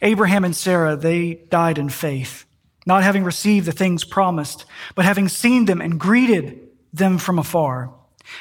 Abraham 0.03 0.45
and 0.45 0.55
Sarah, 0.55 0.97
they 0.97 1.35
died 1.51 1.79
in 1.79 1.89
faith, 1.89 2.47
not 2.87 3.03
having 3.03 3.25
received 3.25 3.67
the 3.67 3.73
things 3.73 4.05
promised, 4.05 4.65
but 4.95 5.05
having 5.05 5.29
seen 5.29 5.65
them 5.67 5.81
and 5.81 5.99
greeted 5.99 6.69
them 6.93 7.19
from 7.19 7.39
afar, 7.39 7.93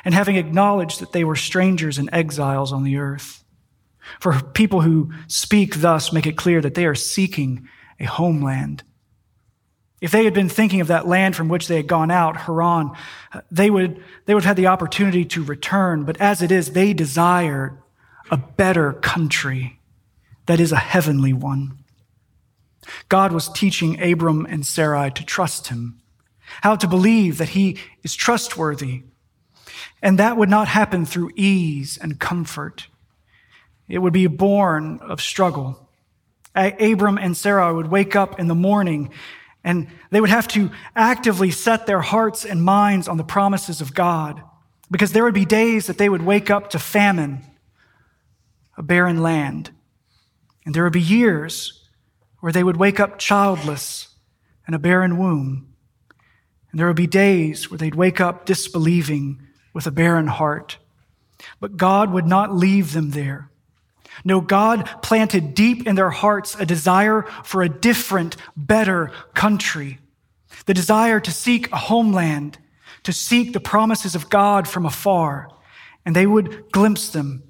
and 0.03 0.13
having 0.13 0.35
acknowledged 0.35 0.99
that 0.99 1.11
they 1.11 1.23
were 1.23 1.35
strangers 1.35 1.97
and 1.97 2.09
exiles 2.11 2.73
on 2.73 2.83
the 2.83 2.97
earth. 2.97 3.43
For 4.19 4.41
people 4.41 4.81
who 4.81 5.11
speak 5.27 5.81
thus 5.81 6.11
make 6.11 6.25
it 6.25 6.37
clear 6.37 6.61
that 6.61 6.75
they 6.75 6.85
are 6.85 6.95
seeking 6.95 7.67
a 7.99 8.05
homeland. 8.05 8.83
If 10.01 10.11
they 10.11 10.23
had 10.23 10.33
been 10.33 10.49
thinking 10.49 10.81
of 10.81 10.87
that 10.87 11.07
land 11.07 11.35
from 11.35 11.49
which 11.49 11.67
they 11.67 11.75
had 11.75 11.87
gone 11.87 12.09
out, 12.09 12.37
Haran, 12.37 12.91
they 13.51 13.69
would, 13.69 14.01
they 14.25 14.33
would 14.33 14.43
have 14.43 14.51
had 14.51 14.57
the 14.57 14.67
opportunity 14.67 15.25
to 15.25 15.43
return. 15.43 16.05
But 16.05 16.19
as 16.21 16.41
it 16.41 16.51
is, 16.51 16.71
they 16.71 16.93
desired 16.93 17.77
a 18.31 18.37
better 18.37 18.93
country 18.93 19.78
that 20.49 20.59
is 20.59 20.71
a 20.71 20.77
heavenly 20.77 21.31
one. 21.31 21.77
God 23.07 23.31
was 23.31 23.49
teaching 23.49 24.01
Abram 24.01 24.47
and 24.47 24.65
Sarai 24.65 25.11
to 25.11 25.23
trust 25.23 25.67
him, 25.67 26.01
how 26.61 26.75
to 26.75 26.87
believe 26.87 27.37
that 27.37 27.49
he 27.49 27.77
is 28.01 28.15
trustworthy. 28.15 29.03
And 30.01 30.17
that 30.17 30.37
would 30.37 30.49
not 30.49 30.67
happen 30.67 31.05
through 31.05 31.29
ease 31.35 31.99
and 32.01 32.19
comfort. 32.19 32.87
It 33.87 33.99
would 33.99 34.11
be 34.11 34.25
born 34.25 34.97
of 35.03 35.21
struggle. 35.21 35.87
Abram 36.55 37.19
and 37.19 37.37
Sarai 37.37 37.71
would 37.71 37.91
wake 37.91 38.15
up 38.15 38.39
in 38.39 38.47
the 38.47 38.55
morning 38.55 39.11
and 39.63 39.85
they 40.09 40.19
would 40.19 40.31
have 40.31 40.47
to 40.47 40.71
actively 40.95 41.51
set 41.51 41.85
their 41.85 42.01
hearts 42.01 42.43
and 42.43 42.63
minds 42.63 43.07
on 43.07 43.17
the 43.17 43.23
promises 43.23 43.81
of 43.81 43.93
God 43.93 44.41
because 44.89 45.11
there 45.11 45.25
would 45.25 45.35
be 45.35 45.45
days 45.45 45.85
that 45.85 45.99
they 45.99 46.09
would 46.09 46.23
wake 46.23 46.49
up 46.49 46.71
to 46.71 46.79
famine, 46.79 47.43
a 48.77 48.81
barren 48.81 49.21
land. 49.21 49.69
And 50.65 50.73
there 50.73 50.83
would 50.83 50.93
be 50.93 51.01
years 51.01 51.87
where 52.39 52.51
they 52.51 52.63
would 52.63 52.77
wake 52.77 52.99
up 52.99 53.17
childless 53.17 54.09
and 54.65 54.75
a 54.75 54.79
barren 54.79 55.17
womb. 55.17 55.73
And 56.71 56.79
there 56.79 56.87
would 56.87 56.95
be 56.95 57.07
days 57.07 57.69
where 57.69 57.77
they'd 57.77 57.95
wake 57.95 58.21
up 58.21 58.45
disbelieving 58.45 59.41
with 59.73 59.87
a 59.87 59.91
barren 59.91 60.27
heart. 60.27 60.77
But 61.59 61.77
God 61.77 62.11
would 62.11 62.27
not 62.27 62.53
leave 62.53 62.93
them 62.93 63.11
there. 63.11 63.49
No, 64.23 64.41
God 64.41 64.89
planted 65.01 65.53
deep 65.53 65.87
in 65.87 65.95
their 65.95 66.09
hearts 66.09 66.55
a 66.55 66.65
desire 66.65 67.23
for 67.43 67.61
a 67.61 67.69
different, 67.69 68.35
better 68.55 69.11
country. 69.33 69.99
The 70.65 70.73
desire 70.73 71.19
to 71.19 71.31
seek 71.31 71.71
a 71.71 71.77
homeland, 71.77 72.57
to 73.03 73.13
seek 73.13 73.53
the 73.53 73.59
promises 73.59 74.15
of 74.15 74.29
God 74.29 74.67
from 74.67 74.85
afar. 74.85 75.49
And 76.05 76.15
they 76.15 76.25
would 76.25 76.71
glimpse 76.71 77.09
them 77.09 77.43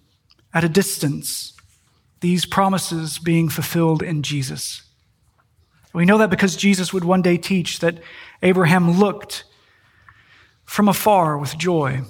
at 0.54 0.64
a 0.64 0.70
distance, 0.70 1.54
these 2.22 2.46
promises 2.46 3.20
being 3.20 3.50
fulfilled 3.50 4.04
in 4.04 4.24
Jesus. 4.24 4.84
We 5.94 6.06
know 6.06 6.18
that 6.20 6.30
because 6.30 6.56
Jesus 6.56 6.94
would 6.94 7.04
one 7.04 7.22
day 7.22 7.38
teach 7.38 7.80
that 7.80 8.00
Abraham 8.42 8.92
looked 8.92 9.44
from 10.66 10.88
afar 10.88 11.38
with 11.38 11.58
joy, 11.58 12.02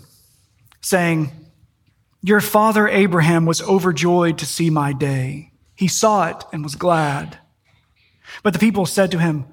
saying, 0.81 1.31
Your 2.21 2.41
father 2.41 2.87
Abraham 2.87 3.45
was 3.45 3.61
overjoyed 3.61 4.37
to 4.39 4.45
see 4.45 4.69
my 4.69 4.91
day. 4.91 5.51
He 5.75 5.87
saw 5.87 6.27
it 6.27 6.43
and 6.51 6.63
was 6.63 6.75
glad. 6.75 7.39
But 8.43 8.53
the 8.53 8.59
people 8.59 8.85
said 8.85 9.11
to 9.11 9.19
him, 9.19 9.45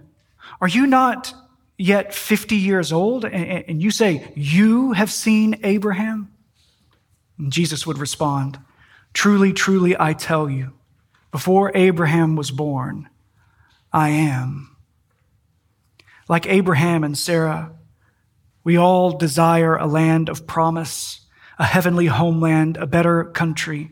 Are 0.61 0.69
you 0.69 0.87
not 0.87 1.33
yet 1.79 2.13
50 2.13 2.57
years 2.57 2.93
old? 2.93 3.25
And 3.25 3.81
you 3.81 3.93
say, 3.93 4.33
You 4.35 4.93
have 4.93 5.13
seen 5.13 5.61
Abraham? 5.63 6.33
And 7.39 7.53
Jesus 7.53 7.87
would 7.87 7.99
respond, 7.99 8.59
Truly, 9.17 9.55
truly, 9.55 9.97
I 9.99 10.13
tell 10.13 10.51
you, 10.51 10.75
before 11.33 11.73
Abraham 11.75 12.37
was 12.37 12.51
born, 12.51 13.09
I 13.91 14.11
am. 14.11 14.77
Like 16.29 16.47
Abraham 16.47 17.03
and 17.03 17.17
Sarah, 17.17 17.73
we 18.63 18.77
all 18.77 19.17
desire 19.17 19.75
a 19.75 19.87
land 19.87 20.29
of 20.29 20.47
promise, 20.47 21.23
a 21.59 21.65
heavenly 21.65 22.05
homeland, 22.05 22.77
a 22.77 22.87
better 22.87 23.25
country. 23.25 23.91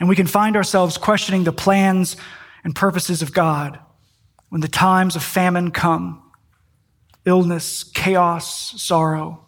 And 0.00 0.08
we 0.08 0.16
can 0.16 0.26
find 0.26 0.56
ourselves 0.56 0.98
questioning 0.98 1.44
the 1.44 1.52
plans 1.52 2.16
and 2.64 2.74
purposes 2.74 3.22
of 3.22 3.32
God 3.32 3.78
when 4.48 4.62
the 4.62 4.66
times 4.66 5.14
of 5.14 5.22
famine 5.22 5.70
come 5.70 6.24
illness, 7.24 7.84
chaos, 7.84 8.82
sorrow. 8.82 9.46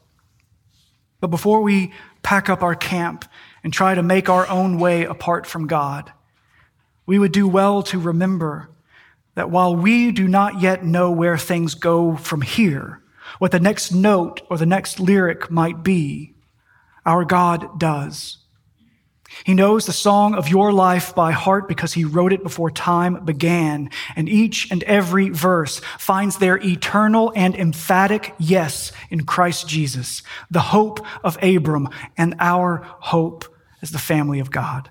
But 1.18 1.32
before 1.32 1.60
we 1.60 1.92
pack 2.22 2.48
up 2.48 2.62
our 2.62 2.76
camp 2.76 3.24
and 3.64 3.72
try 3.72 3.94
to 3.94 4.02
make 4.02 4.28
our 4.28 4.48
own 4.48 4.78
way 4.78 5.04
apart 5.04 5.46
from 5.46 5.66
God, 5.66 6.12
we 7.06 7.18
would 7.18 7.32
do 7.32 7.48
well 7.48 7.82
to 7.84 7.98
remember 7.98 8.70
that 9.34 9.50
while 9.50 9.74
we 9.74 10.12
do 10.12 10.28
not 10.28 10.60
yet 10.60 10.84
know 10.84 11.10
where 11.10 11.38
things 11.38 11.74
go 11.74 12.16
from 12.16 12.42
here, 12.42 13.02
what 13.38 13.50
the 13.50 13.60
next 13.60 13.92
note 13.92 14.42
or 14.50 14.58
the 14.58 14.66
next 14.66 15.00
lyric 15.00 15.50
might 15.50 15.82
be, 15.82 16.34
our 17.06 17.24
God 17.24 17.78
does. 17.78 18.38
He 19.44 19.54
knows 19.54 19.86
the 19.86 19.92
song 19.92 20.34
of 20.34 20.48
your 20.48 20.72
life 20.72 21.14
by 21.14 21.32
heart 21.32 21.66
because 21.66 21.94
he 21.94 22.04
wrote 22.04 22.32
it 22.32 22.42
before 22.42 22.70
time 22.70 23.24
began. 23.24 23.90
And 24.14 24.28
each 24.28 24.70
and 24.70 24.82
every 24.84 25.30
verse 25.30 25.80
finds 25.98 26.36
their 26.36 26.58
eternal 26.58 27.32
and 27.34 27.54
emphatic 27.54 28.34
yes 28.38 28.92
in 29.10 29.24
Christ 29.24 29.66
Jesus, 29.66 30.22
the 30.50 30.60
hope 30.60 31.04
of 31.24 31.42
Abram 31.42 31.88
and 32.16 32.36
our 32.38 32.82
hope 33.00 33.51
as 33.82 33.90
the 33.90 33.98
family 33.98 34.38
of 34.38 34.50
God. 34.50 34.88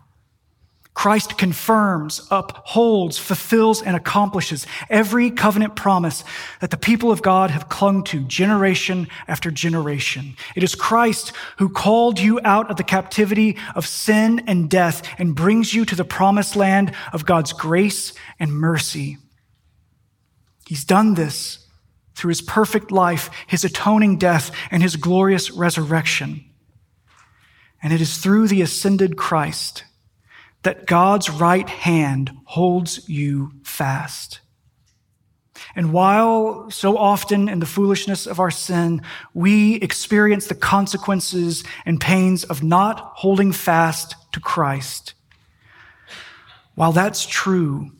Christ 0.93 1.37
confirms, 1.37 2.27
upholds, 2.29 3.17
fulfills, 3.17 3.81
and 3.81 3.95
accomplishes 3.95 4.67
every 4.89 5.31
covenant 5.31 5.75
promise 5.75 6.23
that 6.59 6.69
the 6.69 6.77
people 6.77 7.11
of 7.11 7.21
God 7.21 7.49
have 7.49 7.69
clung 7.69 8.03
to 8.05 8.19
generation 8.25 9.07
after 9.27 9.49
generation. 9.49 10.35
It 10.53 10.63
is 10.63 10.75
Christ 10.75 11.31
who 11.59 11.69
called 11.69 12.19
you 12.19 12.41
out 12.43 12.69
of 12.69 12.75
the 12.75 12.83
captivity 12.83 13.57
of 13.73 13.87
sin 13.87 14.43
and 14.47 14.69
death 14.69 15.01
and 15.17 15.33
brings 15.33 15.73
you 15.73 15.85
to 15.85 15.95
the 15.95 16.03
promised 16.03 16.57
land 16.57 16.93
of 17.13 17.25
God's 17.25 17.53
grace 17.53 18.13
and 18.37 18.51
mercy. 18.51 19.17
He's 20.67 20.83
done 20.83 21.13
this 21.13 21.65
through 22.15 22.29
his 22.29 22.41
perfect 22.41 22.91
life, 22.91 23.29
his 23.47 23.63
atoning 23.63 24.17
death, 24.17 24.51
and 24.69 24.83
his 24.83 24.97
glorious 24.97 25.51
resurrection. 25.51 26.50
And 27.81 27.91
it 27.91 28.01
is 28.01 28.17
through 28.17 28.47
the 28.47 28.61
ascended 28.61 29.17
Christ 29.17 29.83
that 30.63 30.85
God's 30.85 31.29
right 31.29 31.67
hand 31.67 32.31
holds 32.45 33.09
you 33.09 33.51
fast. 33.63 34.39
And 35.75 35.93
while 35.93 36.69
so 36.69 36.97
often 36.97 37.47
in 37.47 37.59
the 37.59 37.65
foolishness 37.65 38.27
of 38.27 38.39
our 38.39 38.51
sin, 38.51 39.01
we 39.33 39.75
experience 39.75 40.47
the 40.47 40.55
consequences 40.55 41.63
and 41.85 41.99
pains 41.99 42.43
of 42.43 42.63
not 42.63 43.13
holding 43.15 43.51
fast 43.51 44.15
to 44.33 44.39
Christ, 44.39 45.13
while 46.75 46.91
that's 46.91 47.25
true, 47.25 47.91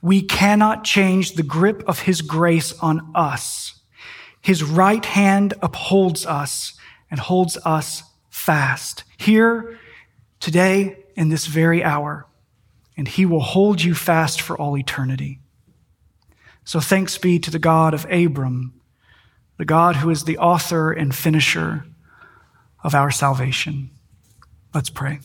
we 0.00 0.22
cannot 0.22 0.84
change 0.84 1.32
the 1.32 1.42
grip 1.42 1.82
of 1.86 2.00
His 2.00 2.22
grace 2.22 2.72
on 2.80 3.10
us. 3.14 3.74
His 4.40 4.62
right 4.62 5.04
hand 5.04 5.54
upholds 5.60 6.24
us 6.24 6.72
and 7.10 7.20
holds 7.20 7.58
us 7.58 8.02
fast. 8.50 9.04
Here, 9.16 9.78
today, 10.40 11.04
in 11.14 11.28
this 11.28 11.46
very 11.46 11.84
hour, 11.84 12.26
and 12.96 13.06
he 13.06 13.24
will 13.24 13.38
hold 13.38 13.80
you 13.80 13.94
fast 13.94 14.42
for 14.42 14.58
all 14.58 14.76
eternity. 14.76 15.38
So 16.64 16.80
thanks 16.80 17.16
be 17.16 17.38
to 17.38 17.50
the 17.52 17.60
God 17.60 17.94
of 17.94 18.10
Abram, 18.10 18.72
the 19.56 19.64
God 19.64 19.94
who 19.94 20.10
is 20.10 20.24
the 20.24 20.36
author 20.38 20.90
and 20.90 21.14
finisher 21.14 21.84
of 22.82 22.92
our 22.92 23.12
salvation. 23.12 23.90
Let's 24.74 24.90
pray. 24.90 25.20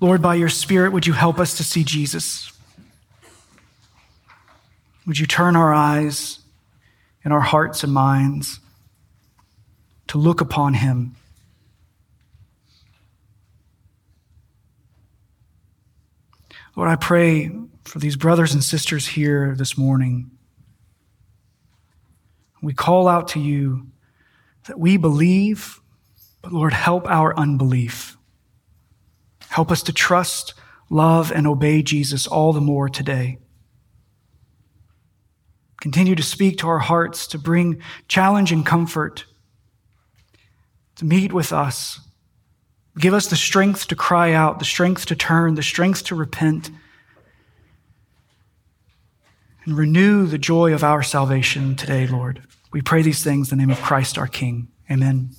Lord, 0.00 0.22
by 0.22 0.36
your 0.36 0.48
Spirit, 0.48 0.92
would 0.92 1.06
you 1.06 1.12
help 1.12 1.38
us 1.38 1.54
to 1.58 1.62
see 1.62 1.84
Jesus? 1.84 2.50
Would 5.06 5.18
you 5.18 5.26
turn 5.26 5.54
our 5.54 5.74
eyes 5.74 6.39
and 7.24 7.32
our 7.32 7.40
hearts 7.40 7.84
and 7.84 7.92
minds 7.92 8.60
to 10.08 10.18
look 10.18 10.40
upon 10.40 10.74
him. 10.74 11.14
Lord, 16.76 16.88
I 16.88 16.96
pray 16.96 17.50
for 17.84 17.98
these 17.98 18.16
brothers 18.16 18.54
and 18.54 18.62
sisters 18.62 19.06
here 19.06 19.54
this 19.56 19.76
morning. 19.76 20.30
We 22.62 22.74
call 22.74 23.08
out 23.08 23.28
to 23.28 23.40
you 23.40 23.86
that 24.66 24.78
we 24.78 24.96
believe, 24.96 25.80
but 26.42 26.52
Lord, 26.52 26.72
help 26.72 27.06
our 27.06 27.36
unbelief. 27.38 28.16
Help 29.48 29.70
us 29.70 29.82
to 29.84 29.92
trust, 29.92 30.54
love, 30.88 31.32
and 31.32 31.46
obey 31.46 31.82
Jesus 31.82 32.26
all 32.26 32.52
the 32.52 32.60
more 32.60 32.88
today. 32.88 33.38
Continue 35.80 36.14
to 36.14 36.22
speak 36.22 36.58
to 36.58 36.68
our 36.68 36.78
hearts, 36.78 37.26
to 37.28 37.38
bring 37.38 37.80
challenge 38.06 38.52
and 38.52 38.64
comfort 38.64 39.24
to 40.96 41.06
meet 41.06 41.32
with 41.32 41.50
us. 41.50 41.98
Give 42.98 43.14
us 43.14 43.28
the 43.28 43.36
strength 43.36 43.88
to 43.88 43.96
cry 43.96 44.32
out, 44.32 44.58
the 44.58 44.66
strength 44.66 45.06
to 45.06 45.16
turn, 45.16 45.54
the 45.54 45.62
strength 45.62 46.04
to 46.04 46.14
repent, 46.14 46.70
and 49.64 49.78
renew 49.78 50.26
the 50.26 50.36
joy 50.36 50.74
of 50.74 50.84
our 50.84 51.02
salvation 51.02 51.74
today, 51.74 52.06
Lord. 52.06 52.42
We 52.70 52.82
pray 52.82 53.00
these 53.00 53.24
things 53.24 53.50
in 53.50 53.56
the 53.56 53.64
name 53.64 53.70
of 53.70 53.80
Christ 53.80 54.18
our 54.18 54.26
King. 54.26 54.68
Amen. 54.90 55.30